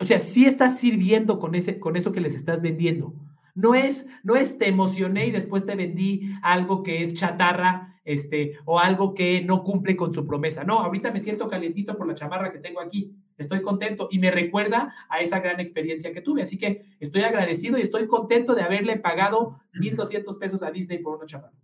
o 0.01 0.03
sea, 0.03 0.19
sí 0.19 0.45
estás 0.45 0.77
sirviendo 0.79 1.39
con, 1.39 1.55
ese, 1.55 1.79
con 1.79 1.95
eso 1.95 2.11
que 2.11 2.19
les 2.19 2.35
estás 2.35 2.61
vendiendo. 2.61 3.13
No 3.55 3.73
es, 3.73 4.07
no 4.21 4.35
es 4.35 4.57
te 4.57 4.67
emocioné 4.67 5.27
y 5.27 5.31
después 5.31 5.65
te 5.65 5.75
vendí 5.75 6.29
algo 6.43 6.83
que 6.83 7.03
es 7.03 7.15
chatarra, 7.15 7.96
este, 8.07 8.53
o 8.63 8.79
algo 8.79 9.13
que 9.13 9.43
no 9.43 9.63
cumple 9.63 9.97
con 9.97 10.13
su 10.13 10.25
promesa. 10.25 10.63
No, 10.63 10.79
ahorita 10.79 11.11
me 11.11 11.19
siento 11.19 11.49
calientito 11.49 11.97
por 11.97 12.07
la 12.07 12.15
chamarra 12.15 12.53
que 12.53 12.59
tengo 12.59 12.79
aquí. 12.79 13.13
Estoy 13.37 13.61
contento 13.61 14.07
y 14.09 14.19
me 14.19 14.31
recuerda 14.31 14.95
a 15.09 15.19
esa 15.19 15.41
gran 15.41 15.59
experiencia 15.59 16.13
que 16.13 16.21
tuve. 16.21 16.41
Así 16.41 16.57
que 16.57 16.85
estoy 17.01 17.23
agradecido 17.23 17.77
y 17.77 17.81
estoy 17.81 18.07
contento 18.07 18.55
de 18.55 18.61
haberle 18.61 18.97
pagado 18.97 19.59
1.200 19.73 20.39
pesos 20.39 20.63
a 20.63 20.71
Disney 20.71 20.99
por 20.99 21.17
una 21.17 21.25
chamarra. 21.25 21.59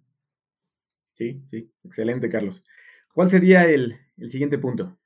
Sí, 1.14 1.42
sí, 1.48 1.72
excelente, 1.86 2.28
Carlos. 2.28 2.62
¿Cuál 3.14 3.30
sería 3.30 3.66
el, 3.66 3.96
el 4.18 4.30
siguiente 4.30 4.58
punto? 4.58 5.00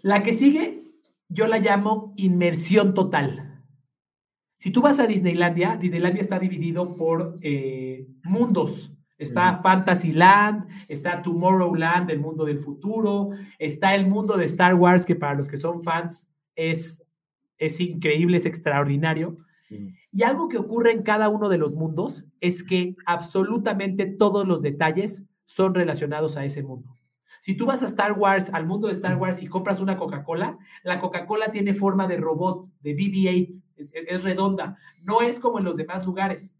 La 0.00 0.22
que 0.22 0.32
sigue, 0.32 0.80
yo 1.28 1.48
la 1.48 1.58
llamo 1.58 2.14
inmersión 2.16 2.94
total. 2.94 3.62
Si 4.56 4.70
tú 4.70 4.80
vas 4.80 5.00
a 5.00 5.06
Disneylandia, 5.06 5.76
Disneylandia 5.76 6.22
está 6.22 6.38
dividido 6.38 6.96
por 6.96 7.36
eh, 7.42 8.06
mundos. 8.22 8.96
Está 9.20 9.60
Fantasyland, 9.62 10.66
está 10.88 11.22
Tomorrowland, 11.22 12.10
el 12.10 12.20
mundo 12.20 12.44
del 12.46 12.58
futuro, 12.58 13.30
está 13.58 13.94
el 13.94 14.08
mundo 14.08 14.36
de 14.36 14.46
Star 14.46 14.74
Wars, 14.74 15.04
que 15.04 15.14
para 15.14 15.34
los 15.34 15.48
que 15.48 15.58
son 15.58 15.82
fans 15.82 16.32
es, 16.56 17.04
es 17.58 17.80
increíble, 17.80 18.38
es 18.38 18.46
extraordinario. 18.46 19.36
Y 20.10 20.22
algo 20.22 20.48
que 20.48 20.58
ocurre 20.58 20.92
en 20.92 21.02
cada 21.02 21.28
uno 21.28 21.48
de 21.48 21.58
los 21.58 21.76
mundos 21.76 22.26
es 22.40 22.64
que 22.64 22.96
absolutamente 23.06 24.06
todos 24.06 24.48
los 24.48 24.62
detalles 24.62 25.26
son 25.44 25.74
relacionados 25.74 26.36
a 26.36 26.44
ese 26.44 26.62
mundo. 26.62 26.96
Si 27.40 27.56
tú 27.56 27.66
vas 27.66 27.82
a 27.82 27.86
Star 27.86 28.12
Wars, 28.12 28.50
al 28.52 28.66
mundo 28.66 28.88
de 28.88 28.94
Star 28.94 29.16
Wars 29.16 29.42
y 29.42 29.46
compras 29.46 29.80
una 29.80 29.96
Coca-Cola, 29.96 30.58
la 30.82 31.00
Coca-Cola 31.00 31.50
tiene 31.50 31.74
forma 31.74 32.06
de 32.06 32.16
robot, 32.16 32.68
de 32.80 32.96
BB-8, 32.96 33.62
es, 33.76 34.22
redonda, 34.24 34.76
no 35.04 35.22
es 35.22 35.40
como 35.40 35.58
en 35.58 35.64
los 35.64 35.76
demás 35.76 36.04
lugares. 36.06 36.56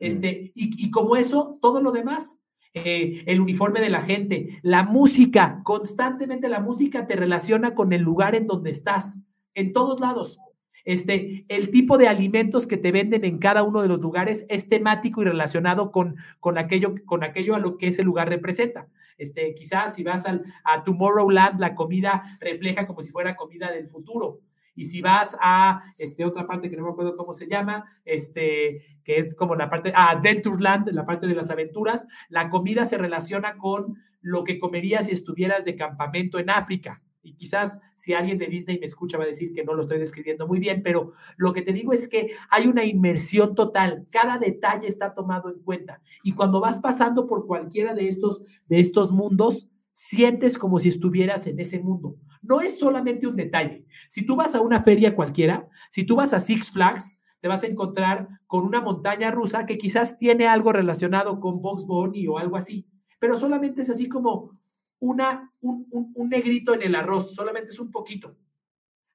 Mm. 0.00 0.04
Este, 0.04 0.52
y, 0.54 0.90
como 0.90 1.16
eso, 1.16 1.58
todo 1.60 1.80
lo 1.80 1.92
demás, 1.92 2.42
eh, 2.74 3.22
el 3.26 3.40
uniforme 3.40 3.80
de 3.80 3.90
la 3.90 4.02
gente, 4.02 4.58
la 4.62 4.82
música, 4.82 5.60
constantemente 5.64 6.48
la 6.48 6.60
música 6.60 7.06
te 7.06 7.16
relaciona 7.16 7.74
con 7.74 7.92
el 7.92 8.02
lugar 8.02 8.34
en 8.34 8.46
donde 8.46 8.70
estás, 8.70 9.20
en 9.54 9.72
todos 9.72 10.00
lados. 10.00 10.38
Este, 10.84 11.44
el 11.48 11.70
tipo 11.70 11.96
de 11.96 12.08
alimentos 12.08 12.66
que 12.66 12.76
te 12.76 12.90
venden 12.90 13.24
en 13.24 13.38
cada 13.38 13.62
uno 13.62 13.82
de 13.82 13.88
los 13.88 14.00
lugares 14.00 14.46
es 14.48 14.68
temático 14.68 15.22
y 15.22 15.26
relacionado 15.26 15.92
con, 15.92 16.16
con, 16.40 16.58
aquello, 16.58 16.94
con 17.06 17.22
aquello 17.22 17.54
a 17.54 17.60
lo 17.60 17.78
que 17.78 17.88
ese 17.88 18.02
lugar 18.02 18.28
representa. 18.28 18.88
Este, 19.18 19.54
quizás 19.54 19.94
si 19.94 20.02
vas 20.02 20.26
al, 20.26 20.44
a 20.64 20.82
Tomorrowland, 20.82 21.60
la 21.60 21.74
comida 21.74 22.22
refleja 22.40 22.86
como 22.86 23.02
si 23.02 23.12
fuera 23.12 23.36
comida 23.36 23.70
del 23.70 23.88
futuro. 23.88 24.40
Y 24.74 24.86
si 24.86 25.02
vas 25.02 25.36
a 25.40 25.82
este, 25.98 26.24
otra 26.24 26.46
parte 26.46 26.70
que 26.70 26.76
no 26.76 26.84
me 26.84 26.92
acuerdo 26.92 27.14
cómo 27.14 27.32
se 27.34 27.46
llama, 27.46 27.84
este, 28.04 28.91
que 29.04 29.18
es 29.18 29.34
como 29.34 29.54
la 29.54 29.70
parte, 29.70 29.92
a 29.94 30.10
Adventureland, 30.10 30.90
la 30.92 31.06
parte 31.06 31.26
de 31.26 31.34
las 31.34 31.50
aventuras, 31.50 32.08
la 32.28 32.50
comida 32.50 32.86
se 32.86 32.98
relaciona 32.98 33.56
con 33.56 33.98
lo 34.20 34.44
que 34.44 34.58
comerías 34.58 35.06
si 35.06 35.12
estuvieras 35.12 35.64
de 35.64 35.76
campamento 35.76 36.38
en 36.38 36.50
África. 36.50 37.02
Y 37.24 37.34
quizás 37.34 37.80
si 37.94 38.14
alguien 38.14 38.38
de 38.38 38.46
Disney 38.46 38.80
me 38.80 38.86
escucha 38.86 39.16
va 39.16 39.24
a 39.24 39.28
decir 39.28 39.52
que 39.52 39.62
no 39.62 39.74
lo 39.74 39.82
estoy 39.82 39.98
describiendo 39.98 40.48
muy 40.48 40.58
bien, 40.58 40.82
pero 40.82 41.12
lo 41.36 41.52
que 41.52 41.62
te 41.62 41.72
digo 41.72 41.92
es 41.92 42.08
que 42.08 42.32
hay 42.50 42.66
una 42.66 42.84
inmersión 42.84 43.54
total, 43.54 44.06
cada 44.10 44.38
detalle 44.38 44.88
está 44.88 45.14
tomado 45.14 45.48
en 45.48 45.60
cuenta. 45.60 46.00
Y 46.24 46.32
cuando 46.32 46.60
vas 46.60 46.80
pasando 46.80 47.28
por 47.28 47.46
cualquiera 47.46 47.94
de 47.94 48.08
estos, 48.08 48.42
de 48.68 48.80
estos 48.80 49.12
mundos, 49.12 49.68
sientes 49.92 50.58
como 50.58 50.80
si 50.80 50.88
estuvieras 50.88 51.46
en 51.46 51.60
ese 51.60 51.80
mundo. 51.80 52.16
No 52.42 52.60
es 52.60 52.78
solamente 52.78 53.28
un 53.28 53.36
detalle. 53.36 53.86
Si 54.08 54.26
tú 54.26 54.34
vas 54.34 54.56
a 54.56 54.60
una 54.60 54.82
feria 54.82 55.14
cualquiera, 55.14 55.68
si 55.90 56.04
tú 56.04 56.16
vas 56.16 56.34
a 56.34 56.40
Six 56.40 56.72
Flags, 56.72 57.21
te 57.42 57.48
vas 57.48 57.64
a 57.64 57.66
encontrar 57.66 58.28
con 58.46 58.64
una 58.64 58.80
montaña 58.80 59.32
rusa 59.32 59.66
que 59.66 59.76
quizás 59.76 60.16
tiene 60.16 60.46
algo 60.46 60.72
relacionado 60.72 61.40
con 61.40 61.60
Box 61.60 61.86
Bunny 61.86 62.28
o 62.28 62.38
algo 62.38 62.56
así, 62.56 62.86
pero 63.18 63.36
solamente 63.36 63.82
es 63.82 63.90
así 63.90 64.08
como 64.08 64.60
una, 65.00 65.52
un, 65.60 66.28
negrito 66.30 66.72
en 66.72 66.82
el 66.82 66.94
arroz, 66.94 67.34
solamente 67.34 67.70
es 67.70 67.80
un 67.80 67.90
poquito. 67.90 68.36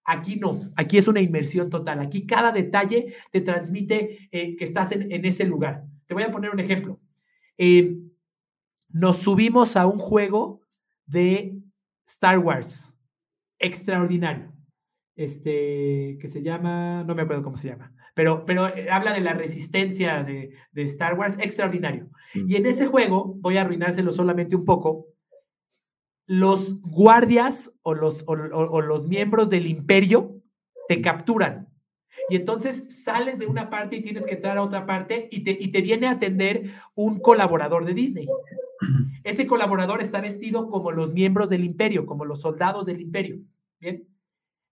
Aquí 0.04 0.36
no, 0.36 0.60
aquí 0.76 0.98
es 0.98 1.08
una 1.08 1.22
inmersión 1.22 1.70
total. 1.70 2.02
Aquí 2.02 2.28
cada 2.28 2.52
detalle 2.52 3.13
te 3.32 3.40
transmite 3.40 4.28
eh, 4.32 4.58
que 4.58 4.66
estás 4.66 4.92
en, 4.92 5.24
ese 5.24 5.46
lugar. 5.46 5.86
Te 6.06 6.13
voy 6.13 6.24
a 6.24 6.32
poner 6.32 6.52
un 6.52 6.60
ejemplo. 6.60 7.00
Eh, 7.58 7.98
nos 8.90 9.20
subimos 9.20 9.78
a 9.78 9.88
un 9.88 10.00
juego 10.00 10.62
de 11.06 11.58
Star 12.06 12.40
Wars, 12.40 12.94
extraordinario, 13.58 14.52
este, 15.16 16.18
que 16.20 16.28
se 16.28 16.44
llama, 16.44 17.06
no 17.06 17.16
me 17.16 17.22
acuerdo 17.22 17.44
cómo 17.44 17.56
se 17.56 17.70
llama, 17.70 17.94
pero, 18.18 18.46
pero 18.46 18.68
eh, 18.68 18.90
habla 18.90 19.14
de 19.14 19.22
la 19.22 19.34
resistencia 19.34 20.24
de, 20.24 20.50
Star 20.74 21.14
Wars, 21.20 21.38
extraordinario. 21.40 22.10
Mm. 22.34 22.50
Y 22.50 22.56
en 22.56 22.66
ese 22.66 22.88
juego, 22.88 23.36
voy 23.38 23.58
a 23.58 23.62
arruinárselo 23.62 24.12
solamente 24.12 24.56
un 24.56 24.66
poco, 24.66 25.04
los 26.26 26.82
guardias 26.82 27.78
o 27.84 27.94
los, 27.94 28.24
o, 28.26 28.36
los 28.82 29.06
miembros 29.06 29.52
del 29.52 29.68
imperio 29.68 30.42
te 30.88 31.00
capturan. 31.00 31.70
Y 32.28 32.38
entonces 32.38 33.04
sales 33.04 33.38
de 33.38 33.46
una 33.46 33.70
parte 33.70 33.98
y 33.98 34.02
tienes 34.02 34.26
que 34.26 34.34
entrar 34.34 34.58
a 34.58 34.64
otra 34.64 34.88
parte 34.88 35.30
y 35.30 35.44
te, 35.44 35.52
y 35.52 35.68
te 35.68 35.82
viene 35.82 36.08
a 36.08 36.12
atender 36.12 36.72
un 36.96 37.20
colaborador 37.20 37.86
de 37.86 37.94
Disney. 37.94 38.28
Ese 39.24 39.46
colaborador 39.46 40.02
está 40.02 40.22
vestido 40.22 40.72
como 40.72 40.92
los 40.92 41.14
miembros 41.14 41.52
del 41.52 41.64
imperio, 41.64 42.08
como 42.08 42.26
los 42.26 42.42
soldados 42.42 42.88
del 42.88 43.00
imperio. 43.00 43.38
Bien. 43.80 44.08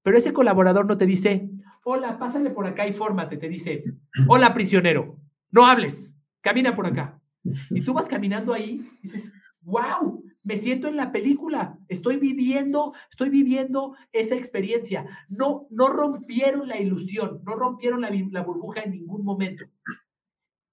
Pero 0.02 0.18
ese 0.18 0.34
colaborador 0.34 0.86
no 0.86 0.98
te 0.98 1.08
dice, 1.08 1.50
hola, 1.86 2.18
pásale 2.18 2.50
por 2.50 2.66
acá 2.66 2.88
y 2.88 2.94
fórmate. 2.94 3.38
Te 3.38 3.48
dice, 3.48 3.84
hola, 4.28 4.54
prisionero, 4.54 5.20
no 5.52 5.66
hables, 5.66 6.18
camina 6.42 6.76
por 6.76 6.88
acá. 6.88 7.22
Y 7.70 7.82
tú 7.82 7.94
vas 7.94 8.08
caminando 8.08 8.54
ahí 8.54 8.82
y 9.00 9.04
dices, 9.04 9.36
wow, 9.62 10.24
me 10.44 10.58
siento 10.58 10.88
en 10.88 10.96
la 10.96 11.12
película, 11.12 11.78
estoy 11.88 12.18
viviendo, 12.18 12.94
estoy 13.10 13.30
viviendo 13.30 13.96
esa 14.12 14.36
experiencia. 14.36 15.06
No, 15.30 15.68
no 15.70 15.88
rompieron 15.88 16.68
la 16.68 16.80
ilusión, 16.80 17.42
no 17.46 17.56
rompieron 17.56 18.02
la, 18.02 18.10
la 18.32 18.42
burbuja 18.42 18.82
en 18.82 18.92
ningún 18.92 19.24
momento. 19.24 19.66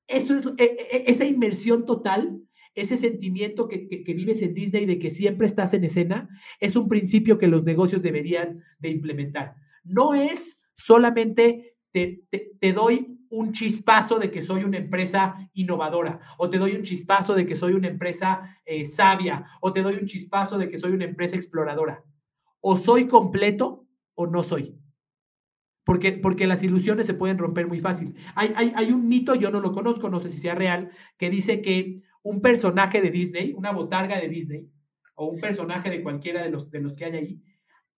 Eso 0.08 0.34
es, 0.34 0.46
e, 0.56 0.64
e, 0.64 1.04
esa 1.08 1.26
inmersión 1.26 1.84
total, 1.84 2.40
ese 2.74 2.96
sentimiento 2.96 3.68
que, 3.68 3.86
que, 3.88 4.14
vives 4.14 4.40
en 4.40 4.54
Disney 4.54 4.86
de 4.86 4.98
que 4.98 5.10
siempre 5.10 5.46
estás 5.46 5.74
en 5.74 5.84
escena, 5.84 6.30
es 6.58 6.74
un 6.74 6.88
principio 6.88 7.38
que 7.38 7.48
los 7.48 7.64
negocios 7.64 8.00
deberían 8.00 8.62
de 8.78 8.88
implementar. 8.88 9.56
No 9.84 10.14
es 10.14 10.61
solamente 10.82 11.76
te, 11.92 12.24
te 12.60 12.72
doy 12.72 13.18
un 13.32 13.52
chispazo 13.52 14.18
de 14.18 14.30
que 14.30 14.42
soy 14.42 14.62
una 14.64 14.76
empresa 14.76 15.50
innovadora, 15.54 16.20
o 16.36 16.50
te 16.50 16.58
doy 16.58 16.76
un 16.76 16.82
chispazo 16.82 17.34
de 17.34 17.46
que 17.46 17.56
soy 17.56 17.72
una 17.72 17.88
empresa 17.88 18.58
eh, 18.66 18.84
sabia, 18.84 19.46
o 19.62 19.72
te 19.72 19.80
doy 19.80 19.94
un 19.94 20.06
chispazo 20.06 20.58
de 20.58 20.68
que 20.68 20.78
soy 20.78 20.92
una 20.92 21.06
empresa 21.06 21.36
exploradora. 21.36 22.04
O 22.60 22.76
soy 22.76 23.06
completo 23.06 23.86
o 24.14 24.26
no 24.26 24.42
soy. 24.42 24.78
Porque, 25.82 26.12
porque 26.12 26.46
las 26.46 26.62
ilusiones 26.62 27.06
se 27.06 27.14
pueden 27.14 27.38
romper 27.38 27.66
muy 27.66 27.80
fácil. 27.80 28.14
Hay, 28.34 28.52
hay, 28.54 28.72
hay 28.76 28.92
un 28.92 29.08
mito, 29.08 29.34
yo 29.34 29.50
no 29.50 29.60
lo 29.60 29.72
conozco, 29.72 30.10
no 30.10 30.20
sé 30.20 30.28
si 30.28 30.38
sea 30.38 30.54
real, 30.54 30.90
que 31.16 31.30
dice 31.30 31.62
que 31.62 32.02
un 32.22 32.42
personaje 32.42 33.00
de 33.00 33.10
Disney, 33.10 33.54
una 33.54 33.72
botarga 33.72 34.20
de 34.20 34.28
Disney, 34.28 34.70
o 35.14 35.28
un 35.28 35.40
personaje 35.40 35.88
de 35.88 36.02
cualquiera 36.02 36.42
de 36.42 36.50
los, 36.50 36.70
de 36.70 36.80
los 36.80 36.94
que 36.94 37.06
hay 37.06 37.16
ahí, 37.16 37.42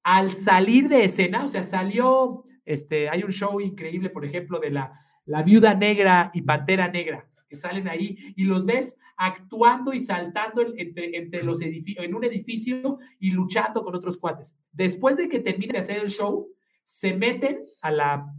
al 0.05 0.31
salir 0.31 0.88
de 0.88 1.05
escena, 1.05 1.45
o 1.45 1.49
sea, 1.49 1.64
salió, 1.64 2.45
este, 2.64 3.09
hay 3.09 3.23
un 3.23 3.33
show 3.33 3.61
increíble, 3.61 4.11
por 4.11 4.25
ejemplo, 4.25 4.61
de 4.61 4.71
la, 4.71 5.01
la 5.25 5.43
viuda 5.43 5.75
negra 5.75 6.31
y 6.35 6.43
pantera 6.43 6.88
negra, 6.88 7.27
que 7.49 7.57
salen 7.57 7.88
ahí 7.88 8.19
y 8.37 8.45
los 8.45 8.67
ves 8.67 8.99
actuando 9.17 9.93
y 9.93 10.01
saltando 10.01 10.62
entre, 10.77 11.17
entre 11.17 11.43
los 11.43 11.62
edificios, 11.62 12.05
en 12.05 12.14
un 12.14 12.25
edificio 12.25 12.99
y 13.19 13.31
luchando 13.31 13.83
con 13.83 13.95
otros 13.95 14.19
cuates. 14.19 14.55
Después 14.73 15.17
de 15.17 15.29
que 15.29 15.40
termine 15.40 15.73
de 15.73 15.79
hacer 15.79 15.99
el 15.99 16.11
show, 16.11 16.49
se 16.85 17.14
meten 17.14 17.61
a 17.81 17.90
la, 17.90 18.35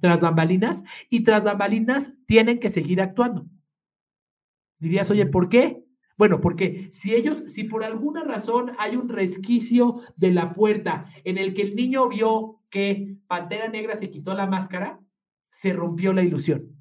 tras 0.00 0.20
bambalinas 0.20 0.84
y 1.08 1.24
tras 1.24 1.44
bambalinas 1.44 2.18
tienen 2.26 2.60
que 2.60 2.70
seguir 2.70 3.00
actuando. 3.00 3.46
Dirías, 4.78 5.10
oye, 5.10 5.26
¿por 5.26 5.48
qué? 5.48 5.87
Bueno, 6.18 6.40
porque 6.40 6.88
si 6.90 7.14
ellos, 7.14 7.44
si 7.46 7.64
por 7.64 7.84
alguna 7.84 8.24
razón 8.24 8.72
hay 8.78 8.96
un 8.96 9.08
resquicio 9.08 10.00
de 10.16 10.32
la 10.32 10.52
puerta 10.52 11.06
en 11.22 11.38
el 11.38 11.54
que 11.54 11.62
el 11.62 11.76
niño 11.76 12.08
vio 12.08 12.60
que 12.70 13.16
Pantera 13.28 13.68
Negra 13.68 13.94
se 13.94 14.10
quitó 14.10 14.34
la 14.34 14.48
máscara, 14.48 15.00
se 15.48 15.72
rompió 15.72 16.12
la 16.12 16.24
ilusión. 16.24 16.76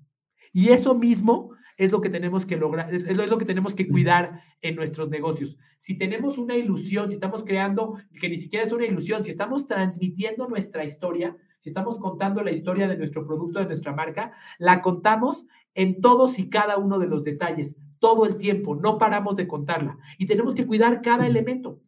Y 0.51 0.69
eso 0.69 0.95
mismo 0.95 1.51
es 1.77 1.91
lo 1.91 2.01
que 2.01 2.09
tenemos 2.09 2.47
que 2.47 2.57
lograr, 2.57 2.91
es 2.91 3.15
lo 3.29 3.37
que 3.37 3.45
tenemos 3.45 3.75
que 3.75 3.87
cuidar 3.87 4.41
en 4.61 4.75
nuestros 4.75 5.09
negocios. 5.09 5.57
Si 5.77 5.95
tenemos 5.95 6.39
una 6.39 6.57
ilusión, 6.57 7.09
si 7.09 7.13
estamos 7.13 7.43
creando, 7.45 7.99
que 8.19 8.29
ni 8.29 8.39
siquiera 8.39 8.65
es 8.65 8.71
una 8.71 8.87
ilusión, 8.87 9.23
si 9.23 9.29
estamos 9.29 9.67
transmitiendo 9.67 10.47
nuestra 10.47 10.83
historia, 10.83 11.37
si 11.59 11.69
estamos 11.69 11.99
contando 11.99 12.41
la 12.41 12.51
historia 12.51 12.87
de 12.87 12.97
nuestro 12.97 13.27
producto, 13.27 13.59
de 13.59 13.67
nuestra 13.67 13.93
marca, 13.93 14.31
la 14.57 14.81
contamos 14.81 15.45
en 15.75 16.01
todos 16.01 16.39
y 16.39 16.49
cada 16.49 16.77
uno 16.77 16.97
de 16.97 17.05
los 17.05 17.23
detalles, 17.23 17.77
todo 17.99 18.25
el 18.25 18.37
tiempo, 18.37 18.75
no 18.75 18.97
paramos 18.97 19.35
de 19.35 19.47
contarla. 19.47 19.97
Y 20.17 20.25
tenemos 20.25 20.55
que 20.55 20.65
cuidar 20.65 21.01
cada 21.01 21.27
elemento. 21.27 21.81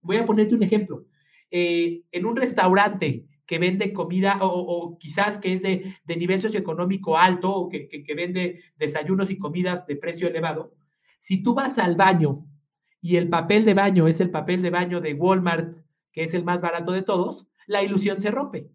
Voy 0.00 0.16
a 0.16 0.26
ponerte 0.26 0.54
un 0.54 0.62
ejemplo. 0.62 1.06
Eh, 1.50 2.02
en 2.12 2.26
un 2.26 2.36
restaurante 2.36 3.26
que 3.46 3.58
vende 3.58 3.92
comida 3.92 4.38
o, 4.40 4.96
quizás 4.98 5.38
que 5.38 5.52
es 5.52 5.62
de, 5.62 5.94
nivel 6.16 6.40
socioeconómico 6.40 7.18
alto 7.18 7.54
o 7.54 7.68
que, 7.68 7.88
que, 7.88 8.14
vende 8.14 8.60
desayunos 8.76 9.30
y 9.30 9.38
comidas 9.38 9.86
de 9.86 9.96
precio 9.96 10.28
elevado, 10.28 10.74
si 11.18 11.42
tú 11.42 11.54
vas 11.54 11.78
al 11.78 11.96
baño 11.96 12.46
y 13.00 13.16
el 13.16 13.28
papel 13.28 13.64
de 13.64 13.74
baño 13.74 14.08
es 14.08 14.20
el 14.20 14.30
papel 14.30 14.62
de 14.62 14.70
baño 14.70 15.00
de 15.00 15.12
Walmart, 15.12 15.76
que 16.12 16.22
es 16.22 16.34
el 16.34 16.44
más 16.44 16.62
barato 16.62 16.92
de 16.92 17.02
todos, 17.02 17.46
la 17.66 17.82
ilusión 17.82 18.20
se 18.20 18.30
rompe. 18.30 18.70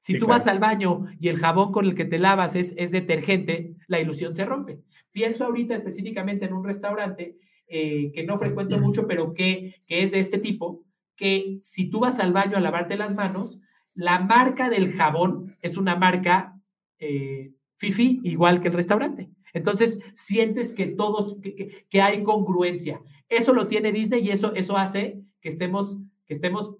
Si 0.00 0.18
tú 0.18 0.26
vas 0.26 0.46
al 0.46 0.58
baño 0.58 1.06
y 1.18 1.28
el 1.28 1.38
jabón 1.38 1.72
con 1.72 1.86
el 1.86 1.94
que 1.94 2.04
te 2.04 2.18
lavas 2.18 2.56
es, 2.56 2.74
es 2.76 2.90
detergente, 2.90 3.76
la 3.86 4.00
ilusión 4.00 4.34
se 4.34 4.44
rompe. 4.44 4.82
Pienso 5.14 5.44
ahorita 5.44 5.76
específicamente 5.76 6.44
en 6.44 6.54
un 6.54 6.64
restaurante 6.64 7.38
eh, 7.68 8.10
que 8.12 8.24
no 8.24 8.36
frecuento 8.36 8.78
mucho, 8.78 9.06
pero 9.06 9.32
que, 9.32 9.76
que 9.86 10.02
es 10.02 10.10
de 10.10 10.18
este 10.18 10.38
tipo, 10.38 10.82
que 11.14 11.60
si 11.62 11.88
tú 11.88 12.00
vas 12.00 12.18
al 12.18 12.32
baño 12.32 12.56
a 12.56 12.60
lavarte 12.60 12.96
las 12.96 13.14
manos, 13.14 13.60
la 13.94 14.18
marca 14.18 14.68
del 14.68 14.92
jabón 14.92 15.44
es 15.62 15.76
una 15.76 15.94
marca 15.94 16.60
eh, 16.98 17.52
fifi, 17.76 18.20
igual 18.24 18.60
que 18.60 18.66
el 18.66 18.74
restaurante. 18.74 19.30
Entonces, 19.52 20.00
sientes 20.16 20.72
que 20.72 20.86
todos, 20.86 21.38
que, 21.40 22.02
hay 22.02 22.24
congruencia. 22.24 23.00
Eso 23.28 23.54
lo 23.54 23.68
tiene 23.68 23.92
Disney 23.92 24.26
y 24.26 24.32
eso, 24.32 24.52
eso 24.56 24.76
hace 24.76 25.22
que 25.40 25.48
estemos, 25.48 25.98
que 26.26 26.34
estemos, 26.34 26.74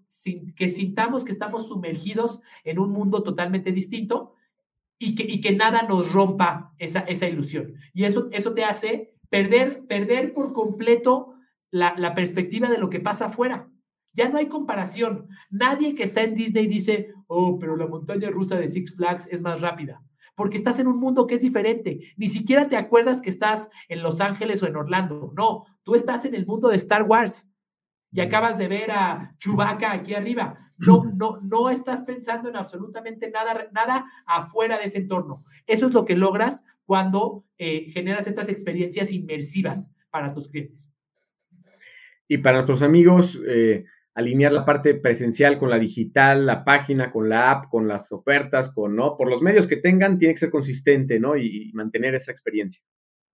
que 0.57 0.71
sintamos 0.73 1.25
que 1.25 1.31
estamos 1.31 1.69
sumergidos 1.69 2.41
en 2.65 2.81
un 2.81 2.91
mundo 2.91 3.23
totalmente 3.23 3.71
distinto 3.71 4.33
y 5.07 5.41
que, 5.41 5.53
nada 5.53 5.83
nos 5.83 6.13
rompa 6.13 6.73
esa, 6.79 7.01
esa 7.01 7.29
ilusión. 7.29 7.75
Y 7.93 8.05
eso, 8.05 8.29
eso 8.33 8.55
te 8.55 8.65
hace 8.65 9.15
perder, 9.31 9.87
perder 9.87 10.33
por 10.33 10.53
completo 10.53 11.35
la, 11.71 11.95
la 11.97 12.15
perspectiva 12.15 12.69
de 12.69 12.79
lo 12.79 12.91
que 12.91 13.01
pasa 13.01 13.27
afuera. 13.27 13.71
Ya 14.13 14.29
no 14.29 14.39
hay 14.39 14.47
comparación. 14.47 15.29
Nadie 15.51 15.95
que 15.95 16.05
está 16.05 16.23
en 16.23 16.35
Disney 16.35 16.67
dice, 16.67 17.09
oh, 17.27 17.59
pero 17.59 17.77
la 17.77 17.87
montaña 17.87 18.31
rusa 18.31 18.57
de 18.57 18.69
Six 18.69 18.97
Flags 18.97 19.29
es 19.31 19.43
más 19.43 19.61
rápida. 19.61 20.01
Porque 20.37 20.57
estás 20.57 20.79
en 20.79 20.87
un 20.87 20.99
mundo 20.99 21.27
que 21.27 21.37
es 21.37 21.43
diferente. 21.43 22.01
Ni 22.17 22.29
siquiera 22.29 22.69
te 22.69 22.77
acuerdas 22.77 23.23
que 23.23 23.31
estás 23.31 23.71
en 23.89 24.03
Los 24.03 24.21
Ángeles 24.21 24.63
o 24.63 24.67
en 24.67 24.77
Orlando. 24.77 25.33
No, 25.37 25.65
tú 25.85 25.95
estás 25.95 26.25
en 26.25 26.35
el 26.35 26.47
mundo 26.47 26.69
de 26.69 26.77
Star 26.77 27.03
Wars 27.05 27.54
y 28.15 28.21
acabas 28.21 28.57
de 28.59 28.69
ver 28.69 28.93
a 28.93 29.35
Chewbacca 29.39 29.93
aquí 29.93 30.15
arriba. 30.15 30.57
No, 30.79 31.03
no, 31.17 31.41
no 31.43 31.69
estás 31.69 32.05
pensando 32.05 32.49
en 32.49 32.57
absolutamente 32.57 33.29
nada, 33.31 33.69
nada 33.73 34.07
afuera 34.25 34.79
de 34.79 34.85
ese 34.85 34.99
entorno. 34.99 35.37
Eso 35.67 35.87
es 35.87 35.93
lo 35.93 36.05
que 36.05 36.15
logras 36.15 36.65
cuando 36.87 37.45
eh, 37.59 37.91
generas 37.91 38.29
estas 38.29 38.49
experiencias 38.49 39.13
inmersivas 39.13 39.93
para 40.11 40.33
tus 40.33 40.49
clientes. 40.49 40.93
Y 42.29 42.39
para 42.39 42.59
nuestros 42.59 42.83
amigos, 42.83 43.41
eh, 43.49 43.85
alinear 44.15 44.53
la 44.53 44.65
parte 44.65 44.95
presencial 44.95 45.59
con 45.59 45.71
la 45.71 45.79
digital, 45.79 46.47
la 46.47 46.65
página, 46.65 47.11
con 47.11 47.29
la 47.29 47.51
app, 47.51 47.69
con 47.69 47.89
las 47.89 48.13
ofertas, 48.13 48.73
con, 48.73 48.95
¿no? 48.95 49.17
Por 49.17 49.29
los 49.29 49.43
medios 49.43 49.67
que 49.67 49.77
tengan, 49.77 50.19
tiene 50.19 50.35
que 50.35 50.41
ser 50.41 50.51
consistente, 50.51 51.19
¿no? 51.19 51.37
Y, 51.37 51.73
mantener 51.75 52.15
esa 52.15 52.31
experiencia. 52.31 52.83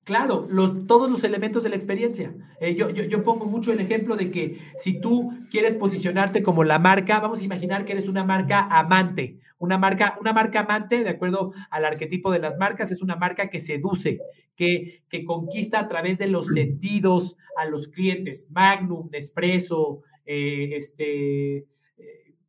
Claro, 0.04 0.46
los, 0.50 0.86
todos 0.86 1.10
los 1.10 1.24
elementos 1.24 1.62
de 1.62 1.68
la 1.68 1.76
experiencia. 1.76 2.34
Eh, 2.60 2.74
yo, 2.74 2.90
yo, 2.90 3.04
yo, 3.04 3.22
pongo 3.22 3.46
mucho 3.46 3.72
el 3.72 3.80
ejemplo 3.80 4.16
de 4.16 4.30
que 4.30 4.58
si 4.78 5.00
tú 5.00 5.32
quieres 5.50 5.74
posicionarte 5.76 6.42
como 6.42 6.64
la 6.64 6.78
marca, 6.78 7.20
vamos 7.20 7.40
a 7.40 7.44
imaginar 7.44 7.84
que 7.84 7.92
eres 7.92 8.08
una 8.08 8.24
marca 8.24 8.66
amante. 8.70 9.38
Una 9.58 9.76
marca, 9.76 10.16
una 10.18 10.32
marca 10.32 10.60
amante, 10.60 11.04
de 11.04 11.10
acuerdo 11.10 11.52
al 11.70 11.84
arquetipo 11.84 12.32
de 12.32 12.38
las 12.38 12.58
marcas, 12.58 12.90
es 12.90 13.02
una 13.02 13.16
marca 13.16 13.50
que 13.50 13.60
seduce, 13.60 14.20
que, 14.56 15.02
que 15.10 15.24
conquista 15.24 15.78
a 15.78 15.86
través 15.86 16.16
de 16.16 16.28
los 16.28 16.46
sentidos 16.46 17.36
a 17.58 17.66
los 17.66 17.88
clientes. 17.88 18.48
Magnum, 18.52 19.10
Nespresso, 19.12 20.02
eh, 20.24 20.76
este, 20.76 21.66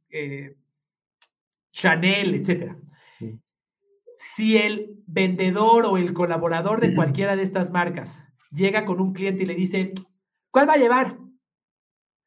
eh, 0.09 0.55
Chanel, 1.71 2.35
etcétera. 2.35 2.77
Si 4.23 4.55
el 4.55 5.03
vendedor 5.07 5.87
o 5.87 5.97
el 5.97 6.13
colaborador 6.13 6.79
de 6.79 6.93
cualquiera 6.93 7.35
de 7.35 7.41
estas 7.41 7.71
marcas 7.71 8.27
llega 8.51 8.85
con 8.85 9.01
un 9.01 9.13
cliente 9.13 9.43
y 9.43 9.45
le 9.47 9.55
dice, 9.55 9.93
¿cuál 10.51 10.69
va 10.69 10.73
a 10.73 10.77
llevar? 10.77 11.17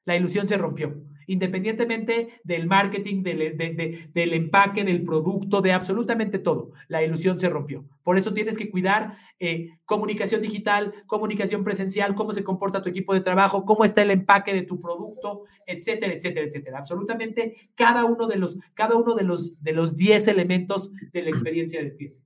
La 0.05 0.16
ilusión 0.16 0.49
se 0.49 0.59
rompió 0.59 1.07
independientemente 1.27 2.41
del 2.45 2.66
marketing, 2.66 3.22
del, 3.22 4.33
empaque, 4.35 4.85
del 4.85 5.05
producto, 5.05 5.61
de 5.61 5.72
absolutamente 5.72 6.39
todo. 6.39 6.72
La 6.89 7.03
ilusión 7.03 7.39
se 7.41 7.49
rompió. 7.49 7.85
Por 8.03 8.18
eso 8.18 8.35
tienes 8.35 8.59
que 8.59 8.70
cuidar 8.70 9.16
eh, 9.39 9.70
comunicación 9.85 10.43
digital, 10.43 10.95
comunicación 11.07 11.64
presencial, 11.64 12.14
cómo 12.14 12.33
se 12.33 12.45
comporta 12.45 12.83
tu 12.83 12.89
equipo 12.89 13.14
de 13.14 13.20
trabajo, 13.20 13.64
cómo 13.64 13.85
está 13.85 14.03
el 14.03 14.11
empaque 14.11 14.53
de 14.53 14.62
tu 14.62 14.79
producto, 14.79 15.45
etcétera, 15.66 16.12
etcétera, 16.12 16.47
etcétera. 16.47 16.79
Absolutamente 16.79 17.57
cada 17.75 18.05
uno 18.05 18.27
de 18.27 18.37
los, 18.37 18.59
cada 18.75 18.97
uno 18.97 19.14
de 19.14 19.25
los, 19.25 19.62
de 19.62 19.72
los 19.72 19.97
10 19.97 20.29
elementos 20.29 20.91
de 21.12 21.22
la 21.22 21.31
experiencia 21.31 21.81
del 21.81 21.97
cliente. 21.97 22.25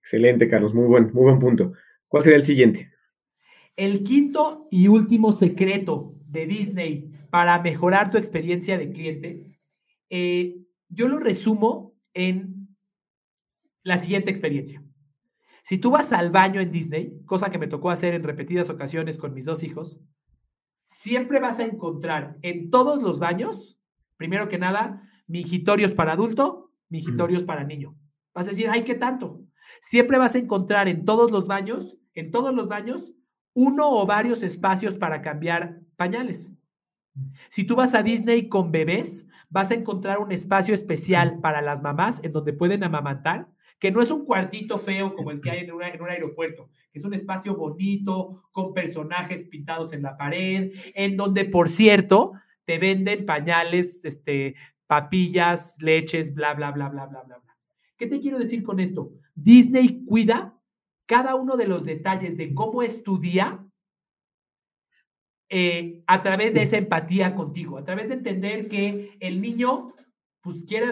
Excelente, 0.00 0.48
Carlos. 0.48 0.74
Muy 0.74 0.86
buen, 0.86 1.10
muy 1.12 1.24
buen 1.24 1.38
punto. 1.38 1.72
¿Cuál 2.08 2.24
sería 2.24 2.38
el 2.38 2.44
siguiente? 2.44 2.90
El 3.76 4.02
quinto 4.02 4.66
y 4.70 4.88
último 4.88 5.32
secreto 5.32 6.10
de 6.30 6.46
Disney 6.46 7.10
para 7.30 7.60
mejorar 7.60 8.10
tu 8.10 8.18
experiencia 8.18 8.78
de 8.78 8.92
cliente, 8.92 9.42
eh, 10.08 10.56
yo 10.88 11.08
lo 11.08 11.18
resumo 11.18 11.94
en 12.14 12.68
la 13.82 13.98
siguiente 13.98 14.30
experiencia. 14.30 14.82
Si 15.64 15.78
tú 15.78 15.90
vas 15.90 16.12
al 16.12 16.30
baño 16.30 16.60
en 16.60 16.70
Disney, 16.70 17.20
cosa 17.26 17.50
que 17.50 17.58
me 17.58 17.66
tocó 17.66 17.90
hacer 17.90 18.14
en 18.14 18.22
repetidas 18.22 18.70
ocasiones 18.70 19.18
con 19.18 19.34
mis 19.34 19.44
dos 19.44 19.62
hijos, 19.62 20.02
siempre 20.88 21.40
vas 21.40 21.60
a 21.60 21.64
encontrar 21.64 22.38
en 22.42 22.70
todos 22.70 23.02
los 23.02 23.18
baños, 23.18 23.80
primero 24.16 24.48
que 24.48 24.58
nada, 24.58 25.02
mingitorios 25.26 25.92
para 25.92 26.12
adulto, 26.12 26.72
mingitorios 26.88 27.44
para 27.44 27.64
niño. 27.64 27.96
Vas 28.34 28.46
a 28.46 28.50
decir, 28.50 28.68
ay, 28.68 28.84
¿qué 28.84 28.94
tanto? 28.94 29.42
Siempre 29.80 30.18
vas 30.18 30.34
a 30.34 30.38
encontrar 30.38 30.88
en 30.88 31.04
todos 31.04 31.30
los 31.30 31.46
baños, 31.46 31.98
en 32.14 32.30
todos 32.30 32.54
los 32.54 32.68
baños, 32.68 33.14
uno 33.54 33.90
o 33.90 34.06
varios 34.06 34.42
espacios 34.42 34.96
para 34.96 35.22
cambiar 35.22 35.80
pañales. 36.00 36.54
Si 37.50 37.64
tú 37.64 37.76
vas 37.76 37.92
a 37.92 38.02
Disney 38.02 38.48
con 38.48 38.72
bebés, 38.72 39.28
vas 39.50 39.70
a 39.70 39.74
encontrar 39.74 40.18
un 40.18 40.32
espacio 40.32 40.72
especial 40.72 41.40
para 41.40 41.60
las 41.60 41.82
mamás 41.82 42.24
en 42.24 42.32
donde 42.32 42.54
pueden 42.54 42.82
amamantar, 42.82 43.50
que 43.78 43.90
no 43.90 44.00
es 44.00 44.10
un 44.10 44.24
cuartito 44.24 44.78
feo 44.78 45.14
como 45.14 45.30
el 45.30 45.42
que 45.42 45.50
hay 45.50 45.58
en, 45.58 45.72
un 45.72 45.82
aeropuerto, 45.82 46.70
es 46.94 47.04
un 47.04 47.12
espacio 47.12 47.54
bonito, 47.54 48.44
con 48.50 48.72
personajes 48.72 49.44
pintados 49.44 49.92
en 49.92 50.00
la 50.00 50.16
pared, 50.16 50.72
en 50.94 51.18
donde, 51.18 51.44
por 51.44 51.68
cierto, 51.68 52.32
te 52.64 52.78
venden 52.78 53.26
pañales, 53.26 54.02
este, 54.06 54.54
papillas, 54.86 55.76
leches, 55.82 56.32
bla, 56.32 56.54
bla, 56.54 56.70
bla, 56.70 56.88
bla, 56.88 57.04
bla, 57.04 57.22
bla, 57.24 57.38
bla. 57.40 57.56
¿Qué 57.98 58.06
te 58.06 58.20
quiero 58.20 58.38
decir 58.38 58.62
con 58.62 58.80
esto? 58.80 59.12
Disney 59.34 60.02
cuida 60.06 60.58
cada 61.04 61.34
uno 61.34 61.58
de 61.58 61.68
los 61.68 61.84
detalles 61.84 62.38
de 62.38 62.54
cómo 62.54 62.82
estudia 62.82 63.69
eh, 65.50 66.02
a 66.06 66.22
través 66.22 66.54
de 66.54 66.62
esa 66.62 66.78
empatía 66.78 67.34
contigo, 67.34 67.76
a 67.76 67.84
través 67.84 68.08
de 68.08 68.14
entender 68.14 68.68
que 68.68 69.16
el 69.20 69.42
niño, 69.42 69.88
pues 70.40 70.64
quiere, 70.64 70.86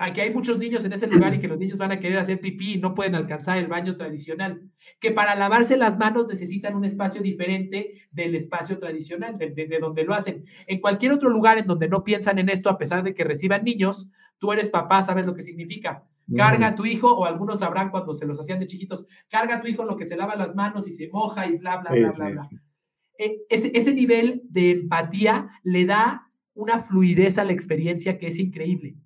aquí 0.00 0.20
hay 0.20 0.32
muchos 0.32 0.58
niños 0.58 0.84
en 0.84 0.92
ese 0.92 1.08
lugar 1.08 1.34
y 1.34 1.40
que 1.40 1.48
los 1.48 1.58
niños 1.58 1.78
van 1.78 1.92
a 1.92 1.98
querer 1.98 2.18
hacer 2.18 2.38
pipí 2.38 2.74
y 2.74 2.78
no 2.78 2.94
pueden 2.94 3.14
alcanzar 3.14 3.58
el 3.58 3.66
baño 3.66 3.96
tradicional, 3.96 4.70
que 5.00 5.10
para 5.10 5.34
lavarse 5.34 5.76
las 5.76 5.98
manos 5.98 6.28
necesitan 6.28 6.76
un 6.76 6.84
espacio 6.84 7.20
diferente 7.22 8.02
del 8.12 8.34
espacio 8.34 8.78
tradicional, 8.78 9.38
de, 9.38 9.50
de 9.50 9.78
donde 9.80 10.04
lo 10.04 10.14
hacen. 10.14 10.44
En 10.66 10.80
cualquier 10.80 11.12
otro 11.12 11.30
lugar 11.30 11.58
en 11.58 11.66
donde 11.66 11.88
no 11.88 12.04
piensan 12.04 12.38
en 12.38 12.48
esto, 12.48 12.70
a 12.70 12.78
pesar 12.78 13.02
de 13.02 13.14
que 13.14 13.24
reciban 13.24 13.64
niños, 13.64 14.10
tú 14.38 14.52
eres 14.52 14.70
papá, 14.70 15.02
sabes 15.02 15.26
lo 15.26 15.34
que 15.34 15.42
significa 15.42 16.04
Carga 16.36 16.68
a 16.68 16.74
tu 16.74 16.84
hijo, 16.84 17.12
o 17.12 17.24
algunos 17.24 17.60
sabrán 17.60 17.90
cuando 17.90 18.14
se 18.14 18.26
los 18.26 18.40
hacían 18.40 18.60
de 18.60 18.66
chiquitos, 18.66 19.06
carga 19.28 19.56
a 19.56 19.60
tu 19.60 19.68
hijo 19.68 19.82
en 19.82 19.88
lo 19.88 19.96
que 19.96 20.06
se 20.06 20.16
lava 20.16 20.36
las 20.36 20.54
manos 20.54 20.86
y 20.88 20.92
se 20.92 21.08
moja 21.08 21.46
y 21.46 21.58
bla, 21.58 21.78
bla, 21.78 21.92
bla, 21.92 22.12
bla, 22.12 22.30
bla. 22.30 22.48
Ese, 23.18 23.70
ese 23.74 23.94
nivel 23.94 24.42
de 24.44 24.70
empatía 24.70 25.50
le 25.62 25.84
da 25.84 26.30
una 26.54 26.80
fluidez 26.80 27.38
a 27.38 27.44
la 27.44 27.52
experiencia 27.52 28.18
que 28.18 28.28
es 28.28 28.38
increíble. 28.38 28.96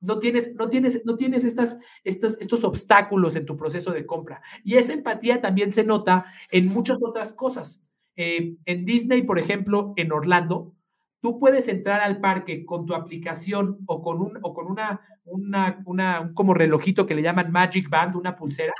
No 0.00 0.18
tienes, 0.18 0.54
no 0.54 0.68
tienes, 0.68 1.04
no 1.04 1.16
tienes 1.16 1.44
estas, 1.44 1.78
estos, 2.04 2.38
estos 2.40 2.64
obstáculos 2.64 3.34
en 3.34 3.46
tu 3.46 3.56
proceso 3.56 3.92
de 3.92 4.06
compra. 4.06 4.42
Y 4.62 4.74
esa 4.74 4.92
empatía 4.92 5.40
también 5.40 5.72
se 5.72 5.84
nota 5.84 6.26
en 6.50 6.68
muchas 6.68 6.98
otras 7.02 7.32
cosas. 7.32 7.82
Eh, 8.14 8.56
en 8.66 8.84
Disney, 8.84 9.22
por 9.22 9.38
ejemplo, 9.38 9.94
en 9.96 10.12
Orlando, 10.12 10.74
tú 11.20 11.38
puedes 11.38 11.68
entrar 11.68 12.00
al 12.00 12.20
parque 12.20 12.64
con 12.64 12.86
tu 12.86 12.94
aplicación 12.94 13.78
o 13.86 14.02
con 14.02 14.20
un 14.20 14.38
o 14.42 14.54
con 14.54 14.66
una, 14.70 15.00
una, 15.24 15.82
una 15.86 16.32
como 16.34 16.54
relojito 16.54 17.06
que 17.06 17.14
le 17.14 17.22
llaman 17.22 17.50
Magic 17.50 17.88
Band, 17.88 18.16
una 18.16 18.36
pulsera, 18.36 18.72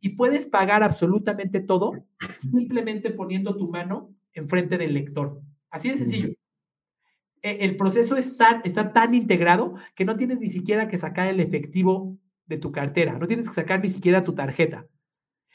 y 0.00 0.10
puedes 0.10 0.46
pagar 0.46 0.82
absolutamente 0.82 1.60
todo 1.60 1.92
simplemente 2.38 3.10
poniendo 3.10 3.56
tu 3.56 3.70
mano 3.70 4.14
enfrente 4.32 4.78
del 4.78 4.94
lector. 4.94 5.40
Así 5.70 5.90
de 5.90 5.98
sencillo. 5.98 6.34
E, 7.42 7.64
el 7.64 7.76
proceso 7.76 8.16
está, 8.16 8.60
está 8.64 8.92
tan 8.92 9.14
integrado 9.14 9.74
que 9.94 10.04
no 10.04 10.16
tienes 10.16 10.38
ni 10.40 10.48
siquiera 10.48 10.88
que 10.88 10.98
sacar 10.98 11.28
el 11.28 11.40
efectivo 11.40 12.18
de 12.46 12.58
tu 12.58 12.72
cartera, 12.72 13.18
no 13.18 13.26
tienes 13.26 13.48
que 13.48 13.54
sacar 13.54 13.80
ni 13.80 13.88
siquiera 13.88 14.22
tu 14.22 14.34
tarjeta. 14.34 14.86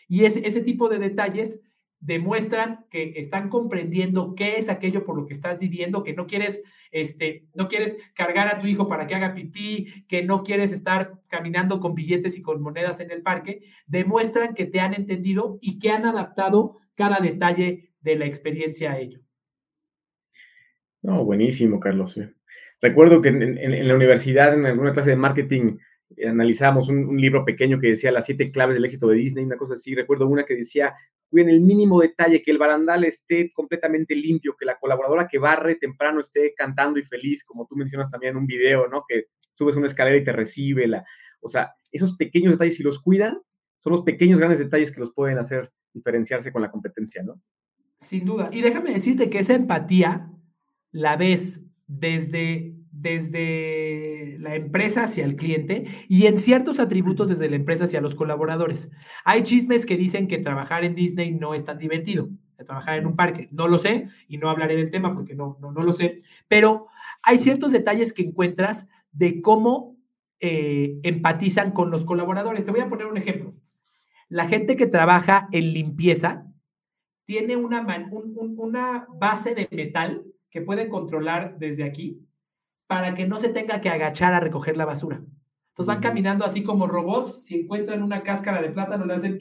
Y 0.07 0.25
ese, 0.25 0.47
ese 0.47 0.61
tipo 0.61 0.89
de 0.89 0.97
detalles 0.97 1.61
demuestran 1.99 2.85
que 2.89 3.13
están 3.17 3.49
comprendiendo 3.49 4.33
qué 4.35 4.57
es 4.57 4.69
aquello 4.69 5.03
por 5.05 5.17
lo 5.17 5.25
que 5.25 5.33
estás 5.33 5.59
viviendo, 5.59 6.03
que 6.03 6.13
no 6.13 6.27
quieres, 6.27 6.63
este, 6.91 7.45
no 7.53 7.67
quieres 7.67 7.97
cargar 8.13 8.47
a 8.47 8.61
tu 8.61 8.67
hijo 8.67 8.87
para 8.87 9.05
que 9.05 9.15
haga 9.15 9.33
pipí, 9.33 10.05
que 10.07 10.23
no 10.23 10.43
quieres 10.43 10.71
estar 10.71 11.19
caminando 11.27 11.79
con 11.79 11.95
billetes 11.95 12.37
y 12.37 12.41
con 12.41 12.61
monedas 12.61 12.99
en 13.01 13.11
el 13.11 13.21
parque, 13.21 13.63
demuestran 13.87 14.53
que 14.53 14.65
te 14.65 14.79
han 14.79 14.93
entendido 14.93 15.57
y 15.61 15.79
que 15.79 15.91
han 15.91 16.05
adaptado 16.05 16.77
cada 16.95 17.19
detalle 17.19 17.91
de 18.01 18.15
la 18.15 18.25
experiencia 18.25 18.93
a 18.93 18.99
ello. 18.99 19.19
No, 21.01 21.23
buenísimo, 21.23 21.79
Carlos. 21.79 22.19
Recuerdo 22.81 23.21
que 23.21 23.29
en, 23.29 23.87
la 23.87 23.95
universidad, 23.95 24.53
en 24.53 24.65
alguna 24.65 24.93
clase 24.93 25.11
de 25.11 25.15
marketing, 25.15 25.77
analizamos 26.27 26.89
un, 26.89 27.17
libro 27.17 27.45
pequeño 27.45 27.79
que 27.79 27.89
decía 27.89 28.11
las 28.11 28.25
siete 28.25 28.51
claves 28.51 28.75
del 28.75 28.85
éxito 28.85 29.07
de 29.07 29.17
Disney, 29.17 29.45
una 29.45 29.57
cosa 29.57 29.75
así. 29.75 29.95
Recuerdo 29.95 30.27
una 30.27 30.43
que 30.43 30.55
decía 30.55 30.93
cuiden 31.29 31.49
el 31.49 31.61
mínimo 31.61 32.01
detalle, 32.01 32.41
que 32.41 32.51
el 32.51 32.57
barandal 32.57 33.03
esté 33.03 33.51
completamente 33.51 34.15
limpio, 34.15 34.55
que 34.57 34.65
la 34.65 34.79
colaboradora 34.79 35.27
que 35.27 35.37
barre 35.37 35.75
temprano 35.75 36.19
esté 36.19 36.53
cantando 36.55 36.99
y 36.99 37.03
feliz, 37.03 37.43
como 37.43 37.67
tú 37.67 37.75
mencionas 37.75 38.09
también 38.09 38.31
en 38.31 38.37
un 38.37 38.47
video, 38.47 38.87
¿no? 38.87 39.03
Que 39.07 39.25
subes 39.53 39.75
una 39.75 39.85
escalera 39.85 40.17
y 40.17 40.23
te 40.23 40.31
recibe 40.31 40.87
la... 40.87 41.05
O 41.41 41.49
sea, 41.49 41.73
esos 41.91 42.15
pequeños 42.15 42.53
detalles, 42.53 42.75
si 42.75 42.83
los 42.83 42.99
cuidan, 42.99 43.39
son 43.77 43.93
los 43.93 44.01
pequeños 44.01 44.39
grandes 44.39 44.59
detalles 44.59 44.91
que 44.91 44.99
los 44.99 45.13
pueden 45.13 45.37
hacer 45.37 45.69
diferenciarse 45.93 46.51
con 46.51 46.61
la 46.61 46.71
competencia, 46.71 47.23
¿no? 47.23 47.41
Sin 47.99 48.25
duda. 48.25 48.49
Y 48.51 48.61
déjame 48.61 48.93
decirte 48.93 49.29
que 49.29 49.39
esa 49.39 49.53
empatía 49.53 50.31
la 50.91 51.15
ves 51.15 51.69
desde 51.87 52.78
desde 52.91 54.37
la 54.39 54.55
empresa 54.55 55.03
hacia 55.03 55.25
el 55.25 55.35
cliente 55.35 55.85
y 56.07 56.25
en 56.25 56.37
ciertos 56.37 56.79
atributos 56.79 57.29
desde 57.29 57.49
la 57.49 57.55
empresa 57.55 57.85
hacia 57.85 58.01
los 58.01 58.15
colaboradores. 58.15 58.91
Hay 59.25 59.43
chismes 59.43 59.85
que 59.85 59.97
dicen 59.97 60.27
que 60.27 60.37
trabajar 60.37 60.83
en 60.83 60.95
Disney 60.95 61.31
no 61.31 61.53
es 61.53 61.65
tan 61.65 61.77
divertido, 61.77 62.29
que 62.57 62.63
trabajar 62.63 62.97
en 62.97 63.05
un 63.05 63.15
parque. 63.15 63.47
No 63.51 63.67
lo 63.67 63.77
sé 63.77 64.09
y 64.27 64.37
no 64.37 64.49
hablaré 64.49 64.75
del 64.75 64.91
tema 64.91 65.13
porque 65.13 65.35
no, 65.35 65.57
no, 65.61 65.71
lo 65.71 65.93
sé, 65.93 66.15
pero 66.47 66.87
hay 67.23 67.39
ciertos 67.39 67.71
detalles 67.71 68.13
que 68.13 68.23
encuentras 68.23 68.89
de 69.11 69.41
cómo 69.41 69.97
eh, 70.39 70.99
empatizan 71.03 71.71
con 71.71 71.91
los 71.91 72.05
colaboradores. 72.05 72.65
Te 72.65 72.71
voy 72.71 72.81
a 72.81 72.89
poner 72.89 73.07
un 73.07 73.17
ejemplo. 73.17 73.53
La 74.29 74.47
gente 74.47 74.75
que 74.75 74.87
trabaja 74.87 75.47
en 75.51 75.73
limpieza 75.73 76.45
tiene 77.25 77.55
una, 77.55 77.85
una 78.57 79.07
base 79.19 79.53
de 79.53 79.67
metal 79.71 80.23
que 80.49 80.61
puede 80.61 80.89
controlar 80.89 81.57
desde 81.59 81.83
aquí 81.83 82.25
para 82.89 83.13
que 83.13 83.27
no 83.27 83.37
se 83.37 83.49
tenga 83.49 83.81
que 83.81 83.89
agachar 83.89 84.33
a 84.33 84.39
recoger 84.39 84.75
la 84.75 84.83
basura. 84.83 85.17
Entonces 85.17 85.85
van 85.85 85.99
caminando 85.99 86.43
así 86.43 86.63
como 86.63 86.87
robots, 86.87 87.45
si 87.45 87.59
encuentran 87.59 88.01
una 88.01 88.23
cáscara 88.23 88.63
de 88.63 88.71
plátano 88.71 89.05
le 89.05 89.13
hacen 89.13 89.37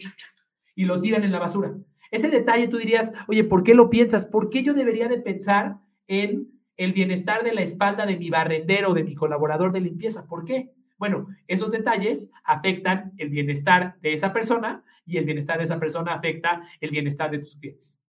y 0.75 0.85
lo 0.85 1.01
tiran 1.01 1.25
en 1.25 1.33
la 1.33 1.39
basura. 1.39 1.75
Ese 2.11 2.29
detalle 2.29 2.69
tú 2.69 2.77
dirías, 2.77 3.15
oye, 3.27 3.45
¿por 3.45 3.63
qué 3.63 3.73
lo 3.75 3.89
piensas? 3.89 4.27
¿Por 4.27 4.51
qué 4.51 4.63
yo 4.63 4.75
debería 4.75 5.09
de 5.09 5.17
pensar 5.17 5.79
en 6.09 6.61
el 6.77 6.93
bienestar 6.93 7.43
de 7.43 7.55
la 7.55 7.63
espalda 7.63 8.05
de 8.05 8.19
mi 8.19 8.29
barrendero, 8.29 8.93
de 8.93 9.03
mi 9.03 9.15
colaborador 9.15 9.73
de 9.73 9.81
limpieza? 9.81 10.27
¿Por 10.27 10.45
qué? 10.45 10.75
Bueno, 10.99 11.29
esos 11.47 11.71
detalles 11.71 12.31
afectan 12.45 13.15
el 13.17 13.31
bienestar 13.31 13.99
de 14.03 14.13
esa 14.13 14.35
persona 14.35 14.85
y 15.07 15.17
el 15.17 15.25
bienestar 15.25 15.57
de 15.57 15.65
esa 15.65 15.81
persona 15.81 16.13
afecta 16.13 16.69
el 16.83 16.91
bienestar 16.91 17.31
de 17.31 17.39
tus 17.39 17.57
clientes. 17.57 18.03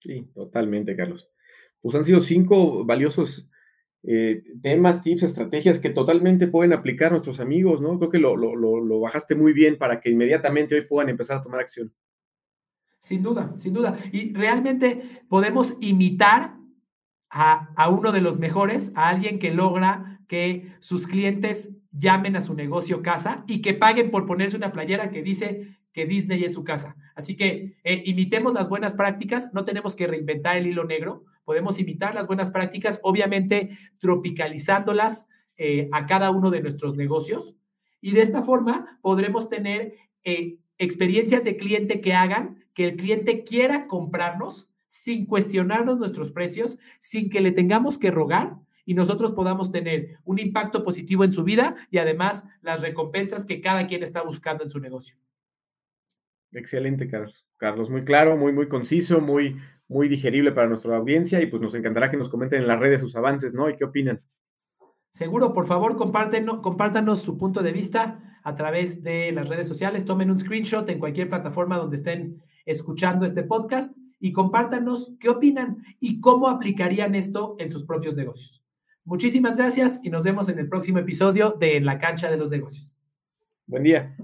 Sí, 0.00 0.28
totalmente, 0.34 0.96
Carlos. 0.96 1.30
Pues 1.80 1.94
han 1.94 2.02
sido 2.02 2.20
cinco 2.20 2.84
valiosos 2.84 3.48
eh, 4.08 4.44
temas, 4.62 5.02
tips, 5.02 5.24
estrategias 5.24 5.80
que 5.80 5.90
totalmente 5.90 6.46
pueden 6.46 6.72
aplicar 6.72 7.10
nuestros 7.10 7.40
amigos, 7.40 7.80
¿no? 7.80 7.98
Creo 7.98 8.10
que 8.10 8.18
lo, 8.18 8.36
lo, 8.36 9.00
bajaste 9.00 9.34
muy 9.34 9.52
bien 9.52 9.78
para 9.78 10.00
que 10.00 10.10
inmediatamente 10.10 10.76
hoy 10.76 10.82
puedan 10.82 11.08
empezar 11.08 11.38
a 11.38 11.42
tomar 11.42 11.60
acción. 11.60 11.92
Sin 13.00 13.22
duda, 13.22 13.52
sin 13.58 13.74
duda. 13.74 13.98
Y 14.12 14.32
realmente 14.32 15.24
podemos 15.28 15.76
imitar 15.80 16.56
a, 17.30 17.72
a, 17.74 17.88
uno 17.88 18.12
de 18.12 18.20
los 18.20 18.38
mejores, 18.38 18.92
a 18.94 19.08
alguien 19.08 19.40
que 19.40 19.52
logra 19.52 20.20
que 20.28 20.72
sus 20.78 21.08
clientes 21.08 21.80
llamen 21.90 22.36
a 22.36 22.42
su 22.42 22.54
negocio 22.54 23.02
casa 23.02 23.44
y 23.48 23.60
que 23.60 23.74
paguen 23.74 24.12
por 24.12 24.24
ponerse 24.24 24.56
una 24.56 24.72
playera 24.72 25.10
que 25.10 25.22
dice 25.22 25.78
que 25.92 26.06
Disney 26.06 26.44
es 26.44 26.54
su 26.54 26.62
casa. 26.62 26.94
Así 27.16 27.36
que 27.36 27.76
eh, 27.82 28.02
imitemos 28.04 28.54
las 28.54 28.68
buenas 28.68 28.94
prácticas, 28.94 29.52
no 29.52 29.64
tenemos 29.64 29.96
que 29.96 30.06
reinventar 30.06 30.56
el 30.56 30.66
hilo 30.66 30.84
negro, 30.84 31.24
podemos 31.46 31.78
imitar 31.78 32.14
las 32.14 32.26
buenas 32.26 32.50
prácticas, 32.50 33.00
obviamente 33.02 33.78
tropicalizándolas 33.98 35.30
eh, 35.56 35.88
a 35.92 36.04
cada 36.04 36.30
uno 36.30 36.50
de 36.50 36.60
nuestros 36.60 36.96
negocios 36.96 37.56
y 38.02 38.10
de 38.10 38.20
esta 38.20 38.42
forma 38.42 38.98
podremos 39.00 39.48
tener 39.48 39.94
eh, 40.24 40.58
experiencias 40.76 41.44
de 41.44 41.56
cliente 41.56 42.02
que 42.02 42.12
hagan 42.12 42.64
que 42.74 42.84
el 42.84 42.96
cliente 42.96 43.44
quiera 43.44 43.86
comprarnos 43.86 44.70
sin 44.86 45.24
cuestionarnos 45.24 45.98
nuestros 45.98 46.30
precios, 46.30 46.78
sin 47.00 47.30
que 47.30 47.40
le 47.40 47.52
tengamos 47.52 47.96
que 47.96 48.10
rogar 48.10 48.56
y 48.84 48.94
nosotros 48.94 49.32
podamos 49.32 49.72
tener 49.72 50.18
un 50.24 50.38
impacto 50.38 50.84
positivo 50.84 51.24
en 51.24 51.32
su 51.32 51.42
vida 51.42 51.76
y 51.90 51.98
además 51.98 52.48
las 52.60 52.82
recompensas 52.82 53.46
que 53.46 53.60
cada 53.60 53.86
quien 53.86 54.02
está 54.02 54.22
buscando 54.22 54.62
en 54.62 54.70
su 54.70 54.78
negocio. 54.78 55.16
Excelente, 56.52 57.06
Carlos. 57.08 57.46
Carlos, 57.56 57.90
muy 57.90 58.04
claro, 58.04 58.36
muy, 58.36 58.52
muy 58.52 58.68
conciso, 58.68 59.20
muy, 59.20 59.56
muy 59.88 60.08
digerible 60.08 60.52
para 60.52 60.68
nuestra 60.68 60.96
audiencia 60.96 61.40
y 61.40 61.46
pues 61.46 61.62
nos 61.62 61.74
encantará 61.74 62.10
que 62.10 62.16
nos 62.16 62.28
comenten 62.28 62.62
en 62.62 62.68
las 62.68 62.80
redes 62.80 63.00
sus 63.00 63.16
avances, 63.16 63.54
¿no? 63.54 63.68
¿Y 63.68 63.76
qué 63.76 63.84
opinan? 63.84 64.20
Seguro, 65.10 65.52
por 65.52 65.66
favor, 65.66 65.96
compártenos, 65.96 66.60
compártanos 66.60 67.22
su 67.22 67.38
punto 67.38 67.62
de 67.62 67.72
vista 67.72 68.40
a 68.42 68.54
través 68.54 69.02
de 69.02 69.32
las 69.32 69.48
redes 69.48 69.66
sociales. 69.66 70.04
Tomen 70.04 70.30
un 70.30 70.38
screenshot 70.38 70.88
en 70.90 70.98
cualquier 70.98 71.28
plataforma 71.28 71.78
donde 71.78 71.96
estén 71.96 72.42
escuchando 72.64 73.24
este 73.24 73.42
podcast 73.42 73.96
y 74.20 74.32
compártanos 74.32 75.16
qué 75.20 75.30
opinan 75.30 75.78
y 76.00 76.20
cómo 76.20 76.48
aplicarían 76.48 77.14
esto 77.14 77.56
en 77.58 77.70
sus 77.70 77.84
propios 77.84 78.14
negocios. 78.14 78.62
Muchísimas 79.04 79.56
gracias 79.56 80.00
y 80.02 80.10
nos 80.10 80.24
vemos 80.24 80.48
en 80.48 80.58
el 80.58 80.68
próximo 80.68 80.98
episodio 80.98 81.52
de 81.52 81.76
En 81.76 81.86
la 81.86 81.98
cancha 81.98 82.30
de 82.30 82.36
los 82.36 82.50
negocios. 82.50 82.96
Buen 83.66 83.84
día. 83.84 84.16